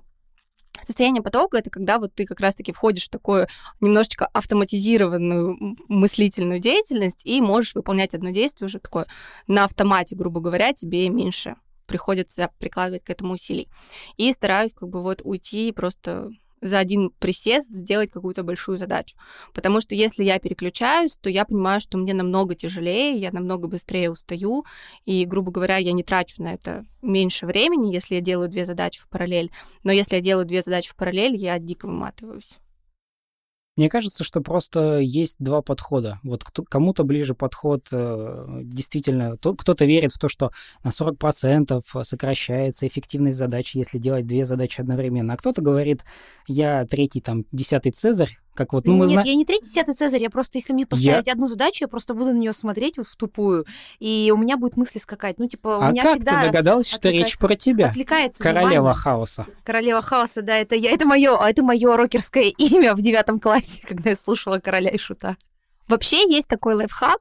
Состояние 0.84 1.22
потока— 1.22 1.58
это 1.60 1.70
когда 1.70 2.00
вот 2.00 2.14
ты 2.14 2.26
как 2.26 2.40
раз-таки 2.40 2.72
входишь 2.72 3.06
в 3.06 3.10
такую 3.10 3.48
немножечко 3.82 4.28
автоматизированную 4.28 5.78
мыслительную 5.88 6.60
деятельность 6.60 7.22
и 7.26 7.42
можешь 7.42 7.76
выполнять 7.76 8.14
одно 8.14 8.30
действие 8.32 8.68
уже 8.68 8.80
такое 8.80 9.08
на 9.48 9.64
автомате, 9.64 10.16
грубо 10.16 10.40
говоря, 10.40 10.74
тебе 10.74 11.10
меньше 11.10 11.56
приходится 11.86 12.52
прикладывать 12.60 13.04
к 13.04 13.10
этому 13.10 13.34
усилий. 13.34 13.70
И 14.18 14.32
стараюсь 14.32 14.74
как 14.74 14.90
бы 14.90 15.02
вот 15.02 15.22
уйти 15.24 15.72
просто 15.72 16.30
за 16.62 16.80
один 16.80 17.12
присест 17.20 17.72
сделать 17.72 18.12
какую-то 18.12 18.44
большую 18.44 18.78
задачу. 18.78 19.16
Потому 19.54 19.82
что 19.82 19.96
если 19.96 20.24
я 20.24 20.40
переключаюсь, 20.40 21.18
то 21.22 21.30
я 21.30 21.46
понимаю, 21.46 21.82
что 21.82 21.98
мне 21.98 22.14
намного 22.14 22.56
тяжелее, 22.56 23.14
я 23.18 23.32
намного 23.32 23.68
быстрее 23.68 24.12
устаю, 24.12 24.66
и, 25.06 25.26
грубо 25.26 25.52
говоря, 25.52 25.78
я 25.78 25.92
не 25.92 26.04
трачу 26.04 26.42
на 26.42 26.54
это 26.54 26.86
меньше 27.02 27.46
времени, 27.46 27.94
если 27.94 28.16
я 28.16 28.22
делаю 28.22 28.50
две 28.50 28.66
задачи 28.66 29.00
в 29.02 29.10
параллель. 29.10 29.52
Но 29.84 29.92
если 29.92 30.16
я 30.16 30.22
делаю 30.22 30.46
две 30.46 30.62
задачи 30.62 30.90
в 30.90 30.96
параллель, 30.96 31.36
я 31.36 31.58
дико 31.60 31.88
выматываюсь. 31.88 32.50
Мне 33.78 33.90
кажется, 33.90 34.24
что 34.24 34.42
просто 34.42 34.98
есть 34.98 35.36
два 35.38 35.62
подхода. 35.62 36.20
Вот 36.24 36.44
кому-то 36.68 37.04
ближе 37.04 37.36
подход 37.36 37.86
э, 37.92 38.62
действительно, 38.64 39.38
кто-то 39.38 39.86
верит 39.86 40.12
в 40.12 40.18
то, 40.20 40.30
что 40.30 40.52
на 40.84 40.90
40% 40.90 41.84
сокращается 42.04 42.88
эффективность 42.88 43.38
задачи, 43.38 43.78
если 43.78 44.00
делать 44.00 44.26
две 44.26 44.46
задачи 44.46 44.82
одновременно. 44.82 45.34
А 45.34 45.38
кто-то 45.38 45.62
говорит, 45.62 46.06
я 46.48 46.86
третий, 46.86 47.22
там, 47.22 47.46
десятый 47.52 47.92
Цезарь, 47.92 48.40
как 48.58 48.74
вот, 48.74 48.86
ну, 48.86 48.96
мы 48.96 49.06
Нет, 49.06 49.14
зна... 49.14 49.24
я 49.24 49.36
не 49.36 49.46
третий, 49.46 49.68
десятый 49.68 49.94
Цезарь, 49.94 50.22
я 50.22 50.30
просто, 50.30 50.58
если 50.58 50.74
мне 50.74 50.86
поставить 50.86 51.28
я... 51.28 51.34
одну 51.34 51.48
задачу, 51.48 51.84
я 51.84 51.88
просто 51.88 52.14
буду 52.14 52.34
на 52.34 52.38
нее 52.38 52.54
смотреть 52.54 52.98
вот 52.98 53.08
в 53.08 53.16
тупую, 53.16 53.66
и 54.00 54.34
у 54.34 54.38
меня 54.38 54.58
будет 54.58 54.76
мысли 54.76 55.00
скакать. 55.00 55.38
Ну, 55.38 55.48
типа, 55.48 55.68
у 55.68 55.82
а 55.82 55.92
меня 55.92 56.04
как 56.04 56.14
всегда... 56.14 56.42
ты 56.42 56.48
догадалась, 56.48 56.90
что 56.90 57.10
речь 57.10 57.38
про 57.38 57.56
тебя? 57.56 57.90
Отвлекается 57.90 58.44
Королева 58.44 58.70
внимание. 58.70 58.94
хаоса. 58.94 59.46
Королева 59.64 60.02
хаоса, 60.02 60.42
да, 60.42 60.58
это 60.58 60.76
я, 60.76 60.92
это 60.92 61.06
мое, 61.06 61.38
это 61.38 61.64
мое 61.64 61.96
рокерское 61.96 62.44
имя 62.58 62.96
в 62.96 63.02
девятом 63.02 63.40
классе, 63.40 63.84
когда 63.88 64.10
я 64.10 64.16
слушала 64.16 64.60
Короля 64.60 64.90
и 64.90 64.98
Шута. 64.98 65.38
Вообще 65.88 66.30
есть 66.30 66.48
такой 66.48 66.74
лайфхак, 66.74 67.20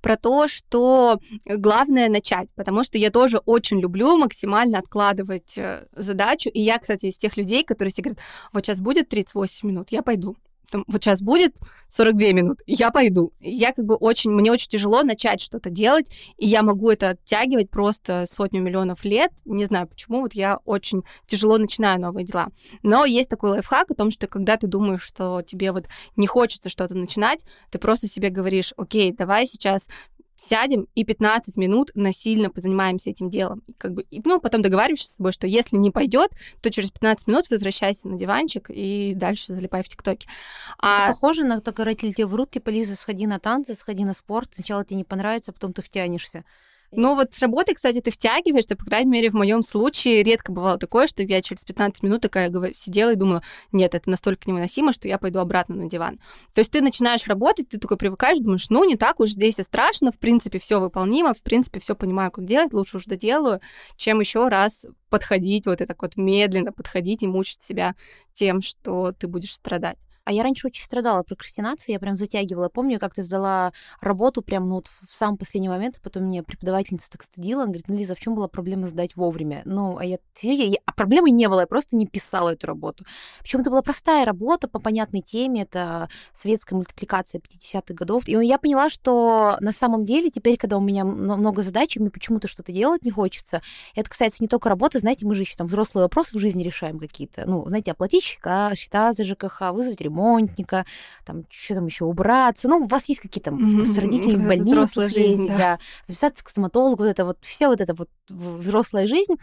про 0.00 0.16
то, 0.16 0.48
что 0.48 1.18
главное 1.46 2.08
начать, 2.08 2.48
потому 2.54 2.84
что 2.84 2.98
я 2.98 3.10
тоже 3.10 3.38
очень 3.38 3.80
люблю 3.80 4.16
максимально 4.16 4.78
откладывать 4.78 5.56
э, 5.56 5.86
задачу. 5.94 6.50
И 6.50 6.60
я, 6.60 6.78
кстати, 6.78 7.06
из 7.06 7.16
тех 7.16 7.36
людей, 7.36 7.64
которые 7.64 7.92
себе 7.92 8.10
говорят, 8.10 8.24
вот 8.52 8.66
сейчас 8.66 8.80
будет 8.80 9.08
38 9.08 9.68
минут, 9.68 9.88
я 9.90 10.02
пойду 10.02 10.36
там, 10.72 10.84
вот 10.88 11.04
сейчас 11.04 11.20
будет 11.20 11.54
42 11.88 12.32
минуты, 12.32 12.64
я 12.66 12.90
пойду. 12.90 13.32
Я 13.38 13.72
как 13.72 13.84
бы 13.84 13.94
очень, 13.94 14.30
мне 14.30 14.50
очень 14.50 14.70
тяжело 14.70 15.02
начать 15.02 15.42
что-то 15.42 15.68
делать, 15.68 16.10
и 16.38 16.48
я 16.48 16.62
могу 16.62 16.90
это 16.90 17.10
оттягивать 17.10 17.70
просто 17.70 18.24
сотню 18.30 18.62
миллионов 18.62 19.04
лет. 19.04 19.30
Не 19.44 19.66
знаю 19.66 19.86
почему, 19.86 20.22
вот 20.22 20.32
я 20.32 20.58
очень 20.64 21.02
тяжело 21.26 21.58
начинаю 21.58 22.00
новые 22.00 22.24
дела. 22.24 22.48
Но 22.82 23.04
есть 23.04 23.28
такой 23.28 23.50
лайфхак 23.50 23.90
о 23.90 23.94
том, 23.94 24.10
что 24.10 24.26
когда 24.26 24.56
ты 24.56 24.66
думаешь, 24.66 25.02
что 25.02 25.42
тебе 25.42 25.70
вот 25.70 25.84
не 26.16 26.26
хочется 26.26 26.70
что-то 26.70 26.94
начинать, 26.94 27.44
ты 27.70 27.78
просто 27.78 28.08
себе 28.08 28.30
говоришь, 28.30 28.72
окей, 28.78 29.12
давай 29.12 29.46
сейчас 29.46 29.88
сядем 30.36 30.88
и 30.94 31.04
15 31.04 31.56
минут 31.56 31.90
насильно 31.94 32.50
позанимаемся 32.50 33.10
этим 33.10 33.30
делом. 33.30 33.62
И 33.66 33.72
как 33.72 33.92
бы, 33.92 34.02
и, 34.10 34.20
ну, 34.24 34.40
потом 34.40 34.62
договариваешься 34.62 35.08
с 35.08 35.14
собой, 35.16 35.32
что 35.32 35.46
если 35.46 35.76
не 35.76 35.90
пойдет, 35.90 36.32
то 36.60 36.70
через 36.70 36.90
15 36.90 37.26
минут 37.26 37.50
возвращайся 37.50 38.08
на 38.08 38.18
диванчик 38.18 38.66
и 38.68 39.14
дальше 39.14 39.54
залипай 39.54 39.82
в 39.82 39.88
ТикТоке. 39.88 40.28
А... 40.78 41.04
Это 41.04 41.12
похоже 41.12 41.44
на 41.44 41.60
то, 41.60 41.72
когда 41.72 41.84
родители 41.84 42.12
тебе 42.12 42.26
врут, 42.26 42.50
типа, 42.50 42.70
Лиза, 42.70 42.96
сходи 42.96 43.26
на 43.26 43.38
танцы, 43.38 43.74
сходи 43.74 44.04
на 44.04 44.12
спорт, 44.12 44.50
сначала 44.52 44.84
тебе 44.84 44.96
не 44.96 45.04
понравится, 45.04 45.52
потом 45.52 45.72
ты 45.72 45.82
втянешься. 45.82 46.44
Ну 46.94 47.14
вот 47.14 47.32
с 47.34 47.38
работы, 47.38 47.74
кстати, 47.74 48.02
ты 48.02 48.10
втягиваешься, 48.10 48.76
по 48.76 48.84
крайней 48.84 49.10
мере, 49.10 49.30
в 49.30 49.34
моем 49.34 49.62
случае 49.62 50.22
редко 50.22 50.52
бывало 50.52 50.78
такое, 50.78 51.06
что 51.06 51.22
я 51.22 51.40
через 51.40 51.64
15 51.64 52.02
минут 52.02 52.20
такая 52.20 52.52
сидела 52.74 53.12
и 53.12 53.16
думала, 53.16 53.42
нет, 53.72 53.94
это 53.94 54.10
настолько 54.10 54.48
невыносимо, 54.50 54.92
что 54.92 55.08
я 55.08 55.16
пойду 55.16 55.38
обратно 55.38 55.74
на 55.74 55.88
диван. 55.88 56.20
То 56.52 56.60
есть 56.60 56.70
ты 56.70 56.82
начинаешь 56.82 57.26
работать, 57.26 57.70
ты 57.70 57.78
такой 57.78 57.96
привыкаешь, 57.96 58.40
думаешь, 58.40 58.68
ну 58.68 58.84
не 58.84 58.96
так 58.96 59.20
уж 59.20 59.30
здесь 59.30 59.58
и 59.58 59.62
страшно, 59.62 60.12
в 60.12 60.18
принципе, 60.18 60.58
все 60.58 60.80
выполнимо, 60.80 61.32
в 61.32 61.42
принципе, 61.42 61.80
все 61.80 61.96
понимаю, 61.96 62.30
как 62.30 62.44
делать, 62.44 62.74
лучше 62.74 62.98
уж 62.98 63.06
доделаю, 63.06 63.60
чем 63.96 64.20
еще 64.20 64.48
раз 64.48 64.84
подходить, 65.08 65.66
вот 65.66 65.80
это 65.80 65.96
вот 65.98 66.16
медленно 66.16 66.72
подходить 66.72 67.22
и 67.22 67.26
мучить 67.26 67.62
себя 67.62 67.94
тем, 68.34 68.60
что 68.60 69.12
ты 69.12 69.28
будешь 69.28 69.54
страдать. 69.54 69.96
А 70.24 70.32
я 70.32 70.42
раньше 70.42 70.68
очень 70.68 70.84
страдала 70.84 71.22
прокрастинацией, 71.22 71.94
я 71.94 72.00
прям 72.00 72.14
затягивала. 72.14 72.68
Помню, 72.68 73.00
как 73.00 73.14
ты 73.14 73.24
сдала 73.24 73.72
работу 74.00 74.42
прям 74.42 74.68
ну, 74.68 74.76
вот 74.76 74.88
в 75.08 75.14
самый 75.14 75.36
последний 75.36 75.68
момент, 75.68 75.96
а 75.98 76.00
потом 76.02 76.24
мне 76.24 76.42
преподавательница 76.42 77.10
так 77.10 77.22
стыдила, 77.22 77.62
она 77.62 77.72
говорит, 77.72 77.88
ну, 77.88 77.96
Лиза, 77.96 78.14
в 78.14 78.20
чем 78.20 78.34
была 78.34 78.48
проблема 78.48 78.86
сдать 78.86 79.16
вовремя? 79.16 79.62
Ну, 79.64 79.98
а 79.98 80.04
я, 80.04 80.18
я, 80.42 80.78
а 80.86 80.92
проблемы 80.92 81.30
не 81.30 81.48
было, 81.48 81.60
я 81.60 81.66
просто 81.66 81.96
не 81.96 82.06
писала 82.06 82.50
эту 82.50 82.66
работу. 82.68 83.04
Причем 83.40 83.60
это 83.60 83.70
была 83.70 83.82
простая 83.82 84.24
работа 84.24 84.68
по 84.68 84.78
понятной 84.78 85.22
теме, 85.22 85.62
это 85.62 86.08
светская 86.32 86.76
мультипликация 86.76 87.40
50-х 87.40 87.94
годов. 87.94 88.28
И 88.28 88.32
я 88.32 88.58
поняла, 88.58 88.88
что 88.88 89.56
на 89.60 89.72
самом 89.72 90.04
деле 90.04 90.30
теперь, 90.30 90.56
когда 90.56 90.76
у 90.78 90.80
меня 90.80 91.04
много 91.04 91.62
задач, 91.62 91.96
мне 91.96 92.10
почему-то 92.10 92.46
что-то 92.46 92.72
делать 92.72 93.04
не 93.04 93.10
хочется, 93.10 93.62
это 93.94 94.08
касается 94.08 94.42
не 94.42 94.48
только 94.48 94.68
работы, 94.68 94.98
знаете, 94.98 95.26
мы 95.26 95.34
же 95.34 95.42
еще 95.42 95.56
там 95.56 95.66
взрослые 95.66 96.04
вопросы 96.04 96.36
в 96.36 96.40
жизни 96.40 96.62
решаем 96.62 96.98
какие-то. 96.98 97.44
Ну, 97.46 97.66
знаете, 97.66 97.90
оплатить 97.90 98.22
счета, 98.22 98.74
счета 98.74 99.12
за 99.12 99.24
ЖКХ, 99.24 99.72
вызвать 99.72 100.00
ремонтника, 100.12 100.84
там, 101.24 101.44
что 101.50 101.74
там 101.74 101.86
еще, 101.86 102.04
убраться. 102.04 102.68
Ну, 102.68 102.78
у 102.78 102.86
вас 102.86 103.08
есть 103.08 103.20
какие-то 103.20 103.50
mm-hmm. 103.50 103.84
с 103.84 103.98
родителями 103.98 104.44
в 104.44 104.46
больнице 104.46 104.70
взрослая 104.70 105.08
жизнь, 105.08 105.48
да. 105.48 105.58
да. 105.58 105.78
Записаться 106.06 106.44
к 106.44 106.48
стоматологу, 106.48 107.02
вот 107.02 107.08
это 107.08 107.24
вот, 107.24 107.38
все 107.40 107.68
вот 107.68 107.80
это 107.80 107.94
вот 107.94 108.08
взрослая 108.28 109.06
жизнь. 109.06 109.34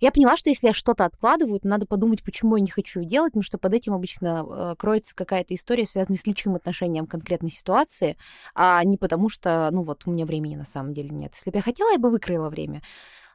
Я 0.00 0.10
поняла, 0.10 0.36
что 0.36 0.50
если 0.50 0.66
я 0.66 0.74
что-то 0.74 1.04
откладываю, 1.04 1.60
то 1.60 1.68
надо 1.68 1.86
подумать, 1.86 2.24
почему 2.24 2.56
я 2.56 2.62
не 2.62 2.70
хочу 2.70 3.04
делать, 3.04 3.30
потому 3.30 3.44
что 3.44 3.56
под 3.56 3.72
этим 3.72 3.94
обычно 3.94 4.44
э, 4.44 4.74
кроется 4.76 5.14
какая-то 5.14 5.54
история, 5.54 5.86
связанная 5.86 6.18
с 6.18 6.26
личным 6.26 6.56
отношением 6.56 7.06
к 7.06 7.12
конкретной 7.12 7.52
ситуации, 7.52 8.16
а 8.52 8.82
не 8.82 8.96
потому 8.96 9.28
что, 9.28 9.68
ну 9.70 9.84
вот, 9.84 10.02
у 10.06 10.10
меня 10.10 10.26
времени 10.26 10.56
на 10.56 10.64
самом 10.64 10.92
деле 10.92 11.10
нет. 11.10 11.34
Если 11.34 11.50
бы 11.50 11.58
я 11.58 11.62
хотела, 11.62 11.92
я 11.92 12.00
бы 12.00 12.10
выкроила 12.10 12.50
время. 12.50 12.82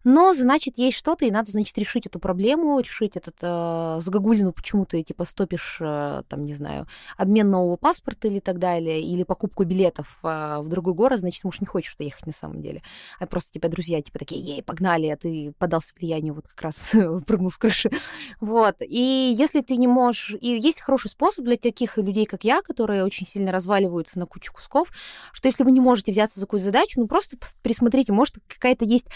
Но, 0.10 0.34
значит, 0.34 0.78
есть 0.78 0.96
что-то, 0.96 1.26
и 1.26 1.32
надо, 1.32 1.52
значит, 1.52 1.78
решить 1.78 2.06
эту 2.06 2.18
проблему, 2.18 2.80
решить 2.80 3.18
этот 3.18 3.36
э, 3.42 3.98
загогулину, 4.00 4.54
почему 4.54 4.86
ты, 4.86 5.04
типа, 5.04 5.26
стопишь, 5.26 5.80
э, 5.82 6.24
там, 6.30 6.46
не 6.46 6.54
знаю, 6.54 6.88
обмен 7.18 7.52
нового 7.52 7.76
паспорта 7.76 8.30
или 8.30 8.40
так 8.40 8.58
далее, 8.58 9.02
или 9.02 9.24
покупку 9.24 9.66
билетов 9.66 10.18
э, 10.24 10.60
в 10.62 10.70
другой 10.70 10.94
город, 10.94 11.20
значит, 11.20 11.44
может, 11.44 11.60
не 11.60 11.68
хочешь 11.68 11.94
туда 11.94 12.06
ехать 12.06 12.26
на 12.26 12.32
самом 12.32 12.62
деле. 12.62 12.84
А 13.20 13.26
просто 13.26 13.52
тебя 13.52 13.68
друзья, 13.68 14.02
типа, 14.02 14.18
такие, 14.18 14.40
ей, 14.40 14.64
погнали, 14.64 15.08
а 15.08 15.18
ты 15.18 15.52
подался 15.58 15.94
влиянию, 16.00 16.36
вот 16.36 16.48
как 16.48 16.62
раз 16.62 16.96
прыгнул 17.28 17.52
с 17.52 17.58
крыши. 17.58 17.92
Вот. 18.40 18.78
И 18.80 19.36
если 19.38 19.60
ты 19.60 19.76
не 19.76 19.88
можешь... 19.88 20.38
И 20.40 20.58
есть 20.58 20.80
хороший 20.80 21.10
способ 21.10 21.44
для 21.44 21.58
таких 21.58 21.98
людей, 21.98 22.26
как 22.26 22.46
я, 22.46 22.62
которые 22.62 23.04
очень 23.04 23.28
сильно 23.28 23.52
разваливаются 23.52 24.20
на 24.20 24.26
кучу 24.26 24.54
кусков, 24.54 24.88
что 25.34 25.50
если 25.50 25.66
вы 25.66 25.72
не 25.72 25.82
можете 25.82 26.14
взяться 26.14 26.40
за 26.40 26.46
какую-то 26.46 26.68
задачу, 26.68 27.02
ну, 27.02 27.08
просто 27.08 27.36
присмотрите, 27.62 28.14
может, 28.14 28.36
какая-то 28.48 28.86
есть 28.86 29.08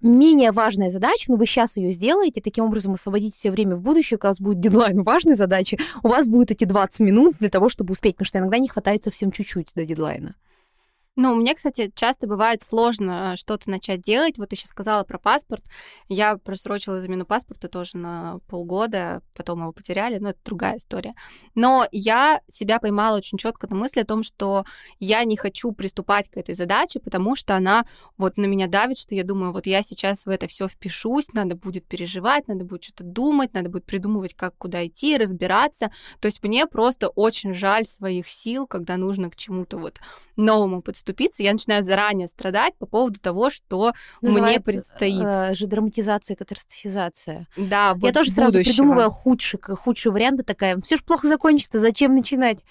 менее 0.00 0.37
менее 0.38 0.52
важная 0.52 0.88
задача, 0.88 1.24
но 1.28 1.36
вы 1.36 1.46
сейчас 1.46 1.76
ее 1.76 1.90
сделаете, 1.90 2.40
таким 2.40 2.64
образом 2.64 2.94
освободите 2.94 3.36
себе 3.36 3.52
время 3.52 3.74
в 3.74 3.82
будущее, 3.82 4.18
когда 4.18 4.28
у 4.28 4.30
вас 4.30 4.40
будет 4.40 4.60
дедлайн 4.60 5.02
важной 5.02 5.34
задачи, 5.34 5.78
у 6.04 6.08
вас 6.08 6.28
будет 6.28 6.52
эти 6.52 6.64
20 6.64 7.00
минут 7.00 7.34
для 7.40 7.48
того, 7.48 7.68
чтобы 7.68 7.92
успеть, 7.92 8.14
потому 8.14 8.26
что 8.26 8.38
иногда 8.38 8.58
не 8.58 8.68
хватает 8.68 9.02
совсем 9.02 9.32
чуть-чуть 9.32 9.70
до 9.74 9.84
дедлайна. 9.84 10.36
Ну, 11.20 11.34
мне, 11.34 11.56
кстати, 11.56 11.90
часто 11.96 12.28
бывает 12.28 12.62
сложно 12.62 13.34
что-то 13.36 13.68
начать 13.68 14.00
делать. 14.00 14.38
Вот 14.38 14.50
ты 14.50 14.56
сейчас 14.56 14.70
сказала 14.70 15.02
про 15.02 15.18
паспорт. 15.18 15.64
Я 16.08 16.36
просрочила 16.36 17.00
замену 17.00 17.26
паспорта 17.26 17.66
тоже 17.66 17.96
на 17.96 18.38
полгода, 18.46 19.20
потом 19.34 19.62
его 19.62 19.72
потеряли, 19.72 20.18
но 20.18 20.28
это 20.28 20.38
другая 20.44 20.76
история. 20.76 21.14
Но 21.56 21.84
я 21.90 22.40
себя 22.46 22.78
поймала 22.78 23.16
очень 23.16 23.36
четко 23.36 23.66
на 23.68 23.74
мысли 23.74 23.98
о 23.98 24.04
том, 24.04 24.22
что 24.22 24.64
я 25.00 25.24
не 25.24 25.36
хочу 25.36 25.72
приступать 25.72 26.30
к 26.30 26.36
этой 26.36 26.54
задаче, 26.54 27.00
потому 27.00 27.34
что 27.34 27.56
она 27.56 27.84
вот 28.16 28.36
на 28.36 28.44
меня 28.44 28.68
давит, 28.68 28.96
что 28.96 29.16
я 29.16 29.24
думаю, 29.24 29.52
вот 29.52 29.66
я 29.66 29.82
сейчас 29.82 30.24
в 30.24 30.28
это 30.28 30.46
все 30.46 30.68
впишусь, 30.68 31.32
надо 31.32 31.56
будет 31.56 31.84
переживать, 31.84 32.46
надо 32.46 32.64
будет 32.64 32.84
что-то 32.84 33.02
думать, 33.02 33.54
надо 33.54 33.70
будет 33.70 33.86
придумывать, 33.86 34.34
как 34.34 34.56
куда 34.56 34.86
идти, 34.86 35.16
разбираться. 35.16 35.90
То 36.20 36.26
есть 36.26 36.44
мне 36.44 36.68
просто 36.68 37.08
очень 37.08 37.54
жаль 37.54 37.86
своих 37.86 38.28
сил, 38.28 38.68
когда 38.68 38.96
нужно 38.96 39.30
к 39.30 39.34
чему-то 39.34 39.78
вот 39.78 39.98
новому 40.36 40.80
подступить 40.80 41.07
оступиться, 41.08 41.42
я 41.42 41.52
начинаю 41.52 41.82
заранее 41.82 42.28
страдать 42.28 42.74
по 42.78 42.86
поводу 42.86 43.18
того, 43.18 43.50
что 43.50 43.92
Называется, 44.20 44.52
мне 44.52 44.60
предстоит. 44.60 45.24
Э, 45.24 45.54
же 45.54 45.66
драматизация, 45.66 46.36
катастрофизация. 46.36 47.46
Да, 47.56 47.94
вот 47.94 48.04
Я 48.04 48.12
тоже 48.12 48.30
будущего. 48.30 48.50
сразу 48.50 48.58
придумываю 48.62 49.10
худший, 49.10 49.60
худший 49.62 50.12
вариант, 50.12 50.44
такая, 50.46 50.78
все 50.78 50.96
же 50.96 51.02
плохо 51.02 51.26
закончится, 51.26 51.80
зачем 51.80 52.14
начинать 52.14 52.64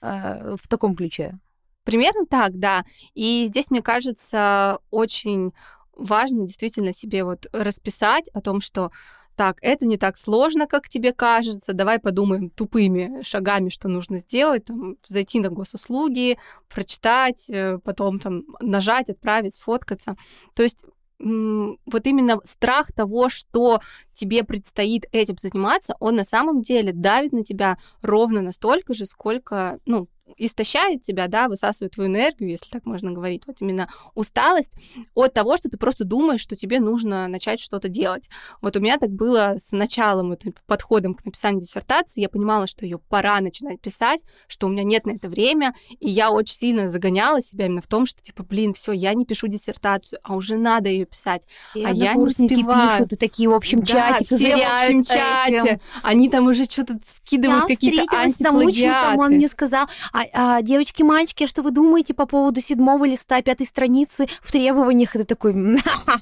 э, 0.00 0.56
в 0.60 0.68
таком 0.68 0.96
ключе? 0.96 1.38
Примерно 1.84 2.26
так, 2.26 2.58
да. 2.58 2.84
И 3.14 3.46
здесь, 3.46 3.70
мне 3.70 3.80
кажется, 3.80 4.78
очень 4.90 5.52
важно 5.96 6.46
действительно 6.46 6.92
себе 6.92 7.24
вот 7.24 7.46
расписать 7.52 8.28
о 8.34 8.40
том, 8.40 8.60
что 8.60 8.90
так, 9.38 9.58
это 9.62 9.86
не 9.86 9.96
так 9.96 10.18
сложно, 10.18 10.66
как 10.66 10.88
тебе 10.88 11.12
кажется, 11.12 11.72
давай 11.72 12.00
подумаем 12.00 12.50
тупыми 12.50 13.22
шагами, 13.22 13.68
что 13.68 13.86
нужно 13.86 14.18
сделать, 14.18 14.64
там, 14.64 14.96
зайти 15.06 15.38
на 15.38 15.48
госуслуги, 15.48 16.38
прочитать, 16.68 17.48
э, 17.48 17.78
потом 17.78 18.18
там 18.18 18.42
нажать, 18.60 19.10
отправить, 19.10 19.54
сфоткаться. 19.54 20.16
То 20.54 20.64
есть 20.64 20.84
вот 21.20 22.06
именно 22.06 22.40
страх 22.44 22.92
того, 22.92 23.28
что 23.28 23.80
тебе 24.14 24.44
предстоит 24.44 25.04
этим 25.10 25.36
заниматься, 25.40 25.94
он 25.98 26.14
на 26.14 26.24
самом 26.24 26.62
деле 26.62 26.92
давит 26.92 27.32
на 27.32 27.44
тебя 27.44 27.76
ровно 28.02 28.40
настолько 28.40 28.94
же, 28.94 29.04
сколько, 29.04 29.78
ну, 29.84 30.08
истощает 30.36 31.02
тебя, 31.02 31.28
да, 31.28 31.48
высасывает 31.48 31.92
твою 31.92 32.10
энергию, 32.10 32.50
если 32.50 32.68
так 32.70 32.86
можно 32.86 33.12
говорить, 33.12 33.42
вот 33.46 33.56
именно 33.60 33.88
усталость 34.14 34.72
от 35.14 35.34
того, 35.34 35.56
что 35.56 35.68
ты 35.68 35.76
просто 35.76 36.04
думаешь, 36.04 36.40
что 36.40 36.56
тебе 36.56 36.80
нужно 36.80 37.28
начать 37.28 37.60
что-то 37.60 37.88
делать. 37.88 38.28
Вот 38.60 38.76
у 38.76 38.80
меня 38.80 38.98
так 38.98 39.10
было 39.10 39.54
с 39.56 39.72
началом, 39.72 40.28
вот, 40.30 40.42
подходом 40.66 41.14
к 41.14 41.24
написанию 41.24 41.62
диссертации, 41.62 42.20
я 42.20 42.28
понимала, 42.28 42.66
что 42.66 42.84
ее 42.84 42.98
пора 42.98 43.40
начинать 43.40 43.80
писать, 43.80 44.20
что 44.46 44.66
у 44.66 44.70
меня 44.70 44.84
нет 44.84 45.06
на 45.06 45.12
это 45.12 45.28
время, 45.28 45.74
и 46.00 46.08
я 46.08 46.30
очень 46.30 46.56
сильно 46.56 46.88
загоняла 46.88 47.42
себя 47.42 47.66
именно 47.66 47.82
в 47.82 47.86
том, 47.86 48.06
что, 48.06 48.22
типа, 48.22 48.42
блин, 48.42 48.74
все, 48.74 48.92
я 48.92 49.14
не 49.14 49.24
пишу 49.24 49.48
диссертацию, 49.48 50.18
а 50.22 50.34
уже 50.34 50.56
надо 50.56 50.88
ее 50.88 51.06
писать, 51.06 51.42
все 51.70 51.86
а 51.86 51.90
я 51.92 52.14
не 52.14 52.22
успеваю. 52.22 52.98
пишут, 52.98 53.12
и 53.12 53.16
такие 53.16 53.48
в 53.48 53.54
общем 53.54 53.82
чате, 53.84 54.26
да, 54.30 54.36
все 54.36 54.56
в 54.56 54.84
общем 54.84 55.02
чате, 55.02 55.70
этим. 55.70 55.80
они 56.02 56.28
там 56.28 56.46
уже 56.46 56.64
что-то 56.64 56.98
скидывают 57.06 57.66
какие-то 57.66 58.18
антиплагиаты. 58.18 59.18
он 59.18 59.32
мне 59.32 59.48
сказал, 59.48 59.86
а, 60.18 60.26
а, 60.32 60.62
девочки, 60.62 61.02
мальчики, 61.04 61.44
а 61.44 61.48
что 61.48 61.62
вы 61.62 61.70
думаете 61.70 62.12
по 62.12 62.26
поводу 62.26 62.60
седьмого 62.60 63.04
листа 63.04 63.40
пятой 63.40 63.66
страницы 63.66 64.26
в 64.42 64.50
требованиях? 64.50 65.14
Это 65.14 65.24
такой... 65.24 65.54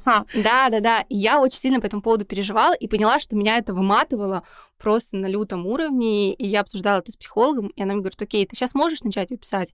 Да, 0.04 0.68
да, 0.68 0.80
да. 0.80 1.04
Я 1.08 1.40
очень 1.40 1.58
сильно 1.58 1.80
по 1.80 1.86
этому 1.86 2.02
поводу 2.02 2.26
переживала 2.26 2.74
и 2.74 2.88
поняла, 2.88 3.18
что 3.18 3.36
меня 3.36 3.56
это 3.56 3.72
выматывало 3.72 4.42
просто 4.76 5.16
на 5.16 5.26
лютом 5.26 5.66
уровне. 5.66 6.34
И 6.34 6.46
я 6.46 6.60
обсуждала 6.60 6.98
это 6.98 7.12
с 7.12 7.16
психологом, 7.16 7.68
и 7.68 7.82
она 7.82 7.94
мне 7.94 8.02
говорит, 8.02 8.20
окей, 8.20 8.44
ты 8.46 8.54
сейчас 8.54 8.74
можешь 8.74 9.02
начать 9.02 9.30
ее 9.30 9.38
писать? 9.38 9.70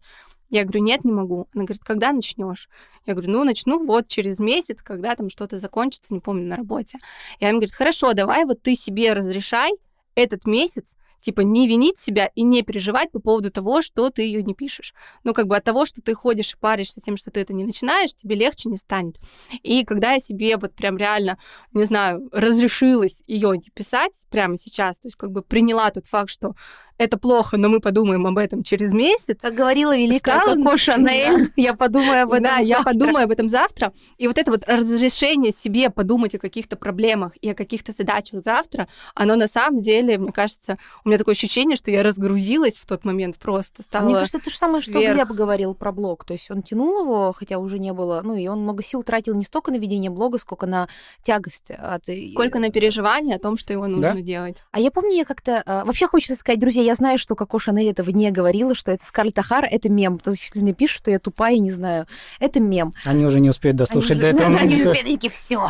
Я 0.50 0.62
говорю, 0.62 0.84
нет, 0.84 1.04
не 1.04 1.12
могу. 1.12 1.48
Она 1.52 1.64
говорит, 1.64 1.82
когда 1.82 2.12
начнешь? 2.12 2.68
Я 3.06 3.14
говорю, 3.14 3.32
ну, 3.32 3.42
начну 3.42 3.84
вот 3.84 4.06
через 4.06 4.38
месяц, 4.38 4.82
когда 4.82 5.16
там 5.16 5.30
что-то 5.30 5.58
закончится, 5.58 6.14
не 6.14 6.20
помню, 6.20 6.46
на 6.46 6.56
работе. 6.56 6.98
И 7.40 7.44
она 7.44 7.54
говорит, 7.54 7.74
хорошо, 7.74 8.12
давай 8.12 8.44
вот 8.44 8.62
ты 8.62 8.76
себе 8.76 9.14
разрешай 9.14 9.72
этот 10.14 10.46
месяц 10.46 10.96
типа 11.22 11.40
не 11.40 11.66
винить 11.66 11.98
себя 11.98 12.30
и 12.34 12.42
не 12.42 12.62
переживать 12.62 13.10
по 13.10 13.20
поводу 13.20 13.50
того, 13.50 13.80
что 13.80 14.10
ты 14.10 14.22
ее 14.22 14.42
не 14.42 14.54
пишешь. 14.54 14.92
Ну, 15.24 15.32
как 15.32 15.46
бы 15.46 15.56
от 15.56 15.64
того, 15.64 15.86
что 15.86 16.02
ты 16.02 16.14
ходишь 16.14 16.52
и 16.52 16.56
паришься 16.56 17.00
тем, 17.00 17.16
что 17.16 17.30
ты 17.30 17.40
это 17.40 17.54
не 17.54 17.64
начинаешь, 17.64 18.12
тебе 18.14 18.34
легче 18.34 18.68
не 18.68 18.76
станет. 18.76 19.18
И 19.62 19.84
когда 19.84 20.12
я 20.12 20.18
себе 20.18 20.56
вот 20.56 20.74
прям 20.74 20.96
реально, 20.96 21.38
не 21.72 21.84
знаю, 21.84 22.28
разрешилась 22.32 23.22
ее 23.26 23.56
не 23.56 23.70
писать 23.72 24.26
прямо 24.30 24.56
сейчас, 24.56 24.98
то 24.98 25.06
есть 25.06 25.16
как 25.16 25.30
бы 25.30 25.42
приняла 25.42 25.90
тот 25.90 26.06
факт, 26.06 26.30
что 26.30 26.54
это 27.02 27.18
плохо, 27.18 27.56
но 27.56 27.68
мы 27.68 27.80
подумаем 27.80 28.26
об 28.26 28.38
этом 28.38 28.62
через 28.62 28.92
месяц. 28.92 29.38
Как 29.40 29.54
говорила 29.54 29.96
великая 29.96 30.40
Коко 30.40 30.76
Шанель, 30.76 31.52
я 31.56 31.74
подумаю 31.74 32.24
об 32.24 32.32
этом 32.32 32.44
Да, 32.44 32.58
я 32.58 32.82
подумаю 32.82 33.24
об 33.24 33.30
этом 33.30 33.48
завтра. 33.48 33.92
И 34.18 34.26
вот 34.26 34.38
это 34.38 34.50
вот 34.50 34.64
разрешение 34.66 35.52
себе 35.52 35.90
подумать 35.90 36.34
о 36.34 36.38
каких-то 36.38 36.76
проблемах 36.76 37.32
и 37.40 37.50
о 37.50 37.54
каких-то 37.54 37.92
задачах 37.92 38.42
завтра, 38.42 38.88
оно 39.14 39.36
на 39.36 39.48
самом 39.48 39.80
деле, 39.80 40.18
мне 40.18 40.32
кажется, 40.32 40.78
у 41.04 41.08
меня 41.08 41.18
такое 41.18 41.34
ощущение, 41.34 41.76
что 41.76 41.90
я 41.90 42.02
разгрузилась 42.02 42.76
в 42.76 42.86
тот 42.86 43.04
момент 43.04 43.36
просто. 43.38 43.82
Стала 43.82 44.04
мне 44.04 44.14
кажется, 44.14 44.38
то 44.38 44.50
же 44.50 44.56
самое, 44.56 44.82
сверх... 44.82 45.02
что 45.02 45.14
Глеб 45.14 45.28
говорил 45.28 45.74
про 45.74 45.92
блог. 45.92 46.24
То 46.24 46.32
есть 46.32 46.50
он 46.50 46.62
тянул 46.62 47.02
его, 47.02 47.32
хотя 47.32 47.58
уже 47.58 47.78
не 47.78 47.92
было, 47.92 48.22
ну 48.22 48.36
и 48.36 48.46
он 48.46 48.60
много 48.60 48.82
сил 48.82 49.02
тратил 49.02 49.34
не 49.34 49.44
столько 49.44 49.70
на 49.70 49.76
ведение 49.76 50.10
блога, 50.10 50.38
сколько 50.38 50.66
на 50.66 50.88
тягость. 51.24 51.70
От... 51.70 52.04
Сколько 52.32 52.58
на 52.58 52.70
переживание 52.70 53.36
о 53.36 53.38
том, 53.38 53.58
что 53.58 53.72
его 53.72 53.86
нужно 53.86 54.14
да? 54.14 54.20
делать. 54.20 54.56
А 54.70 54.80
я 54.80 54.90
помню, 54.90 55.16
я 55.16 55.24
как-то... 55.24 55.62
А, 55.66 55.84
вообще 55.84 56.06
хочется 56.06 56.36
сказать, 56.36 56.58
друзья, 56.58 56.82
я 56.82 56.91
я 56.92 56.94
знаю, 56.96 57.16
что 57.18 57.34
Коко 57.34 57.58
Шанель 57.58 57.88
этого 57.88 58.10
не 58.10 58.30
говорила, 58.30 58.74
что 58.74 58.90
это 58.92 59.02
Скарлетт 59.04 59.38
Ахара, 59.38 59.64
это 59.66 59.88
мем. 59.88 60.18
Кто-то 60.18 60.36
чуть 60.36 60.54
ли 60.54 60.62
не 60.62 60.74
пишет, 60.74 60.98
что 60.98 61.10
я 61.10 61.18
тупая, 61.18 61.56
не 61.56 61.70
знаю. 61.70 62.06
Это 62.38 62.60
мем. 62.60 62.92
Они 63.06 63.24
уже 63.24 63.40
не 63.40 63.48
успеют 63.48 63.78
дослушать 63.78 64.10
Они 64.12 64.20
до 64.20 64.26
уже- 64.26 64.36
этого. 64.36 64.58
Они 64.60 64.74
не 64.76 64.82
успели, 64.82 65.14
такие, 65.14 65.30
все. 65.30 65.68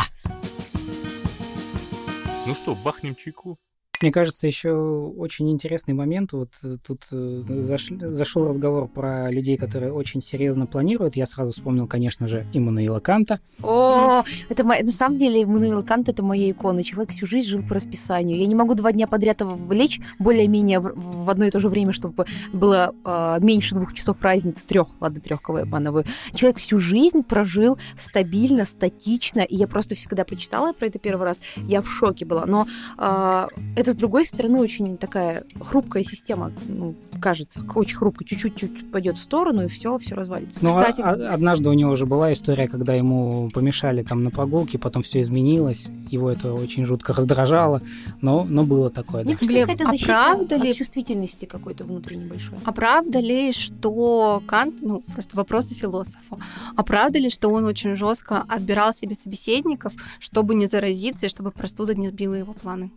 Ну 2.44 2.54
что, 2.56 2.74
бахнем 2.74 3.14
чайку? 3.14 3.56
Мне 4.02 4.10
кажется, 4.10 4.48
еще 4.48 4.72
очень 4.72 5.50
интересный 5.50 5.94
момент. 5.94 6.32
Вот 6.32 6.50
э, 6.64 6.76
тут 6.84 7.02
э, 7.12 7.14
заш- 7.16 8.10
зашел 8.10 8.48
разговор 8.48 8.88
про 8.88 9.30
людей, 9.30 9.56
которые 9.56 9.92
очень 9.92 10.20
серьезно 10.20 10.66
планируют. 10.66 11.14
Я 11.14 11.24
сразу 11.24 11.52
вспомнил, 11.52 11.86
конечно 11.86 12.26
же, 12.26 12.44
Иммануила 12.52 12.98
Канта. 12.98 13.38
О, 13.62 14.24
это 14.48 14.64
на 14.64 14.86
самом 14.90 15.18
деле 15.18 15.46
Мануэл 15.46 15.84
Кант 15.84 16.08
это 16.08 16.22
моя 16.24 16.50
икона. 16.50 16.82
Человек 16.82 17.10
всю 17.10 17.28
жизнь 17.28 17.48
жил 17.48 17.62
по 17.62 17.76
расписанию. 17.76 18.36
Я 18.36 18.46
не 18.46 18.56
могу 18.56 18.74
два 18.74 18.90
дня 18.92 19.06
подряд 19.06 19.40
лечь 19.70 20.00
более-менее 20.18 20.80
в 20.80 21.30
одно 21.30 21.44
и 21.44 21.50
то 21.50 21.60
же 21.60 21.68
время, 21.68 21.92
чтобы 21.92 22.26
было 22.52 22.94
э, 23.04 23.38
меньше 23.40 23.76
двух 23.76 23.94
часов 23.94 24.20
разницы, 24.20 24.66
трех, 24.66 24.88
ладно, 25.00 25.20
трех, 25.20 25.40
кого 25.42 25.58
я 25.58 25.64
обманываю. 25.64 26.04
Человек 26.34 26.58
всю 26.58 26.78
жизнь 26.78 27.22
прожил 27.22 27.78
стабильно, 28.00 28.66
статично, 28.66 29.40
и 29.40 29.54
я 29.54 29.68
просто 29.68 29.94
всегда 29.94 30.24
прочитала 30.24 30.72
про 30.72 30.86
это 30.86 30.98
первый 30.98 31.24
раз, 31.24 31.38
я 31.56 31.82
в 31.82 31.88
шоке 31.88 32.24
была. 32.24 32.46
Но 32.46 32.66
э, 32.98 33.48
это, 33.76 33.91
с 33.92 33.96
другой 33.96 34.26
стороны, 34.26 34.58
очень 34.60 34.96
такая 34.98 35.44
хрупкая 35.60 36.04
система, 36.04 36.52
ну, 36.66 36.94
кажется, 37.20 37.62
очень 37.74 37.96
хрупкая, 37.96 38.26
чуть-чуть 38.26 38.56
чуть 38.56 38.90
пойдет 38.90 39.16
в 39.18 39.22
сторону, 39.22 39.64
и 39.64 39.68
все, 39.68 39.96
все 39.98 40.14
развалится. 40.14 40.58
Но 40.62 40.78
Кстати- 40.80 41.00
а- 41.00 41.10
а- 41.10 41.34
однажды 41.34 41.68
у 41.70 41.72
него 41.72 41.92
уже 41.92 42.06
была 42.06 42.32
история, 42.32 42.68
когда 42.68 42.94
ему 42.94 43.50
помешали 43.50 44.02
там 44.02 44.24
на 44.24 44.30
прогулке, 44.30 44.78
потом 44.78 45.02
все 45.02 45.22
изменилось. 45.22 45.86
Его 46.10 46.30
это 46.30 46.52
очень 46.52 46.84
жутко 46.86 47.12
раздражало. 47.12 47.82
Но, 48.20 48.44
но 48.48 48.64
было 48.64 48.90
такое, 48.90 49.22
да. 49.22 49.28
Мне 49.28 49.36
кажется, 49.36 49.52
Глеб, 49.54 49.68
какая-то 49.68 49.84
а 49.88 49.90
защита 49.92 50.06
правда 50.12 50.56
ли- 50.56 50.70
от 50.70 50.76
чувствительности 50.76 51.44
какой-то 51.44 51.84
внутренней 51.84 52.26
большой. 52.26 52.58
А 52.64 52.72
правда 52.72 53.20
ли, 53.20 53.52
что 53.52 54.42
Кант, 54.46 54.80
ну, 54.82 55.00
просто 55.12 55.36
вопросы 55.36 55.74
философу, 55.74 56.40
а 56.76 56.82
правда 56.82 57.18
ли, 57.18 57.30
что 57.30 57.48
он 57.48 57.64
очень 57.64 57.96
жестко 57.96 58.44
отбирал 58.48 58.92
себе 58.92 59.14
собеседников, 59.14 59.92
чтобы 60.18 60.54
не 60.54 60.66
заразиться 60.66 61.26
и 61.26 61.28
чтобы 61.28 61.50
простуда 61.50 61.94
не 61.94 62.08
сбила 62.08 62.34
его 62.34 62.52
планы? 62.52 62.90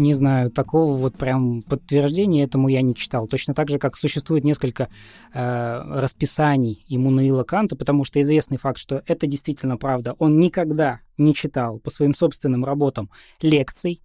Не 0.00 0.14
знаю, 0.14 0.50
такого 0.50 0.94
вот 0.94 1.18
прям 1.18 1.60
подтверждения 1.60 2.42
этому 2.42 2.68
я 2.68 2.80
не 2.80 2.94
читал. 2.94 3.28
Точно 3.28 3.52
так 3.52 3.68
же, 3.68 3.78
как 3.78 3.98
существует 3.98 4.44
несколько 4.44 4.88
э, 5.34 5.82
расписаний 6.00 6.86
Иммануила 6.88 7.44
Канта, 7.44 7.76
потому 7.76 8.04
что 8.04 8.18
известный 8.22 8.56
факт, 8.56 8.78
что 8.78 9.02
это 9.04 9.26
действительно 9.26 9.76
правда. 9.76 10.14
Он 10.18 10.38
никогда 10.38 11.00
не 11.18 11.34
читал 11.34 11.80
по 11.80 11.90
своим 11.90 12.14
собственным 12.14 12.64
работам 12.64 13.10
лекций, 13.42 14.00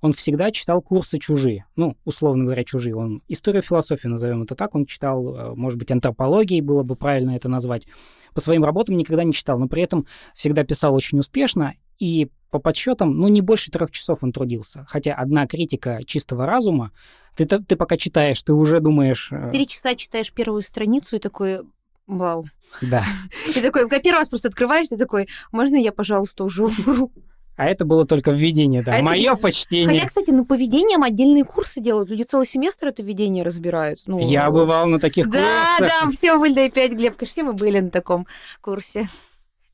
он 0.00 0.14
всегда 0.14 0.50
читал 0.50 0.80
курсы 0.80 1.18
чужие. 1.18 1.66
Ну, 1.76 1.98
условно 2.06 2.44
говоря, 2.44 2.64
чужие. 2.64 2.96
Он 2.96 3.22
историю 3.28 3.60
философии, 3.60 4.08
назовем 4.08 4.44
это 4.44 4.54
так, 4.54 4.74
он 4.74 4.86
читал, 4.86 5.36
э, 5.36 5.54
может 5.54 5.78
быть, 5.78 5.90
антропологией, 5.90 6.62
было 6.62 6.84
бы 6.84 6.96
правильно 6.96 7.32
это 7.32 7.50
назвать. 7.50 7.86
По 8.32 8.40
своим 8.40 8.64
работам 8.64 8.96
никогда 8.96 9.24
не 9.24 9.34
читал, 9.34 9.58
но 9.58 9.68
при 9.68 9.82
этом 9.82 10.06
всегда 10.34 10.64
писал 10.64 10.94
очень 10.94 11.18
успешно, 11.18 11.74
и 11.98 12.30
по 12.50 12.58
подсчетам, 12.58 13.16
ну, 13.18 13.28
не 13.28 13.40
больше 13.40 13.70
трех 13.70 13.90
часов 13.90 14.18
он 14.22 14.32
трудился. 14.32 14.84
Хотя 14.88 15.14
одна 15.14 15.46
критика 15.46 16.00
чистого 16.06 16.46
разума, 16.46 16.92
ты, 17.36 17.46
ты 17.46 17.76
пока 17.76 17.96
читаешь, 17.96 18.42
ты 18.42 18.52
уже 18.52 18.80
думаешь... 18.80 19.28
э, 19.32 19.50
Три 19.52 19.66
часа 19.66 19.94
читаешь 19.94 20.32
первую 20.32 20.62
страницу 20.62 21.16
и 21.16 21.18
такой, 21.18 21.60
вау. 22.06 22.46
Да. 22.82 23.04
И 23.54 23.60
такой, 23.60 23.82
когда 23.82 23.98
первый 24.00 24.18
раз 24.20 24.28
просто 24.28 24.48
открываешь, 24.48 24.88
ты 24.88 24.96
такой, 24.96 25.28
можно 25.52 25.76
я, 25.76 25.92
пожалуйста, 25.92 26.44
уже 26.44 26.64
умру? 26.64 27.12
А 27.56 27.66
это 27.66 27.84
было 27.84 28.06
только 28.06 28.30
введение, 28.30 28.82
да. 28.82 28.92
А 28.92 28.96
это- 28.96 29.04
Мое 29.04 29.34
почтение. 29.34 29.88
Хотя, 29.96 30.06
кстати, 30.06 30.30
ну, 30.30 30.44
по 30.44 30.54
ведениям 30.54 31.02
отдельные 31.02 31.44
курсы 31.44 31.80
делают. 31.80 32.08
Люди 32.08 32.22
целый 32.22 32.46
семестр 32.46 32.86
это 32.88 33.02
ведение 33.02 33.42
разбирают. 33.44 34.00
Ну, 34.06 34.18
Я 34.20 34.48
бывал 34.50 34.86
на 34.86 34.98
таких 35.00 35.28
Да, 35.28 35.40
курсах. 35.78 36.02
да, 36.04 36.08
все 36.10 36.38
были, 36.38 36.54
да, 36.54 36.64
опять, 36.66 36.92
Глеб, 36.92 37.16
конечно, 37.16 37.32
все 37.32 37.42
мы 37.42 37.52
были 37.54 37.80
на 37.80 37.90
таком 37.90 38.26
курсе. 38.60 39.08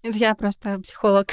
Это 0.02 0.16
я 0.18 0.34
просто 0.34 0.78
психолог. 0.80 1.28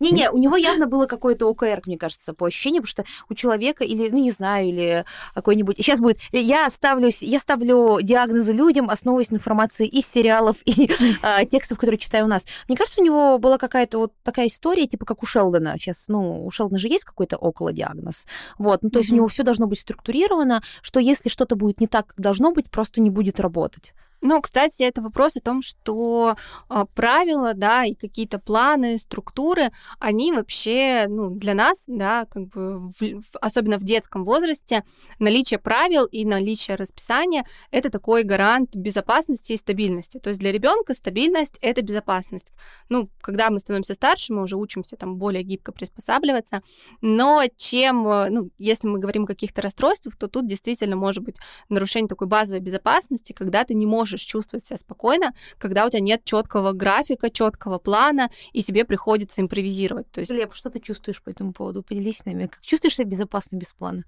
Не-не, 0.00 0.30
у 0.30 0.38
него 0.38 0.56
явно 0.56 0.86
было 0.86 1.06
какое-то 1.06 1.48
ОКР, 1.48 1.82
мне 1.86 1.98
кажется, 1.98 2.34
по 2.34 2.46
ощущению, 2.46 2.82
потому 2.82 2.90
что 2.90 3.04
у 3.28 3.34
человека 3.34 3.84
или, 3.84 4.08
ну, 4.08 4.18
не 4.18 4.30
знаю, 4.30 4.68
или 4.68 5.04
какой-нибудь... 5.34 5.76
Сейчас 5.78 6.00
будет... 6.00 6.18
Я 6.32 6.68
ставлю, 6.70 7.10
я 7.20 7.40
ставлю 7.40 8.00
диагнозы 8.02 8.52
людям, 8.52 8.90
основываясь 8.90 9.30
на 9.30 9.36
информации 9.36 9.86
из 9.86 10.06
сериалов 10.06 10.56
и 10.64 10.90
а, 11.22 11.44
текстов, 11.44 11.78
которые 11.78 11.98
читаю 11.98 12.26
у 12.26 12.28
нас. 12.28 12.46
Мне 12.68 12.76
кажется, 12.76 13.00
у 13.00 13.04
него 13.04 13.38
была 13.38 13.58
какая-то 13.58 13.98
вот 13.98 14.12
такая 14.22 14.48
история, 14.48 14.86
типа 14.86 15.04
как 15.06 15.22
у 15.22 15.26
Шелдона. 15.26 15.76
Сейчас, 15.78 16.08
ну, 16.08 16.44
у 16.44 16.50
Шелдона 16.50 16.78
же 16.78 16.88
есть 16.88 17.04
какой-то 17.04 17.36
около 17.36 17.72
диагноз. 17.72 18.26
Вот, 18.58 18.82
ну, 18.82 18.90
то 18.90 18.98
есть 18.98 19.12
у 19.12 19.14
него 19.14 19.28
все 19.28 19.42
должно 19.42 19.66
быть 19.66 19.80
структурировано, 19.80 20.62
что 20.82 21.00
если 21.00 21.28
что-то 21.28 21.56
будет 21.56 21.80
не 21.80 21.86
так, 21.86 22.08
как 22.08 22.20
должно 22.20 22.52
быть, 22.52 22.70
просто 22.70 23.00
не 23.00 23.10
будет 23.10 23.40
работать. 23.40 23.92
Ну, 24.22 24.40
кстати, 24.40 24.82
это 24.82 25.02
вопрос 25.02 25.36
о 25.36 25.40
том, 25.40 25.62
что 25.62 26.36
а, 26.68 26.86
правила, 26.86 27.52
да, 27.54 27.84
и 27.84 27.94
какие-то 27.94 28.38
планы, 28.38 28.98
структуры, 28.98 29.70
они 30.00 30.32
вообще, 30.32 31.04
ну, 31.08 31.30
для 31.30 31.54
нас, 31.54 31.84
да, 31.86 32.24
как 32.26 32.48
бы, 32.48 32.88
в- 32.98 33.20
особенно 33.40 33.78
в 33.78 33.84
детском 33.84 34.24
возрасте, 34.24 34.84
наличие 35.18 35.58
правил 35.58 36.06
и 36.06 36.24
наличие 36.24 36.76
расписания— 36.76 37.44
это 37.70 37.90
такой 37.90 38.22
гарант 38.22 38.74
безопасности 38.74 39.52
и 39.52 39.58
стабильности. 39.58 40.18
То 40.18 40.30
есть 40.30 40.40
для 40.40 40.50
ребенка 40.50 40.94
стабильность— 40.94 41.58
это 41.60 41.82
безопасность. 41.82 42.52
Ну, 42.88 43.10
когда 43.20 43.50
мы 43.50 43.58
становимся 43.58 43.94
старше, 43.94 44.32
мы 44.32 44.42
уже 44.42 44.56
учимся 44.56 44.96
там 44.96 45.16
более 45.16 45.42
гибко 45.42 45.72
приспосабливаться, 45.72 46.62
но 47.02 47.42
чем, 47.56 48.08
э, 48.08 48.30
ну, 48.30 48.50
если 48.58 48.88
мы 48.88 48.98
говорим 48.98 49.24
о 49.24 49.26
каких-то 49.26 49.60
расстройствах, 49.62 50.16
то 50.16 50.28
тут 50.28 50.46
действительно 50.46 50.96
может 50.96 51.22
быть 51.22 51.36
нарушение 51.68 52.08
такой 52.08 52.26
базовой 52.28 52.60
безопасности, 52.60 53.32
когда 53.32 53.64
ты 53.64 53.74
не 53.74 53.84
можешь 53.86 54.05
чувствовать 54.06 54.64
себя 54.64 54.78
спокойно, 54.78 55.32
когда 55.58 55.86
у 55.86 55.90
тебя 55.90 56.00
нет 56.00 56.24
четкого 56.24 56.72
графика, 56.72 57.30
четкого 57.30 57.78
плана, 57.78 58.30
и 58.52 58.62
тебе 58.62 58.84
приходится 58.84 59.40
импровизировать. 59.40 60.10
То 60.10 60.20
есть 60.20 60.30
Глеб, 60.30 60.54
что 60.54 60.70
ты 60.70 60.80
чувствуешь 60.80 61.22
по 61.22 61.30
этому 61.30 61.52
поводу? 61.52 61.82
Поделись 61.82 62.18
с 62.18 62.24
нами. 62.24 62.46
Как 62.46 62.62
чувствуешь 62.62 62.96
себя 62.96 63.06
безопасно 63.06 63.56
без 63.56 63.72
плана? 63.72 64.04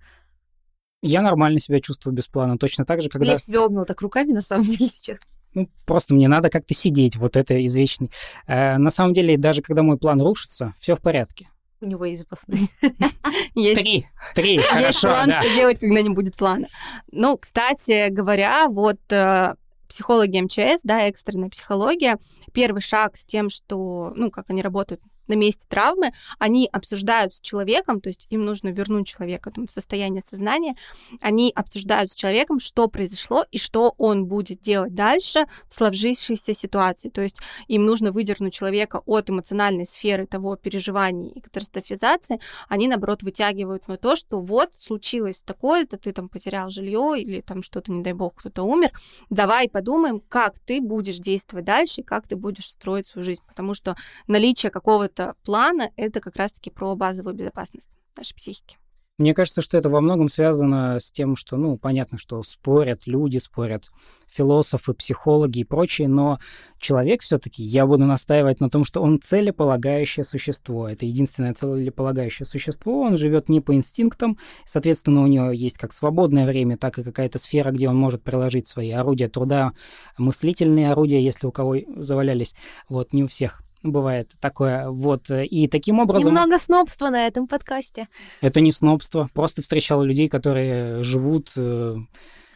Я 1.01 1.23
нормально 1.23 1.61
себя 1.61 1.81
чувствую 1.81 2.15
без 2.15 2.27
плана. 2.27 2.59
Точно 2.59 2.85
так 2.85 3.03
же, 3.03 3.09
когда... 3.09 3.27
Глеб 3.27 3.41
себя 3.41 3.65
обнял 3.65 3.85
так 3.85 4.01
руками, 4.01 4.33
на 4.33 4.41
самом 4.41 4.65
деле, 4.69 4.89
сейчас. 4.89 5.19
Ну, 5.55 5.69
просто 5.87 6.15
мне 6.15 6.29
надо 6.29 6.51
как-то 6.51 6.75
сидеть. 6.75 7.17
Вот 7.17 7.37
это 7.37 7.65
извечный. 7.65 8.11
Э, 8.47 8.77
на 8.79 8.91
самом 8.91 9.15
деле, 9.15 9.37
даже 9.37 9.63
когда 9.63 9.83
мой 9.83 9.99
план 9.99 10.21
рушится, 10.21 10.75
все 10.79 10.97
в 10.97 11.01
порядке. 11.01 11.49
У 11.81 11.87
него 11.87 12.05
есть 12.05 12.23
запасные. 12.23 12.69
Три. 13.55 14.07
Три. 14.35 14.55
Есть 14.55 15.01
план, 15.01 15.33
что 15.33 15.55
делать, 15.55 15.79
когда 15.79 16.03
не 16.03 16.11
будет 16.11 16.37
плана. 16.37 16.67
Ну, 17.13 17.37
кстати 17.37 18.09
говоря, 18.09 18.69
вот 18.69 18.99
э, 19.11 19.55
психологи 19.89 20.41
МЧС, 20.41 20.83
да, 20.85 21.09
экстренная 21.09 21.49
психология, 21.51 22.19
первый 22.53 22.81
шаг 22.83 23.17
с 23.17 23.25
тем, 23.25 23.51
что, 23.51 24.13
ну, 24.15 24.31
как 24.31 24.51
они 24.51 24.63
работают 24.63 25.03
на 25.29 25.35
месте 25.35 25.67
травмы, 25.69 26.13
они 26.39 26.69
обсуждают 26.73 27.35
с 27.35 27.41
человеком, 27.41 28.01
то 28.01 28.09
есть 28.09 28.27
им 28.31 28.45
нужно 28.45 28.69
вернуть 28.69 29.07
человека 29.07 29.51
там, 29.51 29.67
в 29.67 29.73
состояние 29.73 30.23
сознания, 30.27 30.75
они 31.21 31.53
обсуждают 31.55 32.13
с 32.13 32.15
человеком, 32.15 32.61
что 32.61 32.89
произошло 32.89 33.45
и 33.51 33.59
что 33.59 33.95
он 33.99 34.27
будет 34.27 34.61
делать 34.61 34.95
дальше 34.95 35.47
в 35.69 35.75
сложившейся 35.75 36.55
ситуации. 36.55 37.09
То 37.09 37.21
есть 37.21 37.39
им 37.69 37.85
нужно 37.87 38.13
выдернуть 38.13 38.55
человека 38.55 39.03
от 39.07 39.31
эмоциональной 39.31 39.87
сферы 39.87 40.27
того 40.27 40.57
переживания 40.57 41.31
и 41.31 41.41
катастрофизации, 41.41 42.41
они, 42.69 42.89
наоборот, 42.89 43.23
вытягивают 43.23 43.89
на 43.89 43.97
то, 43.97 44.17
что 44.17 44.41
вот 44.41 44.75
случилось 44.75 45.43
такое-то, 45.45 45.97
ты 45.97 46.13
там 46.13 46.29
потерял 46.29 46.71
жилье 46.71 47.15
или 47.19 47.41
там 47.41 47.63
что-то, 47.63 47.93
не 47.93 48.03
дай 48.03 48.13
бог, 48.13 48.35
кто-то 48.35 48.63
умер, 48.63 48.91
давай 49.31 49.69
подумаем, 49.69 50.21
как 50.29 50.59
ты 50.59 50.81
будешь 50.81 51.19
действовать 51.19 51.65
дальше, 51.65 52.03
как 52.03 52.27
ты 52.27 52.37
будешь 52.37 52.67
строить 52.67 53.07
свою 53.07 53.25
жизнь, 53.25 53.43
потому 53.47 53.75
что 53.75 53.97
наличие 54.27 54.71
какого-то 54.71 55.18
плана— 55.45 55.91
это 55.97 56.21
как 56.21 56.37
раз-таки 56.37 56.71
про 56.71 56.95
базовую 56.95 57.35
безопасность 57.35 57.91
нашей 58.17 58.35
психики. 58.35 58.79
Мне 59.19 59.35
кажется, 59.35 59.63
что 59.63 59.77
это 59.77 59.91
во 59.91 60.01
многом 60.01 60.29
связано 60.29 61.01
с 61.01 61.11
тем, 61.11 61.35
что, 61.35 61.57
ну, 61.57 61.77
понятно, 61.77 62.19
что 62.19 62.41
спорят 62.45 63.09
люди, 63.09 63.39
спорят 63.39 63.91
философы, 64.29 64.95
психологи 64.95 65.59
и 65.59 65.65
прочие, 65.65 66.07
но 66.07 66.39
человек 66.79 67.23
все-таки, 67.23 67.65
я 67.65 67.85
буду 67.85 68.05
настаивать 68.05 68.61
на 68.61 68.71
том, 68.71 68.85
что 68.85 69.01
он 69.01 69.21
целеполагающее 69.21 70.23
существо. 70.23 70.89
Это 70.89 71.05
единственное 71.05 71.53
целеполагающее 71.53 72.47
существо. 72.47 73.01
Он 73.01 73.17
живет 73.17 73.49
не 73.49 73.61
по 73.61 73.75
инстинктам, 73.75 74.39
соответственно, 74.65 75.23
у 75.23 75.27
него 75.27 75.51
есть 75.51 75.79
как 75.79 75.93
свободное 75.93 76.47
время, 76.47 76.77
так 76.77 76.97
и 77.01 77.03
какая-то 77.03 77.41
сфера, 77.41 77.73
где 77.73 77.89
он 77.89 77.97
может 77.97 78.23
приложить 78.23 78.69
свои 78.69 78.93
орудия 78.93 79.29
труда, 79.29 79.73
мыслительные 80.17 80.93
орудия, 80.93 81.21
если 81.21 81.49
у 81.49 81.51
кого 81.51 81.75
завалялись. 81.97 82.55
Вот, 82.89 83.13
не 83.13 83.25
у 83.25 83.27
всех 83.27 83.65
бывает 83.83 84.33
такое. 84.41 84.89
Вот. 84.89 85.31
И 85.31 85.69
таким 85.69 85.99
образом... 85.99 86.33
Немного 86.35 86.59
снобства 86.59 87.11
на 87.11 87.27
этом 87.27 87.47
подкасте. 87.47 88.09
Это 88.41 88.61
не 88.61 88.73
снобство. 88.73 89.29
Просто 89.33 89.63
встречал 89.63 90.03
людей, 90.03 90.29
которые 90.29 91.03
живут 91.05 91.51
э, 91.57 91.97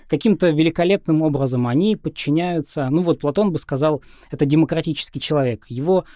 каким-то 0.09 0.51
великолепным 0.51 1.23
образом. 1.23 1.67
Они 1.67 1.97
подчиняются... 1.97 2.89
Ну 2.91 3.03
вот 3.03 3.21
Платон 3.21 3.53
бы 3.53 3.59
сказал, 3.59 4.03
это 4.31 4.47
демократический 4.47 5.21
человек. 5.21 5.67
Его 5.69 6.05
Э, 6.05 6.07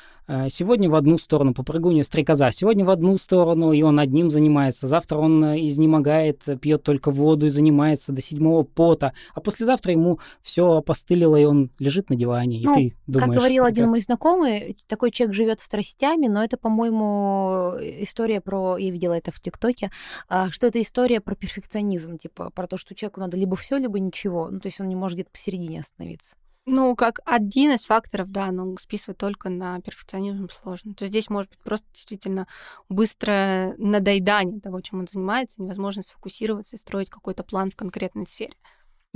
сегодня 0.48 0.90
в 0.90 0.94
одну 0.94 1.18
сторону, 1.18 1.54
попрыгунья 1.54 2.02
стрекоза, 2.02 2.50
сегодня 2.50 2.84
в 2.84 2.90
одну 2.90 3.16
сторону, 3.16 3.72
и 3.72 3.82
он 3.82 3.98
одним 3.98 4.30
занимается, 4.30 4.88
завтра 4.88 5.18
он 5.18 5.44
э, 5.44 5.68
изнемогает, 5.68 6.42
пьет 6.60 6.82
только 6.82 7.10
воду 7.10 7.46
и 7.46 7.48
занимается 7.50 8.12
до 8.12 8.20
седьмого 8.20 8.62
пота, 8.62 9.12
а 9.34 9.40
послезавтра 9.40 9.92
ему 9.92 10.18
все 10.42 10.78
опостылило, 10.78 11.36
и 11.36 11.44
он 11.44 11.70
лежит 11.78 12.10
на 12.10 12.16
диване, 12.16 12.60
ну, 12.62 12.78
и 12.78 12.90
ты 12.90 12.96
думаешь... 13.06 13.28
Как 13.28 13.36
говорил 13.36 13.64
один 13.64 13.88
мой 13.88 14.00
знакомый, 14.00 14.76
такой 14.88 15.10
человек 15.10 15.34
живет 15.34 15.60
страстями, 15.60 16.26
но 16.26 16.42
это, 16.42 16.56
по-моему, 16.56 17.74
история 17.80 18.40
про... 18.40 18.76
Я 18.78 18.90
видела 18.90 19.14
это 19.14 19.30
в 19.30 19.40
ТикТоке, 19.40 19.90
а, 20.28 20.50
что 20.50 20.66
это 20.66 20.80
история 20.80 21.20
про 21.20 21.34
перфекционизм, 21.34 22.18
типа 22.18 22.50
про 22.50 22.66
то, 22.66 22.76
что 22.76 22.94
человеку 22.94 23.20
надо 23.20 23.36
либо 23.36 23.56
все, 23.56 23.76
либо 23.76 23.98
ничего. 23.98 24.48
Ну, 24.50 24.60
то 24.60 24.66
есть 24.66 24.80
он 24.80 24.88
не 24.88 24.96
может 24.96 25.16
где-то 25.16 25.30
посередине 25.30 25.80
остановиться. 25.80 26.36
Ну, 26.68 26.96
как 26.96 27.20
один 27.24 27.72
из 27.72 27.86
факторов, 27.86 28.32
да, 28.32 28.50
но 28.50 28.76
списывать 28.76 29.18
только 29.18 29.48
на 29.50 29.80
перфекционизм 29.80 30.48
сложно. 30.50 30.94
То 30.94 31.04
есть 31.04 31.12
здесь 31.12 31.30
может 31.30 31.50
быть 31.52 31.60
просто 31.60 31.86
действительно 31.92 32.48
быстрое 32.88 33.76
надоедание 33.78 34.60
того, 34.60 34.80
чем 34.80 34.98
он 35.00 35.06
занимается, 35.06 35.62
невозможность 35.62 36.08
сфокусироваться 36.08 36.74
и 36.74 36.78
строить 36.80 37.08
какой-то 37.08 37.44
план 37.44 37.70
в 37.70 37.76
конкретной 37.76 38.26
сфере. 38.26 38.54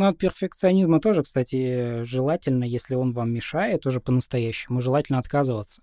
Ну, 0.01 0.07
от 0.07 0.17
перфекционизма 0.17 0.99
тоже, 0.99 1.23
кстати, 1.23 2.05
желательно, 2.05 2.65
если 2.65 2.95
он 2.95 3.13
вам 3.13 3.31
мешает 3.35 3.85
уже 3.85 4.01
по-настоящему, 4.01 4.81
желательно 4.81 5.19
отказываться. 5.19 5.83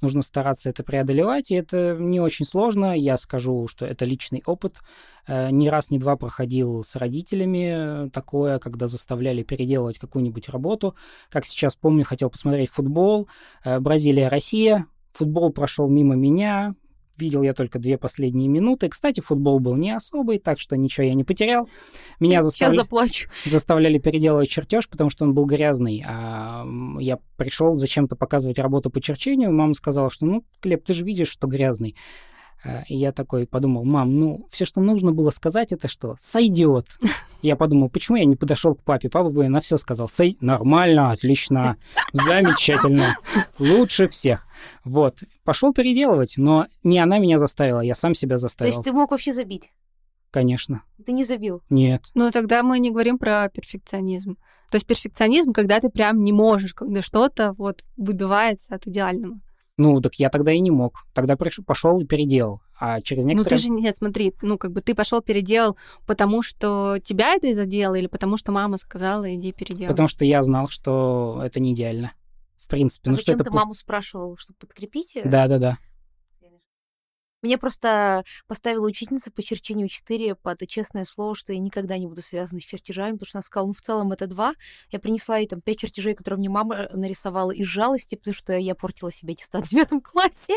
Нужно 0.00 0.22
стараться 0.22 0.70
это 0.70 0.82
преодолевать, 0.82 1.50
и 1.50 1.56
это 1.56 1.94
не 2.00 2.18
очень 2.18 2.46
сложно. 2.46 2.96
Я 2.96 3.18
скажу, 3.18 3.68
что 3.68 3.84
это 3.84 4.06
личный 4.06 4.42
опыт. 4.46 4.78
Э, 5.26 5.50
ни 5.50 5.68
раз, 5.68 5.90
ни 5.90 5.98
два 5.98 6.16
проходил 6.16 6.82
с 6.82 6.96
родителями 6.96 8.06
э, 8.06 8.10
такое, 8.10 8.58
когда 8.58 8.86
заставляли 8.86 9.42
переделывать 9.42 9.98
какую-нибудь 9.98 10.48
работу. 10.48 10.94
Как 11.28 11.44
сейчас 11.44 11.76
помню, 11.76 12.06
хотел 12.06 12.30
посмотреть 12.30 12.70
футбол. 12.70 13.28
Э, 13.64 13.80
Бразилия-Россия. 13.80 14.86
Футбол 15.12 15.52
прошел 15.52 15.90
мимо 15.90 16.14
меня, 16.14 16.74
Видел 17.18 17.42
я 17.42 17.54
только 17.54 17.78
две 17.78 17.98
последние 17.98 18.48
минуты. 18.48 18.88
Кстати, 18.88 19.20
футбол 19.20 19.58
был 19.58 19.76
не 19.76 19.90
особый, 19.90 20.38
так 20.38 20.60
что 20.60 20.76
ничего 20.76 21.06
я 21.06 21.14
не 21.14 21.24
потерял. 21.24 21.68
Меня 22.20 22.42
заставля... 22.42 22.76
заплачу. 22.76 23.28
заставляли 23.44 23.98
переделывать 23.98 24.48
чертеж, 24.48 24.88
потому 24.88 25.10
что 25.10 25.24
он 25.24 25.34
был 25.34 25.44
грязный. 25.44 26.04
А 26.06 26.64
я 27.00 27.18
пришел 27.36 27.74
зачем-то 27.74 28.16
показывать 28.16 28.58
работу 28.58 28.90
по 28.90 29.00
черчению. 29.00 29.52
Мама 29.52 29.74
сказала, 29.74 30.10
что, 30.10 30.26
ну, 30.26 30.44
Клеп, 30.60 30.84
ты 30.84 30.94
же 30.94 31.04
видишь, 31.04 31.28
что 31.28 31.46
грязный. 31.46 31.96
А, 32.64 32.82
и 32.88 32.96
я 32.96 33.12
такой 33.12 33.46
подумал, 33.46 33.84
мам, 33.84 34.18
ну, 34.18 34.48
все, 34.50 34.64
что 34.64 34.80
нужно 34.80 35.12
было 35.12 35.30
сказать, 35.30 35.72
это 35.72 35.88
что? 35.88 36.16
Сойдет. 36.20 36.86
Я 37.42 37.54
подумал, 37.54 37.88
почему 37.88 38.16
я 38.16 38.24
не 38.24 38.34
подошел 38.34 38.74
к 38.74 38.82
папе? 38.82 39.08
Папа 39.08 39.30
бы 39.30 39.48
на 39.48 39.60
все 39.60 39.78
сказал. 39.78 40.08
Сой, 40.08 40.36
нормально, 40.40 41.12
отлично, 41.12 41.76
замечательно, 42.12 43.16
лучше 43.60 44.08
всех. 44.08 44.44
Вот, 44.82 45.22
пошел 45.44 45.72
переделывать, 45.72 46.34
но 46.36 46.66
не 46.82 46.98
она 46.98 47.18
меня 47.18 47.38
заставила, 47.38 47.80
я 47.80 47.94
сам 47.94 48.14
себя 48.14 48.38
заставил. 48.38 48.72
То 48.72 48.76
есть 48.78 48.84
ты 48.84 48.92
мог 48.92 49.12
вообще 49.12 49.32
забить? 49.32 49.70
Конечно. 50.32 50.82
Ты 51.06 51.12
не 51.12 51.22
забил? 51.22 51.62
Нет. 51.70 52.06
Но 52.14 52.32
тогда 52.32 52.64
мы 52.64 52.80
не 52.80 52.90
говорим 52.90 53.18
про 53.18 53.48
перфекционизм. 53.48 54.36
То 54.70 54.74
есть 54.74 54.86
перфекционизм, 54.86 55.52
когда 55.52 55.80
ты 55.80 55.90
прям 55.90 56.24
не 56.24 56.32
можешь, 56.32 56.74
когда 56.74 57.02
что-то 57.02 57.52
вот 57.52 57.84
выбивается 57.96 58.74
от 58.74 58.86
идеального. 58.88 59.40
Ну, 59.78 60.00
так 60.00 60.16
я 60.16 60.28
тогда 60.28 60.52
и 60.52 60.58
не 60.58 60.72
мог. 60.72 61.06
Тогда 61.14 61.36
пришел, 61.36 61.64
пошел 61.64 62.00
и 62.00 62.04
переделал. 62.04 62.60
А 62.80 63.00
через 63.00 63.24
некоторое... 63.24 63.56
Ну, 63.56 63.56
ты 63.56 63.62
же, 63.62 63.70
нет, 63.70 63.96
смотри, 63.96 64.34
ну, 64.42 64.58
как 64.58 64.72
бы 64.72 64.80
ты 64.80 64.94
пошел 64.94 65.22
переделал, 65.22 65.76
потому 66.04 66.42
что 66.42 66.98
тебя 67.02 67.34
это 67.34 67.54
задело 67.54 67.94
или 67.94 68.08
потому 68.08 68.36
что 68.36 68.52
мама 68.52 68.76
сказала, 68.76 69.32
иди 69.34 69.52
переделай? 69.52 69.88
Потому 69.88 70.08
что 70.08 70.24
я 70.24 70.42
знал, 70.42 70.68
что 70.68 71.40
это 71.44 71.60
не 71.60 71.74
идеально. 71.74 72.12
В 72.58 72.66
принципе. 72.68 73.08
А 73.08 73.12
ну, 73.12 73.16
зачем 73.16 73.36
что 73.36 73.44
ты 73.44 73.50
это... 73.50 73.56
маму 73.56 73.74
спрашивал, 73.74 74.36
чтобы 74.36 74.58
подкрепить? 74.58 75.16
Да-да-да. 75.24 75.78
Мне 77.40 77.56
просто 77.56 78.24
поставила 78.48 78.84
учительница 78.84 79.30
по 79.30 79.44
черчению 79.44 79.88
4 79.88 80.34
под 80.34 80.66
честное 80.66 81.04
слово, 81.04 81.36
что 81.36 81.52
я 81.52 81.60
никогда 81.60 81.96
не 81.96 82.08
буду 82.08 82.20
связана 82.20 82.60
с 82.60 82.64
чертежами, 82.64 83.12
потому 83.12 83.26
что 83.28 83.38
она 83.38 83.42
сказала, 83.44 83.68
ну, 83.68 83.74
в 83.74 83.80
целом 83.80 84.10
это 84.10 84.26
два. 84.26 84.54
Я 84.90 84.98
принесла 84.98 85.38
ей 85.38 85.46
там 85.46 85.60
пять 85.60 85.78
чертежей, 85.78 86.16
которые 86.16 86.38
мне 86.38 86.48
мама 86.48 86.74
э, 86.74 86.96
нарисовала 86.96 87.52
из 87.52 87.68
жалости, 87.68 88.16
потому 88.16 88.34
что 88.34 88.56
я 88.56 88.74
портила 88.74 89.12
себе 89.12 89.34
аттестат 89.34 89.66
в 89.66 89.70
девятом 89.70 90.00
классе. 90.02 90.54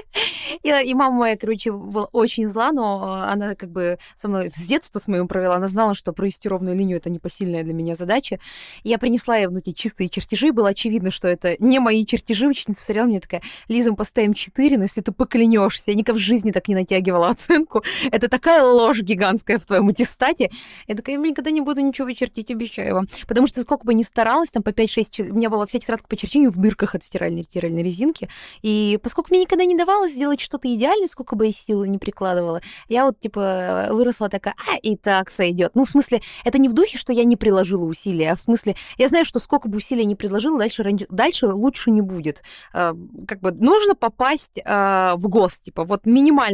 И, 0.63 0.69
и 0.69 0.93
мама 0.95 1.17
моя, 1.17 1.37
короче, 1.37 1.71
была 1.71 2.05
очень 2.05 2.47
зла, 2.47 2.71
но 2.71 3.13
она 3.13 3.53
как 3.53 3.69
бы 3.69 3.99
со 4.15 4.27
мной 4.27 4.51
с 4.55 4.65
детства 4.65 4.97
с 4.97 5.07
моим 5.07 5.27
провела. 5.27 5.57
Она 5.57 5.67
знала, 5.67 5.93
что 5.93 6.13
провести 6.13 6.49
ровную 6.49 6.75
линию— 6.75 6.97
это 6.97 7.11
непосильная 7.11 7.63
для 7.63 7.75
меня 7.75 7.93
задача. 7.93 8.39
И 8.81 8.89
я 8.89 8.97
принесла 8.97 9.37
ей 9.37 9.45
вот 9.45 9.57
эти 9.57 9.71
чистые 9.73 10.09
чертежи. 10.09 10.51
Было 10.51 10.69
очевидно, 10.69 11.11
что 11.11 11.27
это 11.27 11.55
не 11.59 11.77
мои 11.77 12.03
чертежи. 12.07 12.47
Учительница 12.47 12.81
посмотрела 12.81 13.05
мне 13.05 13.19
такая, 13.19 13.43
Лиза, 13.67 13.91
мы 13.91 13.97
поставим 13.97 14.33
4, 14.33 14.77
но 14.77 14.83
если 14.85 15.01
ты 15.01 15.11
поклянешься, 15.11 15.91
я 15.91 15.95
никогда 15.95 16.17
в 16.17 16.21
жизни 16.21 16.49
так 16.49 16.70
не 16.71 16.75
натягивала 16.75 17.29
оценку. 17.29 17.83
Это 18.11 18.29
такая 18.29 18.63
ложь 18.63 19.01
гигантская 19.01 19.59
в 19.59 19.65
твоем 19.65 19.89
аттестате. 19.89 20.51
Я 20.87 20.95
такая, 20.95 21.17
я 21.17 21.21
никогда 21.21 21.51
не 21.51 21.61
буду 21.61 21.81
ничего 21.81 22.11
чертить, 22.13 22.49
обещаю 22.51 22.95
вам. 22.95 23.07
Потому 23.27 23.47
что 23.47 23.61
сколько 23.61 23.85
бы 23.85 23.93
ни 23.93 24.03
старалась, 24.03 24.51
там 24.51 24.63
по 24.63 24.69
5-6, 24.69 25.29
у 25.29 25.35
меня 25.35 25.49
была 25.49 25.65
вся 25.65 25.79
тетрадка 25.79 26.07
по 26.07 26.15
черчению 26.15 26.51
в 26.51 26.57
дырках 26.57 26.95
от 26.95 27.03
стиральной 27.03 27.43
стиральной 27.43 27.83
резинки. 27.83 28.29
И 28.61 28.99
поскольку 29.03 29.29
мне 29.31 29.41
никогда 29.41 29.65
не 29.65 29.75
давалось 29.75 30.13
сделать 30.13 30.39
что-то 30.39 30.73
идеальное, 30.73 31.07
сколько 31.07 31.35
бы 31.35 31.47
я 31.47 31.51
силы 31.51 31.87
не 31.87 31.97
прикладывала, 31.97 32.61
я 32.87 33.05
вот, 33.05 33.19
типа, 33.19 33.89
выросла 33.91 34.29
такая, 34.29 34.55
а, 34.67 34.77
и 34.81 34.95
так 34.95 35.29
сойдет. 35.29 35.71
Ну, 35.75 35.85
в 35.85 35.89
смысле, 35.89 36.21
это 36.45 36.57
не 36.57 36.69
в 36.69 36.73
духе, 36.73 36.97
что 36.97 37.13
я 37.13 37.23
не 37.23 37.35
приложила 37.35 37.83
усилия, 37.83 38.31
а 38.31 38.35
в 38.35 38.39
смысле, 38.39 38.75
я 38.97 39.07
знаю, 39.07 39.25
что 39.25 39.39
сколько 39.39 39.67
бы 39.67 39.77
усилий 39.77 40.05
не 40.05 40.15
приложила, 40.15 40.57
дальше, 40.57 40.83
дальше 41.09 41.47
лучше 41.47 41.91
не 41.91 42.01
будет. 42.01 42.43
А, 42.73 42.93
как 43.27 43.41
бы 43.41 43.51
нужно 43.51 43.95
попасть 43.95 44.59
а, 44.63 45.15
в 45.17 45.27
ГОС, 45.27 45.59
типа, 45.59 45.83
вот 45.83 46.05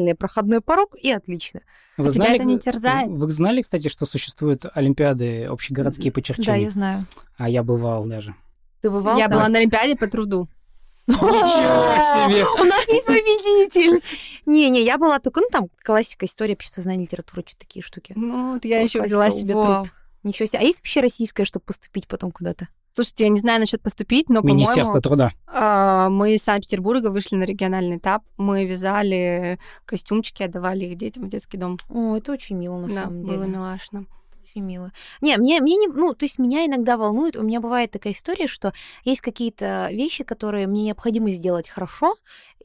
минимальный 0.07 0.15
проходной 0.15 0.61
порог, 0.61 0.95
и 0.95 1.11
отлично. 1.11 1.61
Вы 1.97 2.07
а 2.07 2.11
знали, 2.11 2.29
тебя 2.29 2.37
это 2.37 2.45
не 2.45 2.59
терзает? 2.59 3.09
Вы 3.09 3.29
знали, 3.31 3.61
кстати, 3.61 3.87
что 3.87 4.05
существуют 4.05 4.65
олимпиады 4.73 5.45
общегородские 5.45 6.11
по 6.11 6.21
черчению? 6.21 6.51
Да, 6.51 6.55
я 6.55 6.69
знаю. 6.69 7.05
А 7.37 7.49
я 7.49 7.63
бывал 7.63 8.05
даже. 8.05 8.35
Ты 8.81 8.89
бывал? 8.89 9.17
Я 9.17 9.27
да? 9.27 9.35
была 9.35 9.49
на 9.49 9.59
Олимпиаде 9.59 9.95
по 9.95 10.07
труду. 10.07 10.47
Ничего 11.07 11.23
себе! 11.23 12.45
У 12.61 12.65
нас 12.65 12.87
есть 12.89 13.07
победитель! 13.07 14.03
Не-не, 14.45 14.83
я 14.83 14.97
была 14.97 15.19
только, 15.19 15.39
ну, 15.39 15.47
там, 15.49 15.69
классика, 15.81 16.25
история, 16.25 16.53
общество, 16.53 16.83
знания, 16.83 17.03
литература, 17.03 17.43
что 17.45 17.57
такие 17.57 17.81
штуки. 17.81 18.13
Ну, 18.15 18.53
вот 18.53 18.65
я 18.65 18.81
еще 18.81 19.01
взяла 19.01 19.31
себе 19.31 19.53
труд. 19.53 19.87
Ничего 20.23 20.45
себе. 20.45 20.59
А 20.59 20.63
есть 20.63 20.79
вообще 20.79 20.99
российское, 20.99 21.45
чтобы 21.45 21.63
поступить 21.65 22.07
потом 22.07 22.31
куда-то? 22.31 22.67
Слушайте, 22.97 23.25
я 23.25 23.29
не 23.29 23.37
знаю 23.37 23.59
насчет 23.59 23.79
поступить, 23.79 24.27
но, 24.27 24.41
по-моему... 24.41 24.61
Министерство 24.61 24.99
труда. 24.99 25.31
А, 25.45 26.09
мы 26.09 26.33
из 26.33 26.41
Санкт-Петербурга 26.41 27.11
вышли 27.11 27.35
на 27.35 27.43
региональный 27.43 27.97
этап. 27.97 28.23
Мы 28.37 28.65
вязали 28.65 29.59
костюмчики, 29.85 30.41
отдавали 30.41 30.85
их 30.85 30.97
детям 30.97 31.25
в 31.25 31.29
детский 31.29 31.57
дом. 31.57 31.77
О, 31.89 32.17
это 32.17 32.31
очень 32.31 32.55
мило, 32.55 32.79
на 32.79 32.87
да, 32.87 32.93
самом 32.95 33.23
деле. 33.23 33.37
было 33.37 33.43
милашно 33.43 34.07
очень 34.57 34.65
мило. 34.65 34.91
Не, 35.21 35.37
мне, 35.37 35.61
мне 35.61 35.75
не, 35.75 35.87
ну, 35.87 36.13
то 36.13 36.25
есть 36.25 36.39
меня 36.39 36.65
иногда 36.65 36.97
волнует, 36.97 37.35
у 37.35 37.43
меня 37.43 37.59
бывает 37.59 37.91
такая 37.91 38.13
история, 38.13 38.47
что 38.47 38.73
есть 39.03 39.21
какие-то 39.21 39.89
вещи, 39.91 40.23
которые 40.23 40.67
мне 40.67 40.83
необходимо 40.83 41.31
сделать 41.31 41.69
хорошо, 41.69 42.15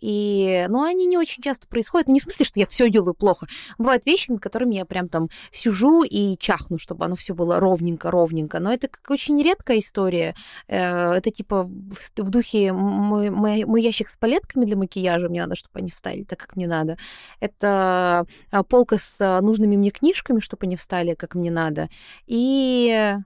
и, 0.03 0.67
ну, 0.69 0.83
они 0.83 1.07
не 1.07 1.17
очень 1.17 1.43
часто 1.43 1.69
происходят. 1.69 2.09
Ну, 2.09 2.15
не 2.15 2.21
в 2.21 2.25
смысле, 2.25 2.45
что 2.45 2.59
я 2.59 2.67
все 2.67 2.91
делаю 2.91 3.15
плохо. 3.15 3.47
Бывают 3.79 4.05
вещи, 4.05 4.33
над 4.33 4.41
которыми 4.41 4.75
я 4.75 4.85
прям 4.85 5.09
там 5.09 5.29
сижу 5.53 6.03
и 6.03 6.37
чахну, 6.39 6.79
чтобы 6.79 7.05
оно 7.05 7.15
все 7.15 7.35
было 7.35 7.61
ровненько, 7.61 8.11
ровненько. 8.11 8.59
Но 8.59 8.73
это 8.73 8.89
как 8.89 9.09
очень 9.11 9.41
редкая 9.41 9.79
история. 9.79 10.35
Э, 10.67 11.13
это 11.13 11.31
типа 11.31 11.71
в 12.17 12.31
духе 12.31 12.73
мой, 12.73 13.31
мой, 13.31 13.65
мой 13.65 13.81
ящик 13.81 14.09
с 14.09 14.17
палетками 14.17 14.65
для 14.65 14.77
макияжа, 14.77 15.29
мне 15.29 15.43
надо, 15.43 15.55
чтобы 15.55 15.79
они 15.79 15.91
встали 15.91 16.25
так, 16.25 16.41
как 16.41 16.57
мне 16.57 16.67
надо. 16.67 16.99
Это 17.39 18.27
а, 18.51 18.63
полка 18.65 18.99
с 18.99 19.41
нужными 19.41 19.77
мне 19.77 19.91
книжками, 19.91 20.41
чтобы 20.41 20.67
они 20.67 20.75
встали, 20.75 21.15
как 21.15 21.37
мне 21.37 21.53
надо. 21.53 21.82
И 22.27 23.17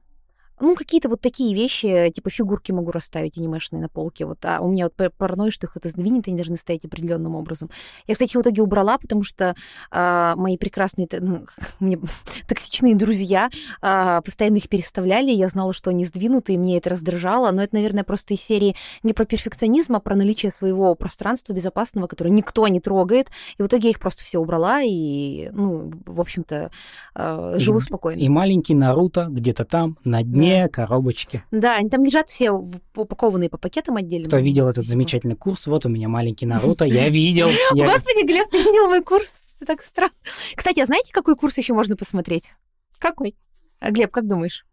ну, 0.61 0.75
какие-то 0.75 1.09
вот 1.09 1.21
такие 1.21 1.55
вещи, 1.55 2.11
типа 2.15 2.31
фигурки 2.31 2.73
могу 2.73 2.91
расставить 2.91 3.37
анимешные 3.37 3.81
на 3.81 3.89
полке. 3.89 4.25
Вот, 4.25 4.45
а 4.45 4.61
у 4.61 4.71
меня 4.71 4.89
вот 4.97 5.13
паранойя, 5.17 5.51
что 5.51 5.67
их 5.67 5.77
это 5.77 5.89
сдвинет, 5.89 6.29
они 6.29 6.37
должны 6.37 6.57
стоять 6.57 6.85
определенным 6.85 7.35
образом. 7.35 7.71
Я, 8.07 8.15
кстати, 8.15 8.37
в 8.37 8.41
итоге 8.41 8.63
убрала, 8.63 8.99
потому 8.99 9.23
что 9.23 9.55
а, 9.91 10.35
мои 10.37 10.57
прекрасные, 10.57 11.09
ну, 11.21 11.47
мне 11.81 11.99
токсичные 12.49 12.95
друзья 12.95 13.51
а, 13.83 14.23
постоянно 14.23 14.57
их 14.57 14.69
переставляли, 14.69 15.31
я 15.31 15.49
знала, 15.49 15.75
что 15.75 15.91
они 15.91 16.05
сдвинуты, 16.05 16.55
и 16.55 16.59
мне 16.59 16.79
это 16.79 16.91
раздражало. 16.91 17.51
Но 17.51 17.63
это, 17.63 17.75
наверное, 17.75 18.05
просто 18.05 18.35
из 18.35 18.41
серии 18.41 18.77
не 19.03 19.13
про 19.13 19.27
перфекционизм, 19.27 19.97
а 19.97 20.01
про 20.01 20.17
наличие 20.17 20.53
своего 20.53 20.95
пространства 20.95 21.53
безопасного, 21.53 22.07
которое 22.07 22.31
никто 22.31 22.67
не 22.69 22.81
трогает. 22.81 23.29
И 23.59 23.63
в 23.63 23.67
итоге 23.67 23.89
я 23.89 23.91
их 23.91 24.01
просто 24.01 24.25
все 24.25 24.39
убрала, 24.39 24.81
и, 24.83 25.51
ну, 25.53 25.93
в 26.07 26.21
общем-то, 26.21 26.71
а, 27.15 27.59
живу 27.59 27.79
и, 27.79 27.83
спокойно. 27.83 28.21
И 28.21 28.29
маленький 28.29 28.75
Наруто 28.75 29.27
где-то 29.29 29.65
там, 29.65 29.99
на 30.05 30.23
дне 30.23 30.46
да. 30.49 30.69
коробочки. 30.69 31.43
Да, 31.51 31.77
они 31.77 31.89
там 31.89 32.05
лежат 32.05 32.29
все 32.29 32.51
упакованные 32.51 33.49
по 33.49 33.59
пакетам 33.59 33.97
отдельно. 33.97 34.29
Кто 34.29 34.39
видел 34.39 34.69
этот 34.69 34.87
замечательный 34.87 35.37
курс? 35.37 35.67
Вот 35.67 35.87
у 35.87 35.89
меня 35.89 36.09
маленький 36.09 36.47
Наруто, 36.47 36.85
я 36.85 37.09
видел. 37.09 37.49
Господи, 37.71 38.27
Глеб, 38.27 38.49
ты 38.51 38.59
видел 38.59 38.89
мой 38.89 39.03
курс? 39.03 39.41
Это 39.61 39.73
так 39.73 39.83
странно. 39.83 40.13
Кстати, 40.55 40.81
а 40.81 40.85
знаете, 40.85 41.13
какой 41.13 41.37
курс 41.37 41.57
еще 41.57 41.73
можно 41.73 41.97
посмотреть? 41.97 42.51
Какой? 42.99 43.37
Глеб, 43.81 44.11
как 44.11 44.27
думаешь? 44.27 44.66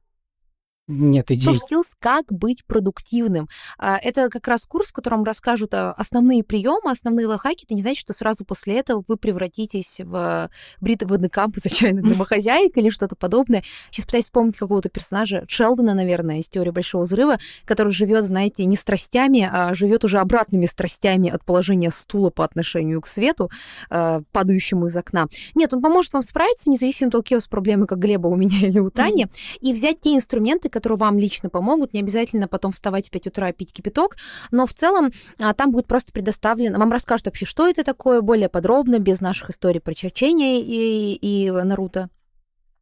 Нет 0.87 1.31
идей. 1.31 1.53
Soft 1.53 1.61
skills 1.71 1.87
«Как 1.99 2.25
быть 2.29 2.65
продуктивным». 2.65 3.47
А, 3.77 3.97
Это 3.97 4.29
как 4.29 4.45
раз 4.49 4.65
курс, 4.65 4.89
в 4.89 4.93
котором 4.93 5.23
расскажут 5.23 5.73
а, 5.73 5.93
основные 5.93 6.43
приемы, 6.43 6.91
основные 6.91 7.25
лайфхаки. 7.25 7.63
Это 7.63 7.73
не 7.73 7.81
значит, 7.81 8.01
что 8.01 8.11
сразу 8.11 8.43
после 8.43 8.79
этого 8.79 9.01
вы 9.07 9.15
превратитесь 9.15 10.01
в 10.03 10.49
бритый 10.81 11.07
водный 11.07 11.29
камп 11.29 11.55
из 11.57 11.65
отчаянных 11.71 12.03
домохозяек 12.03 12.75
или 12.75 12.89
что-то 12.89 13.15
подобное. 13.15 13.63
Сейчас 13.91 14.05
пытаюсь 14.05 14.25
вспомнить 14.25 14.57
какого-то 14.57 14.89
персонажа, 14.89 15.45
Шелдона, 15.47 15.93
наверное, 15.93 16.39
из 16.39 16.49
«Теории 16.49 16.71
Большого 16.71 17.03
Взрыва», 17.03 17.37
который 17.63 17.93
живет, 17.93 18.25
знаете, 18.25 18.65
не 18.65 18.75
страстями, 18.75 19.49
а 19.49 19.73
живет 19.73 20.03
уже 20.03 20.19
обратными 20.19 20.65
страстями 20.65 21.29
от 21.29 21.45
положения 21.45 21.91
стула 21.91 22.29
по 22.29 22.43
отношению 22.43 22.99
к 22.99 23.07
свету, 23.07 23.49
а, 23.89 24.21
падающему 24.33 24.87
из 24.87 24.97
окна. 24.97 25.27
Нет, 25.55 25.73
он 25.73 25.81
поможет 25.81 26.11
вам 26.11 26.23
справиться, 26.23 26.69
независимо 26.69 27.07
от 27.07 27.11
того, 27.13 27.21
какие 27.21 27.37
у 27.37 27.39
вас 27.39 27.47
проблемы, 27.47 27.87
как 27.87 27.99
Глеба 27.99 28.27
у 28.27 28.35
меня 28.35 28.59
или 28.67 28.79
у 28.79 28.89
Тани, 28.89 29.27
и 29.61 29.71
взять 29.71 30.01
те 30.01 30.13
инструменты, 30.13 30.72
которые 30.73 30.97
вам 30.97 31.17
лично 31.17 31.49
помогут. 31.49 31.93
Не 31.93 32.01
обязательно 32.01 32.47
потом 32.47 32.71
вставать 32.71 33.07
в 33.07 33.11
5 33.11 33.27
утра 33.27 33.49
и 33.49 33.53
пить 33.53 33.71
кипяток, 33.71 34.17
но 34.51 34.65
в 34.65 34.73
целом 34.73 35.11
а, 35.39 35.53
там 35.53 35.71
будет 35.71 35.87
просто 35.87 36.11
предоставлено, 36.11 36.79
вам 36.79 36.91
расскажут 36.91 37.27
вообще, 37.27 37.45
что 37.45 37.67
это 37.67 37.83
такое, 37.83 38.21
более 38.21 38.49
подробно, 38.49 38.99
без 38.99 39.21
наших 39.21 39.51
историй 39.51 39.79
про 39.79 39.93
черчение 39.93 40.61
и, 40.61 41.13
и 41.15 41.51
Наруто. 41.51 42.09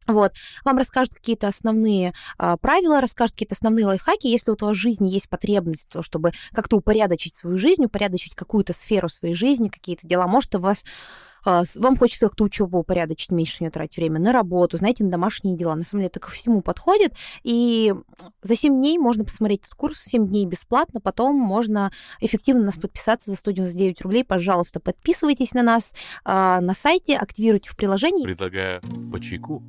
Вот. 0.07 0.33
Вам 0.65 0.77
расскажут 0.77 1.13
какие-то 1.13 1.47
основные 1.47 2.13
а, 2.37 2.57
правила, 2.57 3.01
расскажут 3.01 3.33
какие-то 3.33 3.55
основные 3.55 3.85
лайфхаки. 3.85 4.27
Если 4.27 4.49
вот 4.49 4.63
у 4.63 4.67
вас 4.67 4.77
в 4.77 4.79
жизни 4.79 5.09
есть 5.09 5.29
потребность, 5.29 5.89
то, 5.89 6.01
чтобы 6.01 6.31
как-то 6.53 6.77
упорядочить 6.77 7.35
свою 7.35 7.57
жизнь, 7.57 7.85
упорядочить 7.85 8.35
какую-то 8.35 8.73
сферу 8.73 9.09
своей 9.09 9.35
жизни, 9.35 9.69
какие-то 9.69 10.07
дела, 10.07 10.27
может, 10.27 10.55
у 10.55 10.59
вас 10.59 10.83
вам 11.45 11.97
хочется 11.97 12.27
как-то 12.27 12.43
учебу 12.43 12.79
упорядочить, 12.79 13.31
меньше 13.31 13.57
нее 13.61 13.71
тратить 13.71 13.97
время, 13.97 14.19
на 14.19 14.31
работу, 14.31 14.77
знаете, 14.77 15.03
на 15.03 15.11
домашние 15.11 15.55
дела. 15.55 15.75
На 15.75 15.83
самом 15.83 16.01
деле 16.01 16.07
это 16.07 16.19
ко 16.19 16.31
всему 16.31 16.61
подходит. 16.61 17.13
И 17.43 17.93
за 18.41 18.55
7 18.55 18.73
дней 18.73 18.97
можно 18.97 19.23
посмотреть 19.23 19.61
этот 19.61 19.75
курс, 19.75 20.01
7 20.01 20.27
дней 20.27 20.45
бесплатно, 20.45 20.99
потом 21.01 21.35
можно 21.35 21.91
эффективно 22.19 22.61
на 22.61 22.65
нас 22.67 22.77
подписаться 22.77 23.31
за 23.31 23.37
199 23.37 24.01
рублей. 24.01 24.23
Пожалуйста, 24.23 24.79
подписывайтесь 24.79 25.53
на 25.53 25.63
нас 25.63 25.93
а, 26.23 26.61
на 26.61 26.73
сайте, 26.73 27.17
активируйте 27.17 27.69
в 27.69 27.75
приложении. 27.75 28.23
Предлагаю 28.23 28.81
по 29.11 29.19
чайку. 29.19 29.63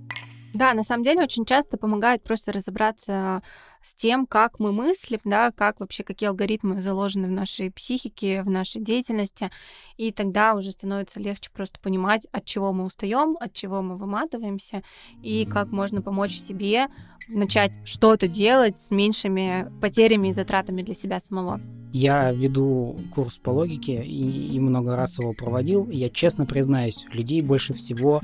Да, 0.55 0.75
на 0.75 0.83
самом 0.83 1.05
деле 1.05 1.23
очень 1.23 1.45
часто 1.45 1.79
помогает 1.79 2.23
просто 2.23 2.53
разобраться 2.53 3.43
с 3.83 3.95
тем, 3.95 4.27
как 4.27 4.59
мы 4.61 4.73
мыслим, 4.73 5.21
да, 5.25 5.51
как 5.51 5.81
вообще, 5.81 6.05
какие 6.05 6.29
алгоритмы 6.29 6.81
заложены 6.81 7.29
в 7.29 7.33
нашей 7.33 7.71
психике, 7.71 8.43
в 8.43 8.51
нашей 8.51 8.81
деятельности, 8.81 9.51
и 9.97 10.13
тогда 10.13 10.55
уже 10.55 10.73
становится 10.73 11.21
легче 11.21 11.51
просто 11.53 11.81
понимать, 11.81 12.27
от 12.33 12.45
чего 12.45 12.73
мы 12.73 12.85
устаем, 12.85 13.37
от 13.41 13.53
чего 13.53 13.83
мы 13.83 13.97
выматываемся, 13.97 14.83
и 15.23 15.45
как 15.45 15.71
можно 15.71 16.03
помочь 16.03 16.39
себе 16.39 16.89
начать 17.29 17.73
что-то 17.85 18.29
делать 18.29 18.79
с 18.79 18.91
меньшими 18.91 19.71
потерями 19.81 20.29
и 20.29 20.33
затратами 20.33 20.83
для 20.83 20.95
себя 20.95 21.21
самого. 21.21 21.61
Я 21.93 22.33
веду 22.33 22.97
курс 23.15 23.37
по 23.37 23.51
логике 23.51 24.03
и, 24.03 24.55
и 24.55 24.61
много 24.61 24.97
раз 24.97 25.19
его 25.19 25.35
проводил. 25.35 25.89
Я 25.91 26.09
честно 26.09 26.47
признаюсь, 26.47 27.05
людей 27.11 27.43
больше 27.43 27.75
всего 27.75 28.23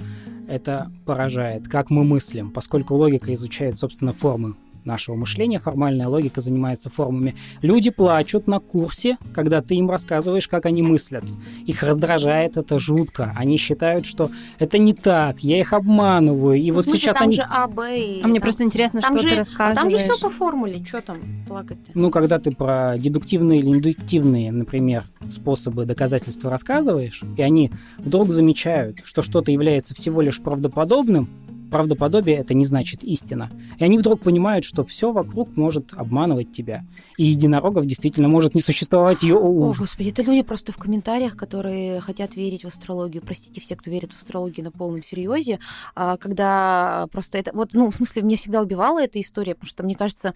это 0.48 0.90
поражает, 1.04 1.68
как 1.68 1.90
мы 1.90 2.02
мыслим, 2.04 2.50
поскольку 2.50 2.94
логика 2.94 3.32
изучает, 3.34 3.76
собственно, 3.76 4.12
формы 4.12 4.54
нашего 4.84 5.16
мышления, 5.16 5.58
формальная 5.58 6.08
логика 6.08 6.40
занимается 6.40 6.90
формами. 6.90 7.34
Люди 7.62 7.90
плачут 7.90 8.46
на 8.46 8.58
курсе, 8.60 9.18
когда 9.34 9.60
ты 9.62 9.74
им 9.76 9.90
рассказываешь, 9.90 10.48
как 10.48 10.66
они 10.66 10.82
мыслят. 10.82 11.24
Их 11.66 11.82
раздражает 11.82 12.56
это 12.56 12.78
жутко. 12.78 13.32
Они 13.36 13.56
считают, 13.58 14.06
что 14.06 14.30
это 14.58 14.78
не 14.78 14.94
так, 14.94 15.40
я 15.40 15.60
их 15.60 15.72
обманываю. 15.72 16.58
И 16.58 16.70
Ну, 16.70 16.76
вот 16.76 16.84
смысле, 16.84 17.00
сейчас 17.00 17.16
там 17.18 17.26
они... 17.28 17.36
же 17.36 17.46
А, 17.48 17.66
Б 17.68 17.98
и... 17.98 18.22
А 18.22 18.26
мне 18.28 18.36
там- 18.40 18.42
просто 18.42 18.64
интересно, 18.64 19.00
там 19.00 19.16
что 19.18 19.22
же- 19.22 19.28
ты 19.28 19.34
а 19.34 19.38
рассказываешь. 19.38 19.76
там 19.78 19.90
же 19.90 19.98
все 19.98 20.18
по 20.20 20.30
формуле, 20.30 20.84
что 20.84 21.00
там 21.02 21.18
плакать-то? 21.46 21.90
Ну, 21.94 22.10
когда 22.10 22.38
ты 22.38 22.50
про 22.50 22.94
дедуктивные 22.96 23.60
или 23.60 23.68
индуктивные, 23.72 24.52
например, 24.52 25.04
способы 25.30 25.84
доказательства 25.84 26.50
рассказываешь, 26.50 27.22
и 27.36 27.42
они 27.42 27.70
вдруг 27.98 28.28
замечают, 28.30 29.00
что 29.04 29.22
что-то 29.22 29.52
является 29.52 29.94
всего 29.94 30.20
лишь 30.22 30.40
правдоподобным, 30.40 31.28
правдоподобие 31.70 32.36
это 32.36 32.54
не 32.54 32.64
значит 32.64 33.04
истина. 33.04 33.50
И 33.78 33.84
они 33.84 33.98
вдруг 33.98 34.20
понимают, 34.20 34.64
что 34.64 34.84
все 34.84 35.12
вокруг 35.12 35.56
может 35.56 35.92
обманывать 35.94 36.52
тебя. 36.52 36.84
И 37.16 37.24
единорогов 37.24 37.86
действительно 37.86 38.28
может 38.28 38.54
не 38.54 38.60
существовать 38.60 39.22
ее 39.22 39.36
О, 39.36 39.72
господи, 39.76 40.10
это 40.10 40.22
люди 40.22 40.42
просто 40.42 40.72
в 40.72 40.76
комментариях, 40.76 41.36
которые 41.36 42.00
хотят 42.00 42.36
верить 42.36 42.64
в 42.64 42.68
астрологию. 42.68 43.22
Простите 43.22 43.60
все, 43.60 43.76
кто 43.76 43.90
верит 43.90 44.12
в 44.12 44.16
астрологию 44.16 44.64
на 44.64 44.70
полном 44.70 45.02
серьезе. 45.02 45.58
А, 45.94 46.16
Когда 46.16 47.08
просто 47.12 47.38
это... 47.38 47.52
Вот, 47.54 47.70
ну, 47.72 47.90
в 47.90 47.94
смысле, 47.94 48.22
меня 48.22 48.36
всегда 48.36 48.60
убивала 48.60 49.02
эта 49.02 49.20
история, 49.20 49.54
потому 49.54 49.68
что, 49.68 49.82
мне 49.84 49.94
кажется, 49.94 50.34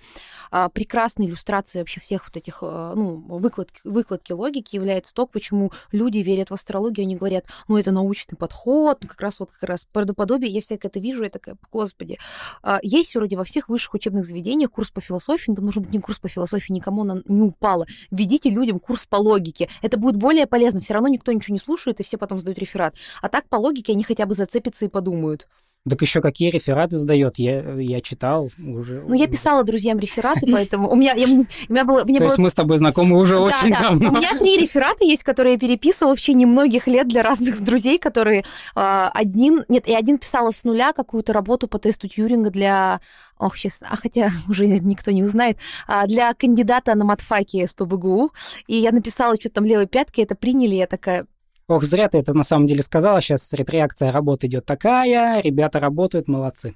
а, 0.51 0.69
прекрасной 0.69 1.27
иллюстрацией 1.27 1.83
вообще 1.83 2.01
всех 2.01 2.27
вот 2.27 2.37
этих, 2.37 2.59
а, 2.63 2.95
ну, 2.95 3.17
выкладки, 3.17 3.81
выкладки 3.85 4.33
логики 4.33 4.77
является 4.77 5.15
то, 5.15 5.27
почему 5.27 5.73
люди 5.91 6.19
верят 6.19 6.51
в 6.51 6.55
астрологию. 6.55 7.05
Они 7.05 7.17
говорят, 7.17 7.47
ну, 7.69 7.77
это 7.77 7.91
научный 7.91 8.37
подход, 8.37 8.99
ну, 9.03 9.09
как 9.09 9.21
раз 9.21 9.41
вот 9.41 9.51
как 9.51 9.69
раз 9.69 9.87
правдоподобие. 9.93 10.51
Я 10.51 10.61
всякое 10.61 10.89
это 10.89 11.01
вижу, 11.01 11.22
я 11.25 11.31
такая, 11.31 11.57
господи. 11.71 12.19
А, 12.63 12.79
Есть 12.83 13.15
вроде 13.15 13.37
во 13.37 13.45
всех 13.45 13.69
высших 13.69 13.95
учебных 13.95 14.25
заведениях 14.25 14.71
курс 14.71 14.91
по 14.91 15.01
философии, 15.01 15.53
но 15.57 15.63
нужен 15.63 15.83
быть 15.83 15.93
не 15.93 16.01
курс 16.01 16.19
по 16.19 16.29
философии, 16.29 16.73
никому 16.73 17.03
она 17.03 17.23
не 17.27 17.43
упала 17.43 17.87
введите 18.11 18.51
людям 18.51 18.79
курс 18.79 19.07
по 19.07 19.17
логике. 19.17 19.69
Это 19.81 19.97
будет 19.97 20.17
более 20.17 20.47
полезно. 20.47 20.81
Все 20.81 20.95
равно 20.95 21.09
никто 21.09 21.33
ничего 21.33 21.55
не 21.55 21.61
слушает, 21.61 22.01
и 22.01 22.03
все 22.03 22.19
потом 22.19 22.39
сдают 22.39 22.59
реферат. 22.59 22.95
А 23.21 23.29
так 23.29 23.49
по 23.49 23.57
логике 23.57 23.93
они 23.93 24.05
хотя 24.05 24.27
бы 24.27 24.35
зацепятся 24.35 24.85
и 24.85 24.89
подумают. 24.89 25.49
Так 25.89 26.01
еще 26.01 26.21
какие 26.21 26.51
рефераты 26.51 26.97
сдает? 26.97 27.39
Я, 27.39 27.61
я 27.81 28.01
читал 28.01 28.49
уже. 28.57 29.03
Ну, 29.05 29.15
я 29.15 29.27
писала 29.27 29.65
друзьям 29.65 29.99
рефераты, 29.99 30.47
поэтому 30.51 30.89
у 30.89 30.95
меня, 30.95 31.13
я- 31.15 31.27
у 31.27 31.73
меня 31.73 31.85
было... 31.85 32.03
у 32.05 32.07
меня 32.07 32.19
То 32.21 32.25
было- 32.27 32.31
есть 32.31 32.39
мы 32.39 32.51
с 32.51 32.55
тобой 32.55 32.79
знакомы 32.79 33.19
уже 33.19 33.35
Да, 33.35 33.43
очень 33.43 33.71
да. 33.71 33.81
давно. 33.89 34.11
У 34.11 34.13
меня 34.13 34.31
три 34.39 34.59
реферата 34.59 35.05
есть, 35.05 35.25
которые 35.25 35.55
я 35.55 35.59
переписывала 35.59 36.15
в 36.15 36.21
течение 36.21 36.47
многих 36.47 36.87
лет 36.87 37.09
для 37.09 37.23
разных 37.23 37.61
друзей, 37.65 37.99
которые 37.99 38.45
а, 38.77 39.11
один... 39.13 39.65
Нет, 39.69 39.89
и 39.89 39.95
один 39.95 40.19
писала 40.19 40.53
с 40.53 40.63
нуля 40.63 40.93
какую-то 40.93 41.33
работу 41.33 41.67
по 41.67 41.81
тесту 41.81 42.07
Тьюринга 42.09 42.51
для... 42.51 43.01
Ох, 43.39 43.57
сейчас, 43.57 43.83
а 43.83 43.97
хотя 43.97 44.31
уже 44.49 44.67
никто 44.69 45.11
не 45.11 45.25
узнает, 45.25 45.59
а, 45.89 46.07
для 46.07 46.33
кандидата 46.35 46.95
на 46.95 47.05
матфаке 47.05 47.67
с 47.67 47.75
ПБГУ. 47.75 48.31
И 48.69 48.77
я 48.77 48.93
написала 48.93 49.35
что-то 49.35 49.57
там 49.57 49.65
левой 49.65 49.89
пяткой, 49.89 50.23
это 50.25 50.37
приняли, 50.37 50.77
я 50.77 50.87
такая, 50.87 51.27
Ох, 51.73 51.85
зря 51.85 52.07
ты 52.11 52.19
это 52.19 52.35
на 52.35 52.45
самом 52.45 52.67
деле 52.67 52.83
сказала. 52.83 53.23
Сейчас 53.23 53.49
реакция 53.51 54.13
работы 54.13 54.47
идет 54.47 54.67
такая, 54.67 55.41
ребята 55.41 55.81
работают, 55.81 56.29
молодцы. 56.29 56.75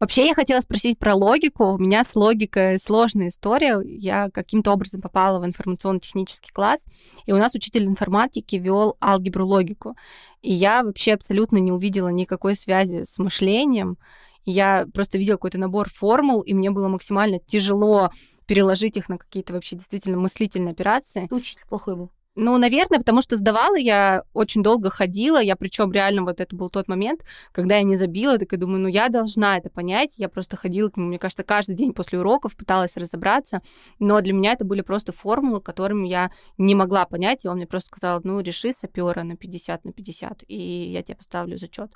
Вообще, 0.00 0.28
я 0.28 0.34
хотела 0.34 0.62
спросить 0.62 0.98
про 0.98 1.14
логику. 1.14 1.74
У 1.74 1.78
меня 1.78 2.04
с 2.04 2.16
логикой 2.16 2.78
сложная 2.78 3.28
история. 3.28 3.82
Я 3.84 4.30
каким-то 4.30 4.72
образом 4.72 5.02
попала 5.02 5.40
в 5.40 5.46
информационно-технический 5.46 6.50
класс, 6.54 6.86
и 7.26 7.32
у 7.32 7.36
нас 7.36 7.54
учитель 7.54 7.84
информатики 7.84 8.56
вел 8.56 8.96
алгебру 8.98 9.44
логику. 9.44 9.94
И 10.40 10.54
я 10.54 10.84
вообще 10.84 11.12
абсолютно 11.12 11.58
не 11.58 11.70
увидела 11.70 12.08
никакой 12.08 12.54
связи 12.54 13.04
с 13.04 13.18
мышлением. 13.18 13.98
Я 14.46 14.86
просто 14.94 15.18
видела 15.18 15.36
какой-то 15.36 15.58
набор 15.58 15.90
формул, 15.90 16.40
и 16.40 16.54
мне 16.54 16.70
было 16.70 16.88
максимально 16.88 17.40
тяжело 17.40 18.10
переложить 18.46 18.96
их 18.96 19.10
на 19.10 19.18
какие-то 19.18 19.52
вообще 19.52 19.76
действительно 19.76 20.16
мыслительные 20.16 20.72
операции. 20.72 21.28
учитель 21.30 21.66
плохой 21.68 21.96
был. 21.96 22.10
Ну, 22.36 22.56
наверное, 22.58 22.98
потому 22.98 23.22
что 23.22 23.36
сдавала 23.36 23.76
я 23.76 24.22
очень 24.34 24.62
долго 24.62 24.88
ходила, 24.88 25.42
я 25.42 25.56
причем 25.56 25.90
реально 25.90 26.22
вот 26.22 26.40
это 26.40 26.54
был 26.54 26.70
тот 26.70 26.86
момент, 26.86 27.24
когда 27.50 27.76
я 27.76 27.82
не 27.82 27.96
забила, 27.96 28.38
так 28.38 28.52
и 28.52 28.56
думаю, 28.56 28.80
ну 28.80 28.88
я 28.88 29.08
должна 29.08 29.58
это 29.58 29.68
понять, 29.68 30.14
я 30.16 30.28
просто 30.28 30.56
ходила 30.56 30.88
к 30.88 30.96
нему, 30.96 31.08
мне 31.08 31.18
кажется, 31.18 31.42
каждый 31.42 31.74
день 31.74 31.92
после 31.92 32.20
уроков 32.20 32.56
пыталась 32.56 32.96
разобраться, 32.96 33.62
но 33.98 34.20
для 34.20 34.32
меня 34.32 34.52
это 34.52 34.64
были 34.64 34.82
просто 34.82 35.12
формулы, 35.12 35.60
которыми 35.60 36.06
я 36.06 36.30
не 36.56 36.76
могла 36.76 37.04
понять, 37.04 37.44
и 37.44 37.48
он 37.48 37.56
мне 37.56 37.66
просто 37.66 37.88
сказал, 37.88 38.20
ну 38.22 38.38
реши 38.38 38.72
сапера 38.72 39.24
на 39.24 39.36
50 39.36 39.84
на 39.84 39.92
50, 39.92 40.44
и 40.46 40.56
я 40.92 41.02
тебе 41.02 41.16
поставлю 41.16 41.58
зачет. 41.58 41.92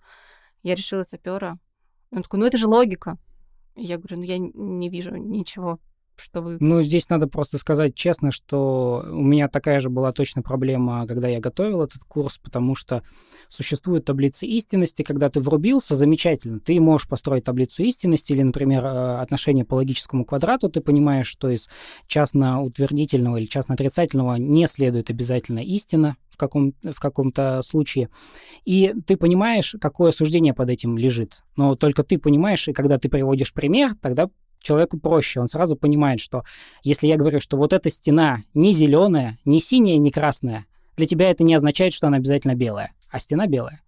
Я 0.64 0.74
решила 0.74 1.04
сапера. 1.04 1.58
Он 2.10 2.22
такой, 2.22 2.40
ну 2.40 2.46
это 2.46 2.58
же 2.58 2.66
логика. 2.66 3.18
И 3.76 3.84
я 3.84 3.98
говорю, 3.98 4.16
ну 4.16 4.24
я 4.24 4.38
не 4.38 4.88
вижу 4.88 5.14
ничего, 5.14 5.78
что 6.16 6.42
вы 6.42 6.56
Ну, 6.60 6.82
здесь 6.82 7.08
надо 7.08 7.26
просто 7.26 7.58
сказать 7.58 7.94
честно, 7.94 8.30
что 8.30 9.04
у 9.10 9.22
меня 9.22 9.48
такая 9.48 9.80
же 9.80 9.90
была 9.90 10.12
точно 10.12 10.42
проблема, 10.42 11.06
когда 11.06 11.28
я 11.28 11.40
готовил 11.40 11.82
этот 11.82 12.02
курс, 12.04 12.38
потому 12.38 12.74
что 12.74 13.02
существуют 13.48 14.04
таблицы 14.04 14.46
истинности, 14.46 15.02
когда 15.02 15.28
ты 15.28 15.40
врубился, 15.40 15.96
замечательно, 15.96 16.60
ты 16.60 16.80
можешь 16.80 17.08
построить 17.08 17.44
таблицу 17.44 17.82
истинности 17.82 18.32
или, 18.32 18.42
например, 18.42 18.84
э, 18.84 19.18
отношение 19.20 19.64
по 19.64 19.74
логическому 19.74 20.24
квадрату, 20.24 20.68
ты 20.68 20.80
понимаешь, 20.80 21.26
что 21.26 21.50
из 21.50 21.68
частно-утвердительного 22.06 23.36
или 23.38 23.46
частно-отрицательного 23.46 24.36
не 24.36 24.66
следует 24.66 25.10
обязательно 25.10 25.60
истина 25.60 26.16
в, 26.30 26.36
каком, 26.36 26.74
в 26.82 26.98
каком-то 26.98 27.62
случае, 27.62 28.08
и 28.64 28.94
ты 29.06 29.16
понимаешь, 29.16 29.76
какое 29.80 30.10
суждение 30.10 30.54
под 30.54 30.70
этим 30.70 30.96
лежит, 30.98 31.42
но 31.56 31.76
только 31.76 32.02
ты 32.02 32.18
понимаешь, 32.18 32.66
и 32.68 32.72
когда 32.72 32.98
ты 32.98 33.08
приводишь 33.08 33.52
пример, 33.52 33.94
тогда 34.00 34.28
человеку 34.64 34.98
проще, 34.98 35.40
он 35.40 35.48
сразу 35.48 35.76
понимает, 35.76 36.20
что 36.20 36.42
если 36.82 37.06
я 37.06 37.16
говорю, 37.16 37.38
что 37.38 37.56
вот 37.56 37.72
эта 37.72 37.90
стена 37.90 38.42
не 38.54 38.72
зеленая, 38.72 39.38
не 39.44 39.60
синяя, 39.60 39.98
не 39.98 40.10
красная, 40.10 40.66
для 40.96 41.06
тебя 41.06 41.30
это 41.30 41.44
не 41.44 41.54
означает, 41.54 41.92
что 41.92 42.08
она 42.08 42.16
обязательно 42.16 42.54
белая, 42.54 42.92
а 43.10 43.18
стена 43.20 43.46
белая. 43.46 43.80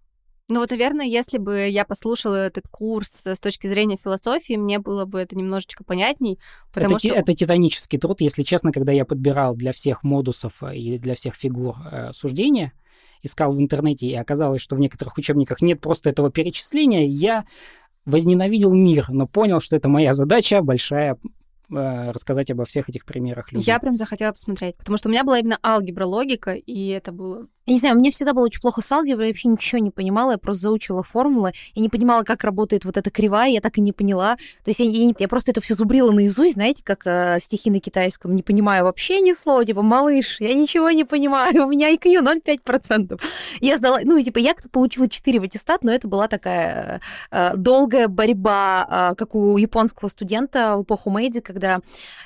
Ну 0.49 0.61
вот, 0.61 0.71
наверное, 0.71 1.05
если 1.05 1.39
бы 1.39 1.67
я 1.67 1.83
послушала 1.83 2.35
этот 2.35 2.69
курс 2.69 3.09
с 3.25 3.39
точки 3.41 3.67
зрения 3.67 3.97
философии, 4.01 4.53
мне 4.53 4.79
было 4.79 5.03
бы 5.03 5.19
это 5.19 5.35
немножечко 5.35 5.83
понятней, 5.83 6.39
потому 6.73 6.95
это, 6.95 7.07
что... 7.07 7.15
Это 7.15 7.35
титанический 7.35 7.99
труд, 7.99 8.21
если 8.21 8.43
честно, 8.43 8.71
когда 8.71 8.93
я 8.93 9.03
подбирал 9.03 9.55
для 9.55 9.73
всех 9.73 10.03
модусов 10.03 10.53
э, 10.61 10.77
и 10.77 10.97
для 10.99 11.15
всех 11.15 11.35
фигур 11.35 11.75
э, 11.91 12.11
суждения, 12.13 12.71
искал 13.23 13.51
в 13.51 13.59
интернете, 13.59 14.07
и 14.07 14.13
оказалось, 14.13 14.61
что 14.61 14.77
в 14.77 14.79
некоторых 14.79 15.17
учебниках 15.17 15.61
нет 15.61 15.81
просто 15.81 16.09
этого 16.09 16.31
перечисления, 16.31 17.05
я 17.05 17.45
возненавидел 18.07 18.73
мир, 18.73 19.09
но 19.09 19.27
понял, 19.27 19.59
что 19.59 19.75
это 19.75 19.89
моя 19.89 20.13
задача 20.13 20.61
большая 20.61 21.17
э, 21.69 22.11
рассказать 22.11 22.49
обо 22.49 22.65
всех 22.65 22.89
этих 22.89 23.05
примерах 23.05 23.51
людям. 23.51 23.67
Я 23.67 23.79
прям 23.79 23.97
захотела 23.97 24.31
посмотреть, 24.31 24.77
потому 24.77 24.97
что 24.97 25.09
у 25.09 25.11
меня 25.11 25.23
была 25.23 25.39
именно 25.39 25.59
алгебра, 25.61 26.05
логика, 26.05 26.53
и 26.53 26.87
это 26.87 27.11
было 27.11 27.47
я 27.67 27.73
не 27.73 27.79
знаю, 27.79 27.95
мне 27.97 28.11
всегда 28.11 28.33
было 28.33 28.45
очень 28.45 28.61
плохо 28.61 28.81
с 28.81 28.89
алгеброй, 28.93 29.27
я 29.27 29.31
вообще 29.31 29.49
ничего 29.49 29.79
не 29.79 29.91
понимала, 29.91 30.31
я 30.31 30.37
просто 30.37 30.63
заучила 30.63 31.03
формулы, 31.03 31.51
я 31.75 31.81
не 31.81 31.89
понимала, 31.89 32.23
как 32.23 32.45
работает 32.45 32.85
вот 32.85 32.95
эта 32.95 33.11
кривая, 33.11 33.49
я 33.49 33.59
так 33.59 33.77
и 33.77 33.81
не 33.81 33.91
поняла. 33.91 34.37
То 34.63 34.69
есть 34.69 34.79
я, 34.79 34.85
я, 34.89 35.13
я 35.19 35.27
просто 35.27 35.51
это 35.51 35.59
все 35.59 35.75
зубрила 35.75 36.11
наизусть, 36.11 36.53
знаете, 36.53 36.81
как 36.81 37.05
э, 37.05 37.39
стихи 37.41 37.69
на 37.69 37.81
китайском, 37.81 38.33
не 38.35 38.41
понимаю 38.41 38.85
вообще 38.85 39.19
ни 39.19 39.33
слова, 39.33 39.65
типа, 39.65 39.81
малыш, 39.81 40.37
я 40.39 40.53
ничего 40.53 40.91
не 40.91 41.03
понимаю, 41.03 41.65
у 41.65 41.69
меня 41.69 41.93
IQ 41.93 42.41
0,5%. 42.45 43.19
Я 43.59 43.75
сдала, 43.75 43.99
ну, 44.01 44.21
типа, 44.21 44.37
я 44.39 44.55
получила 44.71 45.09
4 45.09 45.39
в 45.41 45.43
аттестат, 45.43 45.83
но 45.83 45.91
это 45.91 46.07
была 46.07 46.29
такая 46.29 47.01
э, 47.31 47.57
долгая 47.57 48.07
борьба, 48.07 49.11
э, 49.11 49.15
как 49.15 49.35
у 49.35 49.57
японского 49.57 50.07
студента 50.07 50.77
в 50.77 50.83
эпоху 50.83 51.09
Мэйдзи, 51.09 51.41
когда 51.41 51.81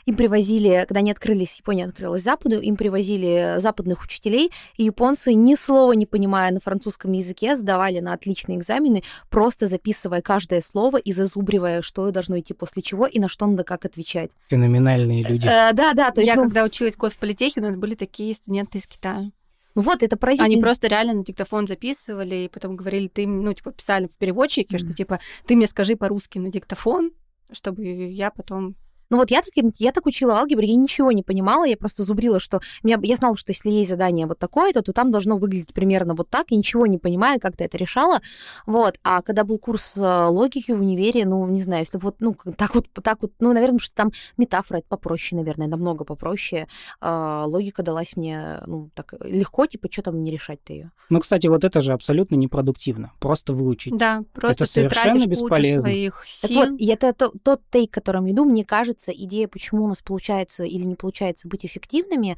им 0.06 0.16
привозили, 0.16 0.86
когда 0.88 1.00
они 1.00 1.10
открылись, 1.10 1.58
Япония 1.58 1.86
открылась 1.86 2.22
Западу, 2.22 2.60
им 2.60 2.76
привозили 2.76 3.56
западных 3.58 4.04
учителей, 4.04 4.52
и 4.78 4.84
японцы 4.84 5.30
курсы, 5.32 5.34
ни 5.34 5.55
слова 5.55 5.93
не 5.93 6.05
понимая 6.05 6.51
на 6.51 6.59
французском 6.59 7.11
языке, 7.11 7.55
сдавали 7.55 7.99
на 7.99 8.13
отличные 8.13 8.57
экзамены, 8.57 9.03
просто 9.29 9.67
записывая 9.67 10.21
каждое 10.21 10.61
слово 10.61 10.97
и 10.97 11.13
зазубривая, 11.13 11.82
что 11.82 12.11
должно 12.11 12.39
идти 12.39 12.53
после 12.53 12.82
чего 12.82 13.07
и 13.07 13.19
на 13.19 13.27
что 13.27 13.47
надо 13.47 13.63
как 13.63 13.86
отвечать. 13.86 14.32
Феноменальные 14.49 15.23
люди. 15.23 15.47
Э, 15.47 15.73
да, 15.73 15.93
да. 15.93 16.11
То 16.11 16.21
есть, 16.21 16.29
Я 16.29 16.36
ну... 16.36 16.43
когда 16.43 16.63
училась 16.63 16.95
год 16.95 17.13
в 17.13 17.17
политехе, 17.17 17.61
у 17.61 17.63
нас 17.63 17.75
были 17.75 17.95
такие 17.95 18.36
студенты 18.36 18.77
из 18.77 18.88
Китая. 18.88 19.32
Ну 19.73 19.82
вот, 19.84 20.03
это 20.03 20.17
поразительно. 20.17 20.53
Они 20.53 20.61
просто 20.61 20.88
реально 20.88 21.13
на 21.13 21.23
диктофон 21.23 21.65
записывали, 21.65 22.36
и 22.36 22.49
потом 22.49 22.75
говорили, 22.75 23.07
ты, 23.07 23.25
ну, 23.25 23.53
типа, 23.53 23.71
писали 23.71 24.07
в 24.07 24.17
переводчике, 24.17 24.75
mm. 24.75 24.79
что, 24.79 24.93
типа, 24.93 25.19
ты 25.47 25.55
мне 25.55 25.65
скажи 25.65 25.95
по-русски 25.95 26.39
на 26.39 26.51
диктофон, 26.51 27.11
чтобы 27.53 27.86
я 27.86 28.32
потом 28.32 28.75
ну 29.12 29.18
вот 29.18 29.30
я 29.30 29.41
так, 29.41 29.53
я 29.78 29.91
так 29.91 30.05
учила 30.07 30.39
алгебру, 30.39 30.64
я 30.64 30.76
ничего 30.76 31.12
не 31.12 31.22
понимала, 31.22 31.66
я 31.66 31.78
просто 31.78 32.03
зубрила, 32.03 32.39
что 32.39 32.62
меня, 32.82 32.97
я 33.03 33.16
знала, 33.18 33.36
что 33.36 33.51
если 33.51 33.70
есть 33.70 33.89
задание 33.89 34.26
вот 34.26 34.39
такое-то, 34.39 34.82
то 34.82 34.93
там 34.93 35.12
должно 35.12 35.38
выглядеть 35.38 35.74
примерно 35.74 36.16
вот 36.16 36.30
так, 36.30 36.47
я 36.49 36.57
ничего 36.57 36.88
не 36.88 36.97
понимаю, 36.97 37.39
как 37.39 37.57
ты 37.57 37.66
это 37.66 37.78
решала, 37.78 38.22
вот. 38.66 38.97
А 39.03 39.22
когда 39.22 39.43
был 39.43 39.59
курс 39.59 39.97
э, 39.97 40.26
логики 40.26 40.72
в 40.72 40.80
универе, 40.80 41.26
ну, 41.26 41.45
не 41.47 41.62
знаю, 41.62 41.82
если 41.82 41.97
вот, 41.97 42.16
ну, 42.20 42.36
так 42.57 42.74
вот, 42.74 42.88
так 43.03 43.22
вот, 43.22 43.34
ну, 43.39 43.53
наверное, 43.53 43.80
что 43.80 43.93
там 43.93 44.12
метафора, 44.38 44.80
это 44.80 44.88
попроще, 44.88 45.39
наверное, 45.39 45.68
намного 45.68 46.05
попроще. 46.05 46.68
А, 47.01 47.45
логика 47.45 47.84
далась 47.84 48.16
мне, 48.16 48.62
ну, 48.66 48.89
так 48.93 49.14
легко, 49.22 49.66
типа, 49.66 49.89
что 49.91 50.03
там 50.03 50.24
не 50.24 50.32
решать-то 50.32 50.72
ее. 50.72 50.91
Ну, 51.09 51.20
кстати, 51.20 51.47
вот 51.47 51.66
это 51.66 51.82
же 51.82 51.91
абсолютно 51.91 52.36
непродуктивно, 52.36 53.12
просто 53.20 53.53
выучить. 53.53 53.97
Да, 53.97 54.24
просто 54.34 54.64
это 54.64 54.74
ты 54.74 54.82
совершенно 54.82 55.26
бесполезно. 55.26 55.82
своих 55.82 56.24
сил. 56.26 56.47
Так 56.47 56.70
вот, 56.70 56.80
и 56.80 56.88
это 56.88 57.14
то, 57.14 57.34
тот 57.43 57.62
тейк, 57.70 57.91
которым 57.91 58.32
иду, 58.32 58.45
мне 58.45 58.64
кажется, 58.64 59.01
нравится 59.02 59.12
идея, 59.12 59.47
почему 59.47 59.86
у 59.86 59.88
нас 59.88 60.02
получается 60.02 60.64
или 60.64 60.84
не 60.84 60.95
получается 60.95 61.47
быть 61.47 61.66
эффективными, 61.66 62.38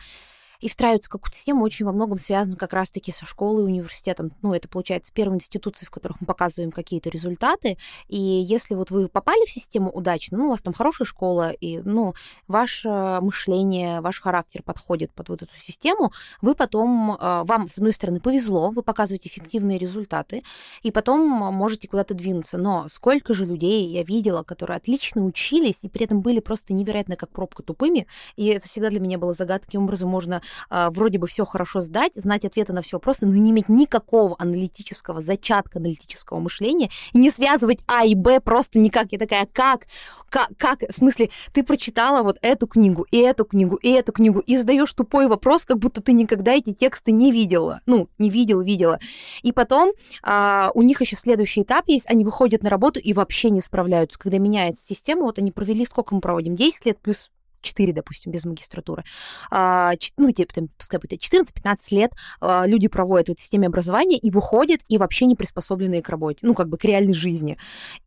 и 0.63 0.69
встраиваются 0.69 1.09
в 1.09 1.11
какую-то 1.11 1.35
систему, 1.35 1.65
очень 1.65 1.85
во 1.85 1.91
многом 1.91 2.17
связано 2.17 2.55
как 2.55 2.71
раз-таки 2.71 3.11
со 3.11 3.25
школой, 3.25 3.65
университетом. 3.65 4.31
Ну, 4.41 4.53
это, 4.53 4.69
получается, 4.69 5.11
первые 5.11 5.35
институции, 5.35 5.85
в 5.85 5.89
которых 5.89 6.21
мы 6.21 6.25
показываем 6.25 6.71
какие-то 6.71 7.09
результаты. 7.09 7.77
И 8.07 8.17
если 8.17 8.73
вот 8.73 8.89
вы 8.89 9.09
попали 9.09 9.45
в 9.45 9.51
систему 9.51 9.91
удачно, 9.91 10.37
ну, 10.37 10.45
у 10.45 10.49
вас 10.51 10.61
там 10.61 10.73
хорошая 10.73 11.05
школа, 11.05 11.49
и, 11.51 11.79
ну, 11.79 12.13
ваше 12.47 12.87
мышление, 13.21 13.99
ваш 13.99 14.21
характер 14.21 14.63
подходит 14.63 15.11
под 15.11 15.27
вот 15.27 15.41
эту 15.41 15.51
систему, 15.57 16.13
вы 16.41 16.55
потом, 16.55 17.17
а, 17.19 17.43
вам, 17.43 17.67
с 17.67 17.77
одной 17.77 17.91
стороны, 17.91 18.21
повезло, 18.21 18.69
вы 18.69 18.83
показываете 18.83 19.27
эффективные 19.27 19.77
результаты, 19.77 20.43
и 20.81 20.91
потом 20.91 21.19
можете 21.53 21.89
куда-то 21.89 22.13
двинуться. 22.13 22.57
Но 22.57 22.87
сколько 22.87 23.33
же 23.33 23.45
людей 23.45 23.85
я 23.87 24.03
видела, 24.03 24.43
которые 24.43 24.77
отлично 24.77 25.25
учились, 25.25 25.79
и 25.83 25.89
при 25.89 26.05
этом 26.05 26.21
были 26.21 26.39
просто 26.39 26.71
невероятно 26.71 27.17
как 27.17 27.31
пробка 27.31 27.63
тупыми, 27.63 28.07
и 28.37 28.45
это 28.45 28.69
всегда 28.69 28.89
для 28.89 29.01
меня 29.01 29.17
было 29.17 29.33
загадкой, 29.33 29.65
каким 29.65 29.83
образом 29.83 30.07
можно 30.07 30.41
а, 30.69 30.89
вроде 30.89 31.17
бы 31.17 31.27
все 31.27 31.45
хорошо 31.45 31.81
сдать, 31.81 32.15
знать 32.15 32.45
ответы 32.45 32.73
на 32.73 32.81
все 32.81 32.97
вопросы, 32.97 33.25
но 33.25 33.33
не 33.33 33.51
иметь 33.51 33.69
никакого 33.69 34.35
аналитического, 34.39 35.21
зачатка 35.21 35.79
аналитического 35.79 36.39
мышления, 36.39 36.89
и 37.13 37.17
не 37.17 37.29
связывать 37.29 37.83
А 37.87 38.05
и 38.05 38.15
Б 38.15 38.39
просто 38.39 38.79
никак. 38.79 39.07
Я 39.11 39.19
такая, 39.19 39.47
как? 39.51 39.87
Как? 40.29 40.49
как? 40.57 40.81
В 40.81 40.93
смысле, 40.93 41.29
ты 41.53 41.63
прочитала 41.63 42.23
вот 42.23 42.37
эту 42.41 42.67
книгу, 42.67 43.05
и 43.11 43.17
эту 43.17 43.45
книгу, 43.45 43.75
и 43.75 43.89
эту 43.89 44.11
книгу, 44.11 44.39
и 44.39 44.57
задаешь 44.57 44.93
тупой 44.93 45.27
вопрос, 45.27 45.65
как 45.65 45.79
будто 45.79 46.01
ты 46.01 46.13
никогда 46.13 46.53
эти 46.53 46.73
тексты 46.73 47.11
не 47.11 47.31
видела. 47.31 47.81
Ну, 47.85 48.09
не 48.17 48.29
видел, 48.29 48.61
видела. 48.61 48.99
И 49.41 49.51
потом 49.51 49.91
а, 50.21 50.71
у 50.73 50.81
них 50.81 51.01
еще 51.01 51.15
следующий 51.15 51.61
этап 51.61 51.87
есть, 51.87 52.09
они 52.09 52.25
выходят 52.25 52.63
на 52.63 52.69
работу 52.69 52.99
и 52.99 53.13
вообще 53.13 53.49
не 53.49 53.61
справляются. 53.61 54.19
Когда 54.19 54.37
меняется 54.37 54.85
система, 54.85 55.23
вот 55.23 55.39
они 55.39 55.51
провели, 55.51 55.85
сколько 55.85 56.15
мы 56.15 56.21
проводим? 56.21 56.55
10 56.55 56.85
лет 56.85 56.99
плюс 56.99 57.29
4, 57.63 57.93
допустим, 57.93 58.31
без 58.31 58.45
магистратуры, 58.45 59.03
а, 59.49 59.93
ну, 60.17 60.31
типа, 60.31 60.53
там, 60.53 60.69
пускай 60.77 60.99
будет 60.99 61.19
14-15 61.19 61.77
лет 61.91 62.11
а, 62.39 62.65
люди 62.65 62.87
проводят 62.87 63.29
в 63.29 63.31
этой 63.31 63.41
системе 63.41 63.67
образования 63.67 64.17
и 64.17 64.29
выходят 64.29 64.81
и 64.87 64.97
вообще 64.97 65.25
не 65.25 65.35
приспособленные 65.35 66.01
к 66.01 66.09
работе, 66.09 66.39
ну, 66.41 66.53
как 66.53 66.69
бы 66.69 66.77
к 66.77 66.85
реальной 66.85 67.13
жизни. 67.13 67.57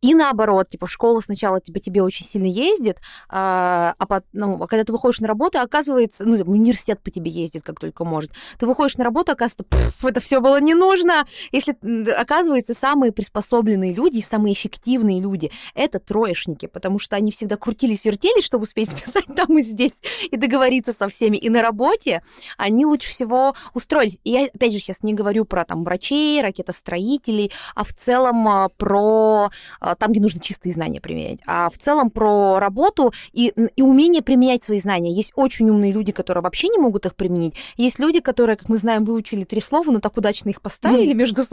И 0.01 0.13
наоборот, 0.13 0.69
типа, 0.69 0.87
школа 0.87 1.21
сначала 1.21 1.59
типа, 1.59 1.79
тебе 1.79 2.01
очень 2.01 2.25
сильно 2.25 2.47
ездит, 2.47 2.97
а, 3.29 3.95
а 3.97 4.21
ну, 4.33 4.57
когда 4.67 4.83
ты 4.83 4.91
выходишь 4.91 5.19
на 5.19 5.27
работу, 5.27 5.59
оказывается, 5.59 6.25
ну, 6.25 6.35
университет 6.43 7.01
по 7.01 7.11
тебе 7.11 7.31
ездит, 7.31 7.63
как 7.63 7.79
только 7.79 8.05
может. 8.05 8.31
Ты 8.59 8.65
выходишь 8.65 8.97
на 8.97 9.03
работу, 9.03 9.31
оказывается, 9.31 9.65
это 10.03 10.19
все 10.19 10.39
было 10.39 10.59
не 10.61 10.73
нужно. 10.73 11.25
Если, 11.51 11.75
оказывается, 12.11 12.73
самые 12.73 13.11
приспособленные 13.11 13.93
люди, 13.93 14.21
самые 14.21 14.53
эффективные 14.53 15.19
люди, 15.19 15.51
это 15.73 15.99
троечники, 15.99 16.67
потому 16.67 16.99
что 16.99 17.15
они 17.15 17.31
всегда 17.31 17.57
крутились-вертелись, 17.57 18.43
чтобы 18.43 18.63
успеть 18.63 18.89
списать 18.97 19.25
там 19.35 19.46
мы 19.49 19.61
здесь, 19.63 19.93
и 20.29 20.37
договориться 20.37 20.93
со 20.93 21.09
всеми. 21.09 21.37
И 21.37 21.49
на 21.49 21.61
работе 21.61 22.21
они 22.57 22.85
лучше 22.85 23.09
всего 23.09 23.55
устроились. 23.73 24.19
И 24.23 24.31
я, 24.31 24.45
опять 24.45 24.73
же, 24.73 24.79
сейчас 24.79 25.03
не 25.03 25.13
говорю 25.13 25.45
про 25.45 25.65
там 25.65 25.83
врачей, 25.83 26.41
ракетостроителей, 26.41 27.51
а 27.75 27.83
в 27.83 27.93
целом 27.93 28.47
а, 28.47 28.69
про 28.69 29.49
а, 29.79 29.95
там, 29.95 30.11
где 30.11 30.21
нужно 30.21 30.39
чистые 30.39 30.73
знания 30.73 31.01
применять, 31.01 31.39
а 31.45 31.69
в 31.69 31.77
целом 31.77 32.09
про 32.09 32.59
работу 32.59 33.13
и, 33.33 33.53
и 33.75 33.81
умение 33.81 34.21
применять 34.21 34.63
свои 34.63 34.79
знания. 34.79 35.13
Есть 35.13 35.31
очень 35.35 35.69
умные 35.69 35.91
люди, 35.91 36.11
которые 36.11 36.43
вообще 36.43 36.67
не 36.69 36.77
могут 36.77 37.05
их 37.05 37.15
применить. 37.15 37.55
Есть 37.77 37.99
люди, 37.99 38.19
которые, 38.19 38.55
как 38.57 38.69
мы 38.69 38.77
знаем, 38.77 39.03
выучили 39.03 39.43
три 39.43 39.61
слова, 39.61 39.91
но 39.91 39.99
так 39.99 40.17
удачно 40.17 40.49
их 40.49 40.61
поставили 40.61 41.11
mm. 41.11 41.15
между 41.15 41.43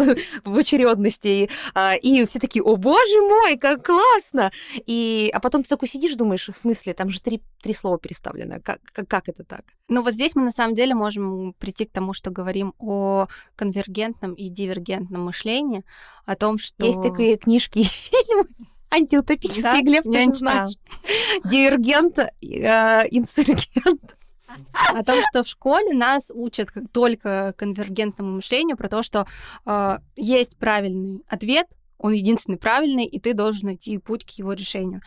в 0.45 0.59
очередности. 0.59 1.29
И, 1.29 1.51
а, 1.75 1.95
и 1.95 2.25
все 2.27 2.39
такие, 2.39 2.63
о 2.63 2.77
боже 2.77 3.21
мой, 3.21 3.57
как 3.57 3.85
классно! 3.85 4.51
И, 4.87 5.31
а 5.33 5.41
потом 5.41 5.63
ты 5.63 5.69
такой 5.69 5.89
сидишь, 5.89 6.15
думаешь, 6.15 6.49
в 6.49 6.57
смысле, 6.57 6.95
там 6.95 7.11
же 7.11 7.21
три, 7.21 7.41
три 7.63 7.75
слово 7.85 7.99
переставленное. 7.99 8.61
Как, 8.61 8.80
как, 8.93 9.07
как 9.07 9.28
это 9.28 9.45
так? 9.45 9.62
Ну 9.89 10.03
вот 10.03 10.14
здесь 10.14 10.35
мы 10.35 10.45
на 10.45 10.53
самом 10.53 10.74
деле 10.74 10.95
можем 10.95 11.53
прийти 11.59 11.85
к 11.85 11.93
тому, 11.93 12.14
что 12.14 12.30
говорим 12.30 12.72
о 12.78 13.26
конвергентном 13.57 14.32
и 14.32 14.49
дивергентном 14.49 15.22
мышлении, 15.22 15.85
о 16.24 16.35
том, 16.35 16.59
что... 16.59 16.87
Есть 16.87 17.03
такие 17.03 17.37
книжки 17.37 17.80
и 17.80 17.85
фильмы 17.85 18.49
антиутопические, 18.91 19.62
да? 19.62 19.82
Глеб, 19.82 20.05
ты 20.05 20.32
знаешь. 20.32 20.70
Дивергент, 21.45 22.18
э, 22.18 23.07
инсургент. 23.11 24.16
О 24.72 25.05
том, 25.05 25.20
что 25.28 25.45
в 25.45 25.49
школе 25.49 25.93
нас 25.93 26.30
учат 26.32 26.70
как 26.70 26.85
только 26.91 27.53
конвергентному 27.59 28.37
мышлению, 28.37 28.78
про 28.78 28.89
то, 28.89 29.03
что 29.03 29.26
э, 29.66 29.99
есть 30.16 30.57
правильный 30.57 31.22
ответ, 31.28 31.66
он 31.99 32.13
единственный 32.13 32.59
правильный, 32.59 33.05
и 33.05 33.19
ты 33.19 33.35
должен 33.35 33.67
найти 33.67 33.97
путь 33.99 34.25
к 34.25 34.31
его 34.31 34.53
решению. 34.53 35.01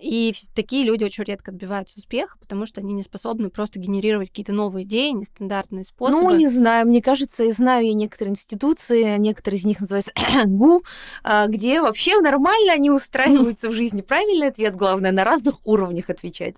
И 0.00 0.32
такие 0.54 0.84
люди 0.84 1.04
очень 1.04 1.24
редко 1.24 1.52
добиваются 1.52 1.98
успеха, 1.98 2.38
потому 2.38 2.66
что 2.66 2.80
они 2.80 2.92
не 2.92 3.02
способны 3.02 3.50
просто 3.50 3.78
генерировать 3.78 4.28
какие-то 4.28 4.52
новые 4.52 4.84
идеи, 4.84 5.10
нестандартные 5.10 5.84
способы. 5.84 6.22
Ну, 6.22 6.36
не 6.36 6.46
знаю, 6.46 6.86
мне 6.86 7.02
кажется, 7.02 7.44
я 7.44 7.52
знаю 7.52 7.86
я 7.86 7.94
некоторые 7.94 8.32
институции, 8.32 9.18
некоторые 9.18 9.58
из 9.58 9.64
них 9.64 9.80
называются 9.80 10.12
ГУ, 10.46 10.82
а, 11.24 11.48
где 11.48 11.82
вообще 11.82 12.20
нормально 12.20 12.72
они 12.72 12.90
устраиваются 12.90 13.68
в 13.68 13.72
жизни. 13.72 14.00
Правильный 14.00 14.48
ответ, 14.48 14.76
главное, 14.76 15.12
на 15.12 15.24
разных 15.24 15.66
уровнях 15.66 16.10
отвечать. 16.10 16.56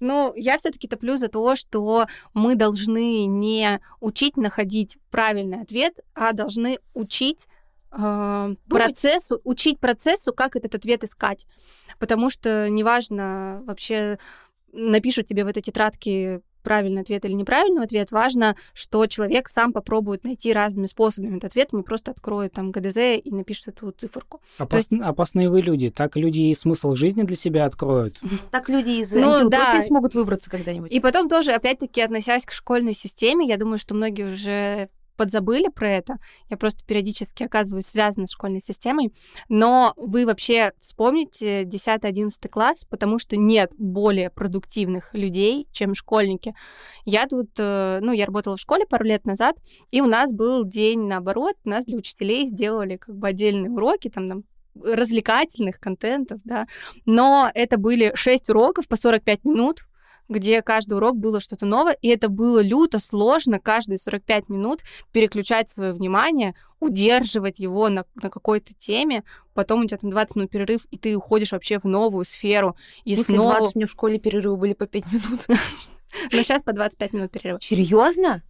Ну, 0.00 0.32
я 0.34 0.56
все-таки 0.56 0.88
топлю 0.88 1.18
за 1.18 1.28
то, 1.28 1.56
что 1.56 2.06
мы 2.32 2.54
должны 2.54 3.26
не 3.26 3.80
учить 4.00 4.38
находить 4.38 4.96
правильный 5.10 5.60
ответ, 5.60 6.00
а 6.14 6.32
должны 6.32 6.78
учить 6.94 7.46
э, 7.92 8.54
процессу, 8.68 9.40
учить 9.44 9.78
процессу, 9.78 10.32
как 10.32 10.56
этот 10.56 10.74
ответ 10.74 11.04
искать. 11.04 11.46
Потому 11.98 12.30
что 12.30 12.68
неважно 12.68 13.62
вообще 13.66 14.18
напишут 14.72 15.26
тебе 15.26 15.44
в 15.44 15.48
этой 15.48 15.62
тетрадке 15.62 16.42
правильный 16.62 17.02
ответ 17.02 17.24
или 17.24 17.32
неправильный 17.32 17.82
ответ, 17.82 18.10
важно, 18.12 18.56
что 18.74 19.06
человек 19.06 19.48
сам 19.48 19.72
попробует 19.72 20.24
найти 20.24 20.52
разными 20.52 20.86
способами 20.86 21.36
этот 21.36 21.52
ответ, 21.52 21.72
и 21.72 21.76
не 21.76 21.82
просто 21.82 22.10
откроет 22.10 22.52
там 22.52 22.70
ГДЗ 22.70 23.18
и 23.22 23.30
напишет 23.32 23.68
эту 23.68 23.90
циферку. 23.92 24.40
Опас... 24.58 24.90
есть... 24.90 25.02
Опасные 25.02 25.50
вы 25.50 25.62
люди. 25.62 25.90
Так 25.90 26.16
люди 26.16 26.40
и 26.40 26.54
смысл 26.54 26.94
жизни 26.94 27.22
для 27.22 27.36
себя 27.36 27.64
откроют. 27.64 28.20
Так 28.50 28.68
люди 28.68 29.00
из 29.00 29.14
ну, 29.14 29.48
да. 29.48 29.80
смогут 29.80 30.14
выбраться 30.14 30.50
когда-нибудь. 30.50 30.90
И 30.90 31.00
потом 31.00 31.28
тоже, 31.28 31.52
опять-таки, 31.52 32.00
относясь 32.00 32.44
к 32.44 32.52
школьной 32.52 32.94
системе, 32.94 33.46
я 33.46 33.56
думаю, 33.56 33.78
что 33.78 33.94
многие 33.94 34.32
уже 34.32 34.88
подзабыли 35.20 35.68
про 35.68 35.86
это. 35.86 36.16
Я 36.48 36.56
просто 36.56 36.82
периодически 36.86 37.42
оказываюсь 37.42 37.84
связана 37.84 38.26
с 38.26 38.30
школьной 38.30 38.62
системой. 38.62 39.12
Но 39.50 39.92
вы 39.98 40.24
вообще 40.24 40.72
вспомните 40.78 41.64
10-11 41.64 42.30
класс, 42.48 42.86
потому 42.88 43.18
что 43.18 43.36
нет 43.36 43.70
более 43.76 44.30
продуктивных 44.30 45.12
людей, 45.12 45.68
чем 45.72 45.94
школьники. 45.94 46.54
Я 47.04 47.26
тут, 47.26 47.50
э, 47.58 47.98
ну, 48.00 48.12
я 48.12 48.24
работала 48.24 48.56
в 48.56 48.60
школе 48.60 48.86
пару 48.86 49.04
лет 49.04 49.26
назад, 49.26 49.56
и 49.90 50.00
у 50.00 50.06
нас 50.06 50.32
был 50.32 50.64
день 50.64 51.00
наоборот, 51.00 51.56
у 51.66 51.68
нас 51.68 51.84
для 51.84 51.98
учителей 51.98 52.46
сделали 52.46 52.96
как 52.96 53.14
бы 53.14 53.28
отдельные 53.28 53.70
уроки, 53.70 54.08
там, 54.08 54.26
там 54.26 54.44
развлекательных 54.82 55.78
контентов, 55.78 56.40
да, 56.44 56.66
но 57.04 57.50
это 57.54 57.76
были 57.76 58.12
6 58.14 58.48
уроков 58.48 58.88
по 58.88 58.96
45 58.96 59.44
минут, 59.44 59.80
где 60.30 60.62
каждый 60.62 60.94
урок 60.94 61.16
было 61.16 61.40
что-то 61.40 61.66
новое, 61.66 61.96
и 62.00 62.08
это 62.08 62.28
было 62.28 62.62
люто 62.62 62.98
сложно 62.98 63.58
каждые 63.58 63.98
45 63.98 64.48
минут 64.48 64.80
переключать 65.12 65.68
свое 65.68 65.92
внимание, 65.92 66.54
удерживать 66.78 67.58
его 67.58 67.88
на, 67.88 68.04
на 68.22 68.30
какой-то 68.30 68.72
теме, 68.78 69.24
потом 69.52 69.80
у 69.80 69.84
тебя 69.84 69.98
там 69.98 70.10
20 70.10 70.36
минут 70.36 70.50
перерыв, 70.50 70.86
и 70.90 70.96
ты 70.96 71.14
уходишь 71.16 71.52
вообще 71.52 71.78
в 71.78 71.84
новую 71.84 72.24
сферу. 72.24 72.76
И 73.04 73.10
Если 73.10 73.34
снова... 73.34 73.58
20 73.58 73.74
минут 73.74 73.90
в 73.90 73.92
школе 73.92 74.18
перерывы 74.18 74.56
были 74.56 74.72
по 74.72 74.86
5 74.86 75.12
минут. 75.12 75.46
Но 76.32 76.42
сейчас 76.42 76.62
по 76.62 76.72
25 76.72 77.12
минут 77.12 77.30
перерыва. 77.32 77.58
Серьезно? 77.60 78.42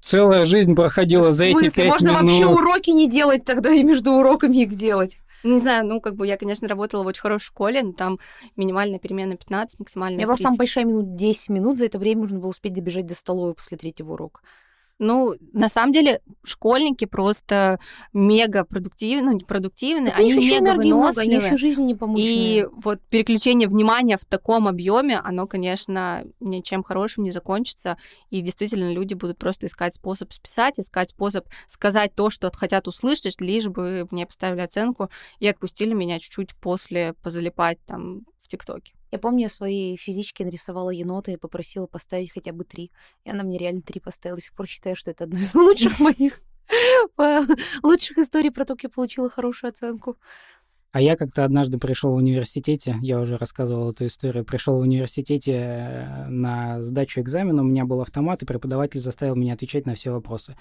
Целая 0.00 0.46
жизнь 0.46 0.74
проходила 0.74 1.30
за 1.30 1.44
эти 1.44 1.70
5 1.70 1.76
минут. 1.76 1.90
Можно 1.90 2.12
вообще 2.14 2.46
уроки 2.46 2.90
не 2.90 3.10
делать 3.10 3.44
тогда 3.44 3.70
и 3.70 3.82
между 3.82 4.12
уроками 4.12 4.58
их 4.62 4.74
делать. 4.76 5.18
Не 5.46 5.60
знаю, 5.60 5.86
ну, 5.86 6.00
как 6.00 6.16
бы 6.16 6.26
я, 6.26 6.36
конечно, 6.36 6.66
работала 6.68 7.04
в 7.04 7.06
очень 7.06 7.20
хорошей 7.20 7.46
школе, 7.46 7.82
но 7.82 7.92
там 7.92 8.18
минимальная 8.56 8.98
перемена 8.98 9.36
15, 9.36 9.78
максимальная 9.78 10.20
Я 10.20 10.26
была 10.26 10.36
самая 10.36 10.58
большая 10.58 10.84
минут 10.84 11.14
10 11.16 11.48
минут, 11.50 11.78
за 11.78 11.86
это 11.86 11.98
время 11.98 12.22
нужно 12.22 12.40
было 12.40 12.50
успеть 12.50 12.72
добежать 12.72 13.06
до 13.06 13.14
столовой 13.14 13.54
после 13.54 13.76
третьего 13.76 14.14
урока. 14.14 14.40
Ну, 14.98 15.34
на 15.52 15.68
самом 15.68 15.92
деле, 15.92 16.22
школьники 16.42 17.04
просто 17.04 17.78
мега 18.14 18.64
продуктивны, 18.64 19.22
ну, 19.22 19.32
не 19.32 19.44
продуктивны, 19.44 20.08
они 20.08 20.32
мега 20.32 20.74
выносливы. 20.74 20.84
Много, 20.86 21.20
они 21.20 21.34
еще 21.34 21.56
жизни 21.58 21.82
не 21.84 21.94
помощные. 21.94 22.60
И 22.60 22.66
вот 22.72 23.00
переключение 23.10 23.68
внимания 23.68 24.16
в 24.16 24.24
таком 24.24 24.66
объеме, 24.68 25.18
оно, 25.18 25.46
конечно, 25.46 26.24
ничем 26.40 26.82
хорошим 26.82 27.24
не 27.24 27.30
закончится. 27.30 27.98
И 28.30 28.40
действительно, 28.40 28.90
люди 28.92 29.12
будут 29.12 29.38
просто 29.38 29.66
искать 29.66 29.94
способ 29.94 30.32
списать, 30.32 30.80
искать 30.80 31.10
способ 31.10 31.46
сказать 31.66 32.14
то, 32.14 32.30
что 32.30 32.50
хотят 32.52 32.88
услышать, 32.88 33.40
лишь 33.40 33.66
бы 33.66 34.08
мне 34.10 34.24
поставили 34.24 34.60
оценку 34.60 35.10
и 35.40 35.46
отпустили 35.46 35.92
меня 35.92 36.20
чуть-чуть 36.20 36.54
после 36.56 37.12
позалипать 37.22 37.78
там 37.84 38.22
в 38.46 38.48
ТикТоке. 38.48 38.94
Я 39.10 39.18
помню, 39.18 39.42
я 39.42 39.48
своей 39.48 39.96
физичке 39.96 40.44
нарисовала 40.44 40.90
енота 40.90 41.32
и 41.32 41.36
попросила 41.36 41.86
поставить 41.86 42.32
хотя 42.32 42.52
бы 42.52 42.64
три. 42.64 42.90
И 43.24 43.30
она 43.30 43.42
мне 43.42 43.58
реально 43.58 43.82
три 43.82 44.00
поставила. 44.00 44.36
До 44.36 44.42
сих 44.42 44.54
пор 44.54 44.66
считаю, 44.66 44.96
что 44.96 45.10
это 45.10 45.24
одно 45.24 45.38
из 45.38 45.54
лучших 45.54 45.98
моих 46.00 46.40
лучших 47.82 48.18
историй 48.18 48.50
про 48.50 48.64
то, 48.64 48.74
как 48.74 48.84
я 48.84 48.88
получила 48.88 49.28
хорошую 49.28 49.70
оценку. 49.70 50.16
А 50.92 51.00
я 51.00 51.16
как-то 51.16 51.44
однажды 51.44 51.78
пришел 51.78 52.12
в 52.12 52.16
университете, 52.16 52.96
я 53.02 53.20
уже 53.20 53.36
рассказывал 53.36 53.90
эту 53.90 54.06
историю, 54.06 54.46
пришел 54.46 54.76
в 54.76 54.80
университете 54.80 55.52
э, 55.52 56.26
на 56.28 56.80
сдачу 56.80 57.20
экзамена, 57.20 57.60
у 57.60 57.66
меня 57.66 57.84
был 57.84 58.00
автомат, 58.00 58.42
и 58.42 58.46
преподаватель 58.46 59.00
заставил 59.00 59.36
меня 59.36 59.52
отвечать 59.52 59.84
на 59.84 59.94
все 59.94 60.10
вопросы. 60.10 60.56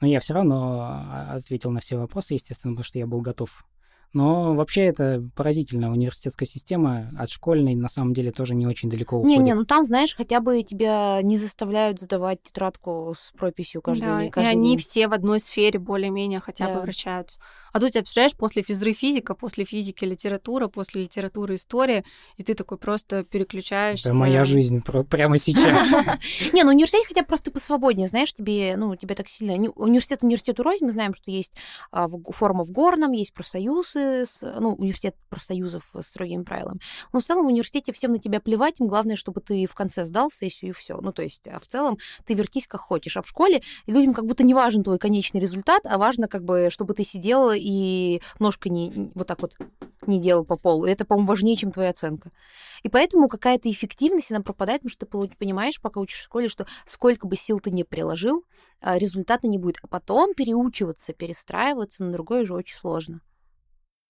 Но 0.00 0.06
я 0.06 0.20
все 0.20 0.32
равно 0.32 0.80
а, 0.80 1.34
ответил 1.34 1.70
на 1.70 1.80
все 1.80 1.96
вопросы, 1.96 2.34
естественно, 2.34 2.72
потому 2.72 2.84
что 2.84 2.98
я 2.98 3.06
был 3.06 3.20
готов 3.20 3.66
но 4.12 4.54
вообще 4.54 4.84
это 4.86 5.22
поразительно. 5.34 5.90
Университетская 5.90 6.46
система 6.46 7.10
от 7.18 7.30
школьной 7.30 7.74
на 7.74 7.88
самом 7.88 8.14
деле 8.14 8.32
тоже 8.32 8.54
не 8.54 8.66
очень 8.66 8.88
далеко 8.88 9.16
уходит. 9.16 9.38
Не-не, 9.38 9.54
ну 9.54 9.64
там, 9.64 9.84
знаешь, 9.84 10.14
хотя 10.16 10.40
бы 10.40 10.62
тебя 10.62 11.20
не 11.22 11.36
заставляют 11.38 12.00
сдавать 12.00 12.42
тетрадку 12.42 13.14
с 13.18 13.32
прописью 13.36 13.82
каждый 13.82 14.06
да, 14.06 14.20
день. 14.20 14.30
Каждый 14.30 14.48
и 14.48 14.50
они 14.50 14.70
день. 14.70 14.78
все 14.78 15.08
в 15.08 15.12
одной 15.12 15.40
сфере 15.40 15.78
более-менее 15.78 16.40
хотя 16.40 16.66
да. 16.66 16.74
бы 16.74 16.80
вращаются. 16.80 17.38
А 17.76 17.78
тут, 17.78 17.90
тебя 17.90 18.00
представляешь, 18.00 18.34
после 18.34 18.62
физры 18.62 18.94
физика, 18.94 19.34
после 19.34 19.66
физики 19.66 20.02
литература, 20.02 20.66
после 20.68 21.02
литературы 21.02 21.56
история, 21.56 22.04
и 22.38 22.42
ты 22.42 22.54
такой 22.54 22.78
просто 22.78 23.22
переключаешься. 23.22 24.08
Это 24.08 24.16
моя 24.16 24.46
жизнь 24.46 24.82
прямо 25.10 25.36
сейчас. 25.38 25.92
Не, 26.54 26.62
ну 26.62 26.70
университет 26.70 27.04
хотя 27.06 27.20
бы 27.20 27.26
просто 27.26 27.50
посвободнее, 27.50 28.08
знаешь, 28.08 28.32
тебе, 28.32 28.76
ну, 28.78 28.96
тебе 28.96 29.14
так 29.14 29.28
сильно... 29.28 29.52
Университет 29.72 30.22
университету 30.22 30.62
рознь, 30.62 30.86
мы 30.86 30.90
знаем, 30.90 31.12
что 31.12 31.30
есть 31.30 31.52
а, 31.90 32.08
форма 32.08 32.64
в 32.64 32.70
Горном, 32.70 33.12
есть 33.12 33.34
профсоюзы, 33.34 34.24
ну, 34.40 34.72
университет 34.72 35.14
профсоюзов 35.28 35.82
с 35.92 36.06
строгими 36.06 36.44
правилами. 36.44 36.80
Но 37.12 37.20
в 37.20 37.24
целом 37.24 37.44
в 37.44 37.48
университете 37.48 37.92
всем 37.92 38.12
на 38.12 38.18
тебя 38.18 38.40
плевать, 38.40 38.80
им 38.80 38.88
главное, 38.88 39.16
чтобы 39.16 39.42
ты 39.42 39.66
в 39.66 39.74
конце 39.74 40.06
сдал 40.06 40.30
сессию 40.30 40.70
и 40.70 40.72
все. 40.72 40.98
Ну, 41.02 41.12
то 41.12 41.20
есть, 41.20 41.46
а 41.46 41.60
в 41.60 41.66
целом 41.66 41.98
ты 42.24 42.32
вертись 42.32 42.66
как 42.66 42.80
хочешь. 42.80 43.18
А 43.18 43.22
в 43.22 43.28
школе 43.28 43.60
людям 43.86 44.14
как 44.14 44.24
будто 44.24 44.44
не 44.44 44.54
важен 44.54 44.82
твой 44.82 44.98
конечный 44.98 45.42
результат, 45.42 45.82
а 45.84 45.98
важно 45.98 46.26
как 46.26 46.42
бы, 46.42 46.68
чтобы 46.70 46.94
ты 46.94 47.04
сидела 47.04 47.54
и 47.65 47.65
ножкой 48.38 48.72
не, 48.72 49.10
вот 49.14 49.26
так 49.26 49.42
вот 49.42 49.54
не 50.06 50.20
делал 50.20 50.44
по 50.44 50.56
полу. 50.56 50.86
И 50.86 50.90
это, 50.90 51.04
по-моему, 51.04 51.28
важнее, 51.28 51.56
чем 51.56 51.72
твоя 51.72 51.90
оценка. 51.90 52.30
И 52.82 52.88
поэтому 52.88 53.28
какая-то 53.28 53.70
эффективность, 53.70 54.30
она 54.30 54.42
пропадает, 54.42 54.82
потому 54.82 54.90
что 54.90 55.26
ты 55.28 55.36
понимаешь, 55.36 55.80
пока 55.80 56.00
учишь 56.00 56.18
в 56.18 56.22
школе, 56.22 56.48
что 56.48 56.66
сколько 56.86 57.26
бы 57.26 57.36
сил 57.36 57.60
ты 57.60 57.70
не 57.70 57.84
приложил, 57.84 58.44
а, 58.80 58.98
результата 58.98 59.48
не 59.48 59.58
будет. 59.58 59.78
А 59.82 59.88
потом 59.88 60.34
переучиваться, 60.34 61.12
перестраиваться 61.12 62.04
на 62.04 62.12
другое 62.12 62.42
уже 62.42 62.54
очень 62.54 62.76
сложно. 62.76 63.20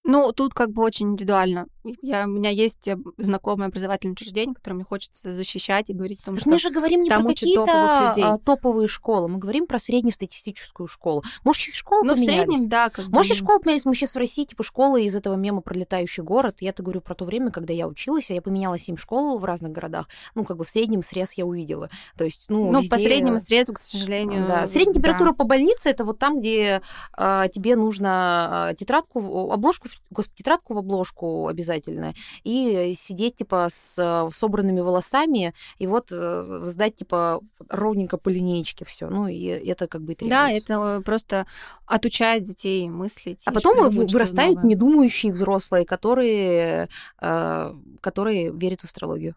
Ну, 0.07 0.33
тут 0.33 0.55
как 0.55 0.71
бы 0.71 0.83
очень 0.83 1.13
индивидуально. 1.13 1.67
Я, 2.03 2.25
у 2.25 2.29
меня 2.29 2.51
есть 2.51 2.89
э, 2.89 2.97
знакомое 3.19 3.69
образовательное 3.69 4.13
учреждение, 4.13 4.55
которое 4.55 4.77
мне 4.77 4.85
хочется 4.85 5.35
защищать 5.35 5.91
и 5.91 5.95
говорить 5.95 6.21
о 6.23 6.27
том, 6.27 6.39
что 6.39 6.49
Мы 6.49 6.59
же 6.59 6.71
говорим 6.71 7.03
не 7.03 7.11
про 7.11 7.23
какие-то 7.23 7.65
а, 7.67 8.39
топовые 8.39 8.89
школы, 8.89 9.29
мы 9.29 9.39
говорим 9.39 9.67
про 9.67 9.79
среднестатистическую 9.79 10.87
школу. 10.87 11.23
Может, 11.45 11.63
чуть 11.63 11.75
школы 11.75 12.05
ну, 12.05 12.15
поменялись? 12.15 12.33
в 12.33 12.35
среднем, 12.35 12.69
да. 12.69 12.89
Как 12.91 13.07
Может, 13.09 13.33
бы... 13.33 13.37
школы 13.37 13.61
поменялись? 13.61 13.85
Мы 13.85 13.95
сейчас 13.95 14.15
в 14.15 14.19
России, 14.19 14.45
типа, 14.45 14.63
школы 14.63 15.05
из 15.05 15.15
этого 15.15 15.35
мема 15.35 15.61
«Пролетающий 15.61 16.23
город». 16.23 16.57
Я-то 16.61 16.83
говорю 16.83 17.01
про 17.01 17.15
то 17.15 17.25
время, 17.25 17.51
когда 17.51 17.73
я 17.73 17.87
училась, 17.89 18.31
а 18.31 18.35
я 18.35 18.43
поменяла 18.43 18.79
семь 18.79 18.97
школ 18.97 19.39
в 19.39 19.45
разных 19.45 19.73
городах. 19.73 20.09
Ну, 20.35 20.45
как 20.45 20.57
бы 20.57 20.65
в 20.65 20.69
среднем 20.69 21.03
срез 21.03 21.33
я 21.35 21.47
увидела. 21.47 21.91
То 22.17 22.25
есть, 22.25 22.47
ну, 22.49 22.71
Ну, 22.71 22.81
везде... 22.81 22.91
по 22.91 22.99
среднему 22.99 23.41
срезу, 23.41 23.73
к 23.75 23.79
сожалению. 23.79 24.47
Да. 24.47 24.67
Средняя 24.67 24.95
температура 24.95 25.31
да. 25.31 25.35
по 25.37 25.45
больнице— 25.45 25.91
это 25.91 26.05
вот 26.05 26.19
там, 26.19 26.39
где 26.39 26.81
а, 27.13 27.49
тебе 27.49 27.77
нужно 27.77 28.69
а, 28.69 28.75
тетрадку, 28.75 29.51
обложку 29.53 29.89
господи, 30.11 30.39
тетрадку 30.39 30.75
в 30.75 30.79
обложку 30.79 31.49
обязательно, 31.49 32.15
и 32.45 32.95
сидеть, 32.97 33.37
типа, 33.37 33.69
с 33.71 33.97
э, 33.99 34.31
собранными 34.35 34.81
волосами, 34.81 35.55
и 35.79 35.87
вот 35.87 36.09
э, 36.11 36.63
сдать, 36.65 36.97
типа, 36.97 37.41
ровненько 37.69 38.17
по 38.19 38.29
линеечке 38.29 38.85
все. 38.85 39.09
Ну, 39.09 39.29
и 39.29 39.45
это 39.45 39.87
как 39.87 40.03
бы 40.03 40.13
и 40.13 40.17
требуется. 40.17 40.39
Да, 40.39 40.51
это 40.51 41.03
просто 41.05 41.47
отучает 41.87 42.43
детей 42.43 42.89
мыслить. 42.89 43.43
А 43.45 43.53
потом 43.53 43.91
вырастают 43.91 44.63
недумающие 44.65 45.33
взрослые, 45.33 45.85
которые, 45.85 46.89
э, 47.21 47.75
которые 48.01 48.53
верят 48.53 48.81
в 48.81 48.85
астрологию. 48.85 49.35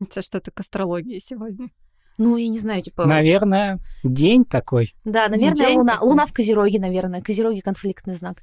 Это 0.00 0.22
что-то 0.22 0.50
к 0.50 0.60
астрологии 0.60 1.18
сегодня. 1.18 1.70
Ну, 2.18 2.36
я 2.36 2.48
не 2.48 2.58
знаю, 2.58 2.82
типа... 2.82 3.06
Наверное, 3.06 3.78
день 4.02 4.44
такой. 4.44 4.92
Да, 5.04 5.28
наверное, 5.28 5.66
день 5.66 5.78
луна. 5.78 5.92
Такой. 5.94 6.08
Луна 6.08 6.26
в 6.26 6.32
Козероге, 6.32 6.80
наверное. 6.80 7.22
Козероги 7.22 7.60
конфликтный 7.60 8.16
знак. 8.16 8.42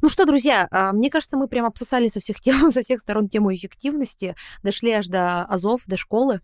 Ну 0.00 0.08
что, 0.08 0.24
друзья, 0.24 0.66
а, 0.70 0.92
мне 0.92 1.10
кажется, 1.10 1.36
мы 1.36 1.46
прям 1.46 1.66
обсосали 1.66 2.08
со 2.08 2.20
всех 2.20 2.40
тем, 2.40 2.70
со 2.72 2.82
всех 2.82 3.00
сторон 3.00 3.28
тему 3.28 3.54
эффективности, 3.54 4.34
дошли 4.62 4.92
аж 4.92 5.08
до 5.08 5.42
азов, 5.42 5.82
до 5.86 5.96
школы. 5.96 6.40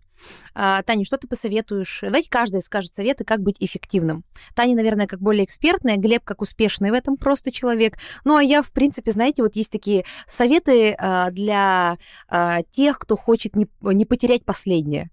А, 0.53 0.83
Таня, 0.83 1.03
что 1.03 1.17
ты 1.17 1.27
посоветуешь? 1.27 1.99
Давайте 2.01 2.29
каждый 2.29 2.61
скажет 2.61 2.93
советы, 2.93 3.23
как 3.23 3.41
быть 3.41 3.57
эффективным. 3.59 4.23
Таня, 4.55 4.75
наверное, 4.75 5.07
как 5.07 5.21
более 5.21 5.45
экспертная, 5.45 5.97
Глеб 5.97 6.23
как 6.23 6.41
успешный 6.41 6.91
в 6.91 6.93
этом 6.93 7.17
просто 7.17 7.51
человек. 7.51 7.97
Ну 8.23 8.35
а 8.35 8.43
я, 8.43 8.61
в 8.61 8.71
принципе, 8.71 9.11
знаете, 9.11 9.41
вот 9.41 9.55
есть 9.55 9.71
такие 9.71 10.05
советы 10.27 10.95
а, 10.97 11.31
для 11.31 11.97
тех, 12.71 12.99
кто 12.99 13.15
хочет 13.17 13.53
не 13.55 14.05
потерять 14.05 14.45
последнее. 14.45 15.09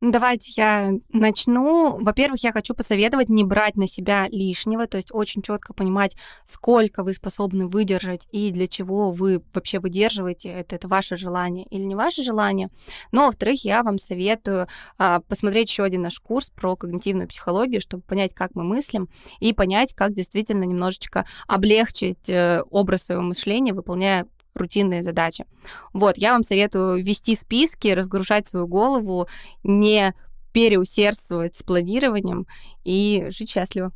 Давайте 0.00 0.52
я 0.56 0.92
начну. 1.12 1.98
Во-первых, 2.00 2.44
я 2.44 2.52
хочу 2.52 2.72
посоветовать 2.72 3.28
не 3.28 3.42
брать 3.42 3.74
на 3.74 3.88
себя 3.88 4.28
лишнего, 4.30 4.86
то 4.86 4.96
есть 4.96 5.08
очень 5.10 5.42
четко 5.42 5.74
понимать, 5.74 6.16
сколько 6.44 7.02
вы 7.02 7.14
способны 7.14 7.66
выдержать 7.66 8.28
и 8.30 8.52
для 8.52 8.68
чего 8.68 9.10
вы 9.10 9.42
вообще 9.52 9.80
выдерживаете. 9.80 10.50
Это, 10.50 10.76
это 10.76 10.86
ваше 10.86 11.16
желание 11.16 11.66
или 11.66 11.82
не 11.82 11.96
ваше 11.96 12.22
желание. 12.22 12.68
Но, 13.10 13.26
во-вторых, 13.26 13.64
я 13.64 13.82
вам 13.82 13.98
советую 13.98 14.68
а, 14.98 15.18
посмотреть 15.18 15.68
еще 15.68 15.82
один 15.82 16.02
наш 16.02 16.20
курс 16.20 16.50
про 16.50 16.76
когнитивную 16.76 17.26
психологию, 17.26 17.80
чтобы 17.80 18.04
понять, 18.04 18.34
как 18.34 18.54
мы 18.54 18.62
мыслим, 18.62 19.08
и 19.40 19.52
понять, 19.52 19.94
как 19.94 20.14
действительно 20.14 20.62
немножечко 20.62 21.26
облегчить 21.48 22.28
э, 22.28 22.62
образ 22.70 23.06
своего 23.06 23.24
мышления, 23.24 23.74
выполняя 23.74 24.28
рутинные 24.58 25.02
задачи. 25.02 25.46
Вот, 25.92 26.18
я 26.18 26.32
вам 26.32 26.42
советую 26.42 27.02
вести 27.02 27.34
списки, 27.34 27.88
разгружать 27.88 28.46
свою 28.46 28.66
голову, 28.66 29.28
не 29.62 30.14
переусердствовать 30.52 31.56
с 31.56 31.62
планированием 31.62 32.46
и 32.84 33.26
жить 33.30 33.50
счастливо. 33.50 33.92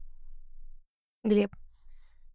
Глеб. 1.25 1.51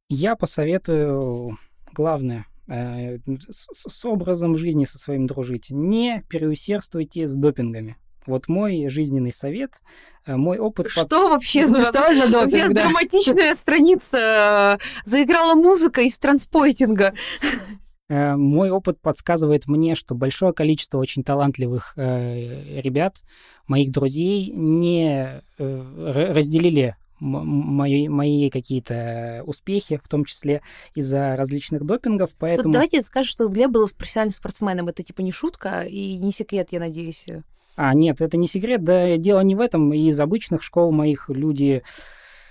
Я 0.09 0.35
посоветую, 0.35 1.57
главное, 1.93 2.45
э, 2.67 3.17
с, 3.49 3.67
с 3.89 4.05
образом 4.05 4.55
жизни 4.55 4.85
со 4.85 4.97
своим 4.97 5.27
дружить. 5.27 5.69
Не 5.69 6.23
переусердствуйте 6.29 7.27
с 7.27 7.33
допингами. 7.33 7.97
Вот 8.27 8.49
мой 8.49 8.89
жизненный 8.89 9.31
совет, 9.31 9.71
э, 10.25 10.35
мой 10.35 10.59
опыт... 10.59 10.89
Что 10.89 11.03
под... 11.03 11.11
вообще 11.11 11.65
за... 11.65 11.81
Что 11.81 12.13
за 12.13 12.27
допинг? 12.31 12.47
Здесь 12.49 12.71
да? 12.73 12.83
драматичная 12.83 13.55
страница. 13.55 14.79
Заиграла 15.05 15.55
музыка 15.55 16.01
из 16.01 16.19
транспойтинга. 16.19 17.13
Э, 18.09 18.35
мой 18.35 18.69
опыт 18.69 18.99
подсказывает 19.01 19.67
мне, 19.67 19.95
что 19.95 20.15
большое 20.15 20.53
количество 20.53 20.97
очень 20.97 21.23
талантливых 21.23 21.93
э, 21.97 22.79
ребят, 22.79 23.17
моих 23.67 23.91
друзей, 23.91 24.51
не 24.51 25.41
э, 25.57 26.31
разделили 26.33 26.95
мои, 27.19 28.07
мои 28.07 28.49
какие-то 28.49 29.43
успехи, 29.45 29.99
в 30.01 30.07
том 30.07 30.23
числе 30.23 30.61
из-за 30.95 31.35
различных 31.35 31.83
допингов, 31.83 32.31
поэтому... 32.37 32.65
Тут 32.65 32.73
давайте 32.73 33.01
скажем, 33.01 33.29
что 33.29 33.47
Глеб 33.47 33.71
был 33.71 33.87
профессиональным 33.89 34.33
спортсменом. 34.33 34.87
Это 34.87 35.03
типа 35.03 35.21
не 35.21 35.31
шутка 35.31 35.81
и 35.81 36.17
не 36.17 36.31
секрет, 36.31 36.69
я 36.71 36.79
надеюсь. 36.79 37.25
А, 37.75 37.93
нет, 37.93 38.21
это 38.21 38.37
не 38.37 38.47
секрет. 38.47 38.83
Да, 38.83 39.17
дело 39.17 39.41
не 39.41 39.55
в 39.55 39.61
этом. 39.61 39.93
Из 39.93 40.19
обычных 40.19 40.63
школ 40.63 40.91
моих 40.91 41.29
люди 41.29 41.83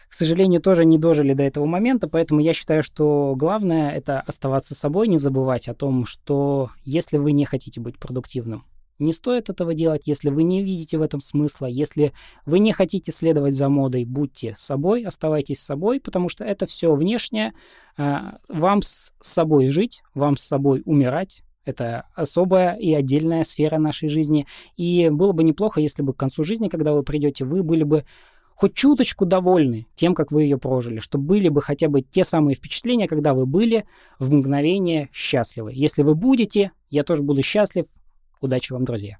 к 0.08 0.12
сожалению, 0.12 0.60
тоже 0.60 0.84
не 0.84 0.98
дожили 0.98 1.32
до 1.32 1.42
этого 1.42 1.66
момента, 1.66 2.08
поэтому 2.08 2.40
я 2.40 2.52
считаю, 2.52 2.82
что 2.82 3.34
главное 3.36 3.90
это 3.90 4.20
оставаться 4.20 4.74
собой, 4.74 5.08
не 5.08 5.18
забывать 5.18 5.68
о 5.68 5.74
том, 5.74 6.06
что 6.06 6.70
если 6.84 7.18
вы 7.18 7.32
не 7.32 7.44
хотите 7.44 7.80
быть 7.80 7.98
продуктивным, 7.98 8.64
не 8.98 9.12
стоит 9.12 9.50
этого 9.50 9.74
делать, 9.74 10.02
если 10.06 10.30
вы 10.30 10.42
не 10.42 10.62
видите 10.62 10.96
в 10.96 11.02
этом 11.02 11.20
смысла, 11.20 11.66
если 11.66 12.12
вы 12.46 12.60
не 12.60 12.72
хотите 12.72 13.12
следовать 13.12 13.54
за 13.54 13.68
модой, 13.68 14.04
будьте 14.04 14.54
собой, 14.56 15.02
оставайтесь 15.02 15.60
собой, 15.60 16.00
потому 16.00 16.28
что 16.28 16.44
это 16.44 16.66
все 16.66 16.94
внешнее. 16.94 17.52
А, 17.98 18.38
вам 18.48 18.82
с 18.82 19.12
собой 19.20 19.68
жить, 19.68 20.02
вам 20.14 20.36
с 20.36 20.42
собой 20.42 20.82
умирать, 20.86 21.42
это 21.66 22.06
особая 22.14 22.76
и 22.76 22.94
отдельная 22.94 23.44
сфера 23.44 23.76
нашей 23.78 24.08
жизни. 24.08 24.46
И 24.76 25.10
было 25.10 25.32
бы 25.32 25.42
неплохо, 25.42 25.80
если 25.80 26.02
бы 26.02 26.14
к 26.14 26.16
концу 26.16 26.44
жизни, 26.44 26.68
когда 26.68 26.92
вы 26.94 27.02
придете, 27.02 27.44
вы 27.44 27.62
были 27.62 27.82
бы 27.82 28.04
хоть 28.56 28.74
чуточку 28.74 29.26
довольны 29.26 29.86
тем, 29.94 30.14
как 30.14 30.32
вы 30.32 30.44
ее 30.44 30.58
прожили, 30.58 30.98
чтобы 30.98 31.24
были 31.26 31.48
бы 31.48 31.62
хотя 31.62 31.88
бы 31.88 32.00
те 32.00 32.24
самые 32.24 32.56
впечатления, 32.56 33.06
когда 33.06 33.34
вы 33.34 33.46
были 33.46 33.84
в 34.18 34.32
мгновение 34.32 35.10
счастливы. 35.12 35.72
Если 35.74 36.02
вы 36.02 36.14
будете, 36.14 36.72
я 36.88 37.04
тоже 37.04 37.22
буду 37.22 37.42
счастлив. 37.42 37.84
Удачи 38.40 38.72
вам, 38.72 38.84
друзья. 38.84 39.18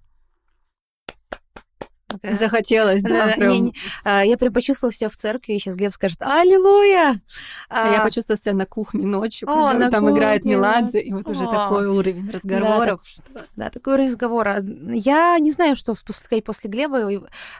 Захотелось, 2.23 3.03
да, 3.03 3.35
прям. 3.37 3.67
Я, 3.67 3.73
а, 4.05 4.25
я 4.25 4.37
прям 4.37 4.53
почувствовала 4.53 4.93
себя 4.93 5.11
в 5.11 5.17
церкви, 5.17 5.55
и 5.55 5.59
сейчас 5.59 5.77
Глеб 5.77 5.93
скажет 5.93 6.23
«Аллилуйя!» 6.23 7.21
а, 7.69 7.93
Я 7.93 8.01
почувствовала 8.01 8.41
себя 8.41 8.55
на 8.55 8.67
кухне 8.67 9.07
ночью, 9.07 9.49
О, 9.49 9.71
когда 9.71 9.91
там 9.91 10.05
кухне, 10.05 10.17
играет 10.17 10.45
Меладзе, 10.45 11.01
и 11.01 11.13
вот 11.13 11.27
О. 11.27 11.31
уже 11.31 11.45
такой 11.45 11.87
уровень 11.87 12.31
разговоров. 12.31 13.01
Да, 13.17 13.41
так, 13.41 13.49
да, 13.57 13.71
такой 13.71 13.95
уровень 13.95 14.09
разговора. 14.11 14.63
Я 14.89 15.39
не 15.39 15.53
знаю, 15.53 15.77
что 15.77 15.95
сказать 15.95 16.45
после 16.45 16.71
Глеба. 16.71 17.09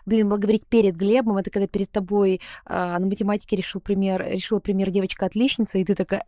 Блин, 0.05 0.29
говорить 0.29 0.67
перед 0.67 0.97
Глебом, 0.97 1.39
это 1.39 1.51
когда 1.51 1.67
перед 1.67 1.91
тобой 1.91 2.41
а, 2.65 2.99
на 2.99 3.07
математике 3.07 3.57
решил 3.57 3.81
пример, 3.81 4.27
решила 4.29 4.61
пример 4.61 4.91
девочка-отличница, 4.91 5.79
и 5.79 5.85
ты 5.85 5.95
такая 5.95 6.25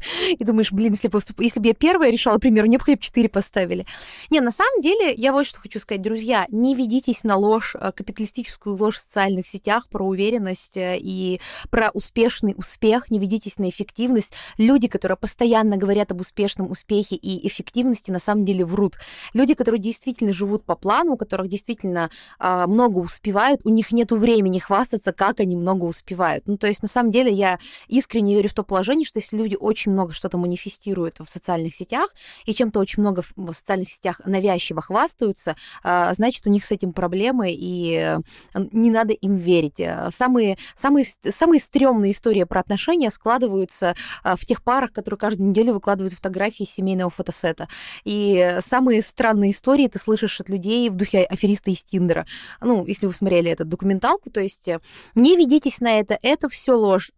и 0.38 0.44
думаешь, 0.44 0.72
блин, 0.72 0.92
если 0.92 1.08
бы, 1.08 1.20
если 1.38 1.60
бы 1.60 1.68
я 1.68 1.74
первая 1.74 2.10
решала 2.10 2.38
пример, 2.38 2.64
мне 2.66 2.78
бы 2.78 2.84
хотя 2.84 2.96
бы 2.96 3.02
4 3.02 3.28
поставили. 3.28 3.86
Не, 4.30 4.40
на 4.40 4.50
самом 4.50 4.80
деле, 4.80 5.14
я 5.14 5.32
вот 5.32 5.46
что 5.46 5.60
хочу 5.60 5.80
сказать, 5.80 6.02
друзья, 6.02 6.46
не 6.50 6.74
ведитесь 6.74 7.24
на 7.24 7.36
ложь, 7.36 7.74
э, 7.78 7.92
капиталистическую 7.92 8.76
ложь 8.76 8.96
в 8.96 9.00
социальных 9.00 9.46
сетях 9.48 9.88
про 9.88 10.06
уверенность 10.06 10.76
э, 10.76 10.98
и 10.98 11.40
про 11.70 11.90
успешный 11.94 12.54
успех, 12.56 13.10
не 13.10 13.18
ведитесь 13.18 13.58
на 13.58 13.68
эффективность. 13.68 14.32
Люди, 14.58 14.88
которые 14.88 15.16
постоянно 15.16 15.76
говорят 15.76 16.12
об 16.12 16.20
успешном 16.20 16.70
успехе 16.70 17.16
и 17.16 17.46
эффективности, 17.46 18.10
на 18.10 18.18
самом 18.18 18.44
деле 18.44 18.64
врут. 18.64 18.94
Люди, 19.34 19.54
которые 19.54 19.80
действительно 19.80 20.32
живут 20.32 20.64
по 20.64 20.76
плану, 20.76 21.12
у 21.12 21.16
которых 21.16 21.48
действительно 21.48 22.10
э, 22.38 22.66
много 22.66 22.98
успевают, 22.98 23.60
у 23.64 23.68
них 23.68 23.92
нет 23.92 24.12
времени 24.12 24.58
хвастаться, 24.58 25.12
как 25.12 25.40
они 25.40 25.56
много 25.56 25.84
успевают. 25.84 26.46
Ну, 26.46 26.56
то 26.56 26.66
есть, 26.66 26.82
на 26.82 26.88
самом 26.88 27.10
деле, 27.10 27.32
я 27.32 27.58
искренне 27.88 28.34
верю 28.34 28.48
в 28.48 28.54
то 28.54 28.62
положение, 28.62 29.04
что 29.04 29.18
если 29.18 29.36
люди 29.36 29.56
очень 29.58 29.81
много 29.90 30.12
что-то 30.12 30.38
манифестируют 30.38 31.18
в 31.20 31.26
социальных 31.28 31.74
сетях 31.74 32.14
и 32.44 32.54
чем-то 32.54 32.78
очень 32.78 33.02
много 33.02 33.22
в 33.36 33.52
социальных 33.52 33.90
сетях 33.90 34.20
навязчиво 34.24 34.82
хвастаются, 34.82 35.56
а, 35.82 36.12
значит, 36.14 36.46
у 36.46 36.50
них 36.50 36.64
с 36.64 36.70
этим 36.70 36.92
проблемы, 36.92 37.52
и 37.52 38.18
не 38.54 38.90
надо 38.90 39.12
им 39.12 39.36
верить. 39.36 39.80
Э, 39.80 40.08
самые, 40.10 40.58
самые, 40.74 41.06
самые 41.28 41.60
стрёмные 41.60 42.12
истории 42.12 42.44
про 42.44 42.60
отношения 42.60 43.10
складываются 43.10 43.94
а, 44.22 44.36
в 44.36 44.44
тех 44.44 44.62
парах, 44.62 44.92
которые 44.92 45.18
каждую 45.18 45.50
неделю 45.50 45.74
выкладывают 45.74 46.14
фотографии 46.14 46.64
семейного 46.64 47.10
фотосета. 47.10 47.68
И 48.04 48.58
самые 48.64 49.02
странные 49.02 49.50
истории 49.50 49.88
ты 49.88 49.98
слышишь 49.98 50.40
от 50.40 50.48
людей 50.48 50.88
в 50.88 50.94
духе 50.94 51.24
афериста 51.24 51.70
из 51.70 51.82
Тиндера. 51.82 52.26
Ну, 52.60 52.84
если 52.86 53.06
вы 53.06 53.12
смотрели 53.12 53.50
эту 53.50 53.64
документалку, 53.64 54.30
то 54.30 54.40
есть 54.40 54.68
э, 54.68 54.80
не 55.14 55.36
ведитесь 55.36 55.80
на 55.80 55.98
это, 55.98 56.18
это 56.22 56.48
все 56.48 56.72
ложь. 56.72 57.10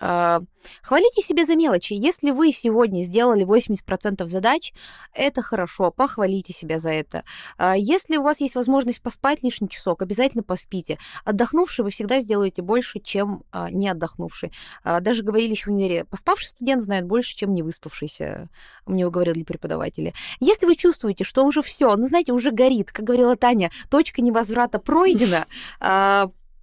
Хвалите 0.83 1.23
себе 1.23 1.45
за 1.45 1.57
мелочи. 1.57 1.93
Если 1.95 2.31
вы 2.31 2.53
сегодня 2.53 2.75
сегодня 2.85 3.03
сделали 3.03 3.45
80% 3.45 4.29
задач, 4.29 4.73
это 5.13 5.43
хорошо, 5.43 5.91
похвалите 5.91 6.53
себя 6.53 6.79
за 6.79 6.91
это. 6.91 7.25
А, 7.57 7.77
если 7.77 8.17
у 8.17 8.23
вас 8.23 8.41
есть 8.41 8.55
возможность 8.57 9.01
поспать 9.01 9.43
лишний 9.43 9.69
часок, 9.69 10.03
обязательно 10.03 10.43
поспите. 10.43 10.99
Отдохнувший 11.25 11.85
вы 11.85 11.91
всегда 11.91 12.21
сделаете 12.21 12.63
больше, 12.63 13.01
чем 13.01 13.45
а, 13.53 13.71
не 13.71 13.89
отдохнувший. 13.89 14.53
А, 14.83 15.01
даже 15.01 15.23
говорили 15.23 15.53
еще 15.53 15.71
в 15.71 15.75
универе, 15.75 16.05
поспавший 16.05 16.49
студент 16.49 16.83
знает 16.83 17.07
больше, 17.07 17.37
чем 17.37 17.55
не 17.55 17.63
выспавшийся, 17.63 18.49
мне 18.87 19.09
говорили 19.09 19.45
преподаватели. 19.45 20.13
Если 20.41 20.67
вы 20.67 20.75
чувствуете, 20.75 21.25
что 21.25 21.45
уже 21.45 21.63
все, 21.63 21.95
ну 21.97 22.07
знаете, 22.07 22.33
уже 22.33 22.51
горит, 22.51 22.93
как 22.93 23.05
говорила 23.05 23.37
Таня, 23.37 23.71
точка 23.89 24.21
невозврата 24.21 24.79
пройдена, 24.79 25.47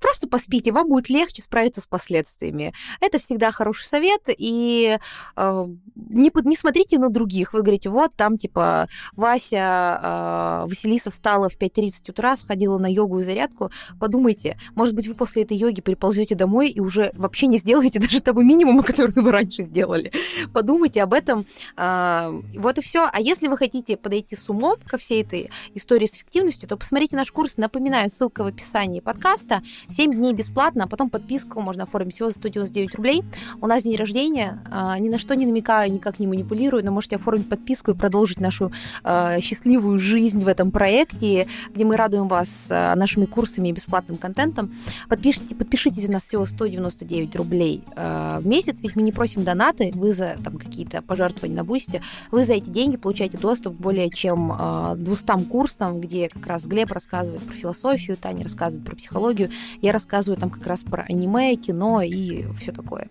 Просто 0.01 0.27
поспите, 0.27 0.71
вам 0.71 0.89
будет 0.89 1.09
легче 1.09 1.43
справиться 1.43 1.79
с 1.79 1.85
последствиями. 1.85 2.73
Это 2.99 3.19
всегда 3.19 3.51
хороший 3.51 3.85
совет, 3.85 4.21
и 4.27 4.97
э, 5.35 5.65
не, 5.95 6.31
не 6.43 6.55
смотрите 6.57 6.97
на 6.97 7.09
других. 7.09 7.53
Вы 7.53 7.61
говорите, 7.61 7.89
вот 7.89 8.11
там, 8.15 8.37
типа, 8.37 8.87
Вася 9.15 9.99
э, 10.03 10.67
Василиса 10.67 11.11
встала 11.11 11.49
в 11.49 11.57
5.30 11.57 12.09
утра, 12.09 12.35
сходила 12.35 12.79
на 12.79 12.91
йогу 12.91 13.19
и 13.19 13.23
зарядку. 13.23 13.69
Подумайте, 13.99 14.57
может 14.73 14.95
быть, 14.95 15.07
вы 15.07 15.13
после 15.13 15.43
этой 15.43 15.55
йоги 15.55 15.81
приползете 15.81 16.33
домой 16.33 16.69
и 16.69 16.79
уже 16.79 17.11
вообще 17.13 17.45
не 17.45 17.57
сделаете 17.57 17.99
даже 18.01 18.21
того 18.21 18.41
минимума, 18.41 18.81
который 18.81 19.13
вы 19.13 19.31
раньше 19.31 19.61
сделали. 19.61 20.11
Подумайте 20.51 21.03
об 21.03 21.13
этом. 21.13 21.45
Э, 21.77 22.31
вот 22.57 22.79
и 22.79 22.81
все. 22.81 23.07
А 23.11 23.19
если 23.21 23.47
вы 23.47 23.57
хотите 23.57 23.97
подойти 23.97 24.35
с 24.35 24.49
умом 24.49 24.77
ко 24.83 24.97
всей 24.97 25.21
этой 25.21 25.51
истории 25.75 26.07
с 26.07 26.15
эффективностью, 26.15 26.67
то 26.67 26.75
посмотрите 26.75 27.15
наш 27.15 27.31
курс. 27.31 27.57
Напоминаю, 27.57 28.09
ссылка 28.09 28.43
в 28.43 28.47
описании 28.47 28.99
подкаста. 28.99 29.61
7 29.91 30.13
дней 30.13 30.33
бесплатно, 30.33 30.85
а 30.85 30.87
потом 30.87 31.09
подписку 31.09 31.61
можно 31.61 31.83
оформить 31.83 32.15
всего 32.15 32.29
за 32.29 32.37
199 32.37 32.95
рублей. 32.95 33.23
У 33.59 33.67
нас 33.67 33.83
день 33.83 33.95
рождения, 33.95 34.59
а, 34.71 34.97
ни 34.97 35.09
на 35.09 35.17
что 35.17 35.35
не 35.35 35.45
намекаю, 35.45 35.91
никак 35.91 36.19
не 36.19 36.27
манипулирую, 36.27 36.83
но 36.83 36.91
можете 36.91 37.17
оформить 37.17 37.49
подписку 37.49 37.91
и 37.91 37.93
продолжить 37.93 38.39
нашу 38.39 38.71
а, 39.03 39.39
счастливую 39.41 39.99
жизнь 39.99 40.43
в 40.43 40.47
этом 40.47 40.71
проекте, 40.71 41.47
где 41.73 41.85
мы 41.85 41.97
радуем 41.97 42.27
вас 42.27 42.69
а, 42.71 42.95
нашими 42.95 43.25
курсами 43.25 43.69
и 43.69 43.71
бесплатным 43.73 44.17
контентом. 44.17 44.73
Подпишите, 45.09 45.55
подпишитесь 45.55 46.07
у 46.07 46.11
нас 46.11 46.23
всего 46.23 46.45
199 46.45 47.35
рублей 47.35 47.83
в 47.95 48.45
месяц, 48.45 48.81
ведь 48.81 48.95
мы 48.95 49.01
не 49.01 49.11
просим 49.11 49.43
донаты, 49.43 49.91
вы 49.93 50.13
за 50.13 50.37
там 50.43 50.57
какие-то 50.57 51.01
пожертвования 51.01 51.57
на 51.57 51.63
бусте, 51.63 52.01
вы 52.31 52.43
за 52.43 52.53
эти 52.53 52.69
деньги 52.69 52.97
получаете 52.97 53.37
доступ 53.37 53.75
к 53.77 53.79
более 53.79 54.09
чем 54.09 54.53
200 54.95 55.45
курсам, 55.45 55.99
где 55.99 56.29
как 56.29 56.45
раз 56.47 56.65
Глеб 56.65 56.91
рассказывает 56.91 57.41
про 57.43 57.53
философию, 57.53 58.17
Таня 58.17 58.43
рассказывает 58.43 58.85
про 58.85 58.95
психологию, 58.95 59.49
я 59.81 59.91
рассказываю 59.91 60.39
там 60.39 60.49
как 60.49 60.65
раз 60.65 60.83
про 60.83 61.03
аниме, 61.03 61.55
кино 61.55 62.01
и 62.01 62.45
все 62.59 62.71
такое. 62.71 63.09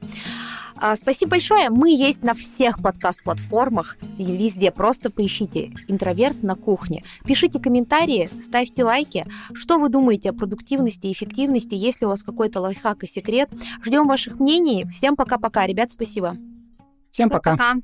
А, 0.77 0.97
спасибо 0.97 1.33
большое. 1.33 1.69
Мы 1.69 1.95
есть 1.95 2.23
на 2.23 2.33
всех 2.33 2.83
подкаст-платформах, 2.83 3.99
везде. 4.17 4.71
Просто 4.71 5.11
поищите 5.11 5.73
«Интроверт 5.89 6.43
на 6.43 6.55
кухне». 6.55 7.05
Пишите 7.27 7.61
комментарии, 7.61 8.31
ставьте 8.41 8.83
лайки. 8.83 9.27
Что 9.53 9.79
вы 9.79 9.91
думаете 9.91 10.31
о 10.31 10.33
продуктивности 10.33 11.09
и 11.09 11.13
эффективности? 11.13 11.75
Есть 11.75 12.01
ли 12.01 12.07
у 12.07 12.11
вас 12.11 12.23
какой-то 12.23 12.61
лайфхак 12.61 13.05
и 13.05 13.07
секрет? 13.07 13.51
Ждем 13.85 14.09
ваших 14.09 14.41
мнений. 14.41 14.87
Всем 14.87 15.17
пока-пока. 15.17 15.67
Ребят, 15.67 15.91
спасибо. 15.91 16.37
Всем 17.11 17.29
пока. 17.29 17.53
Пока. 17.53 17.75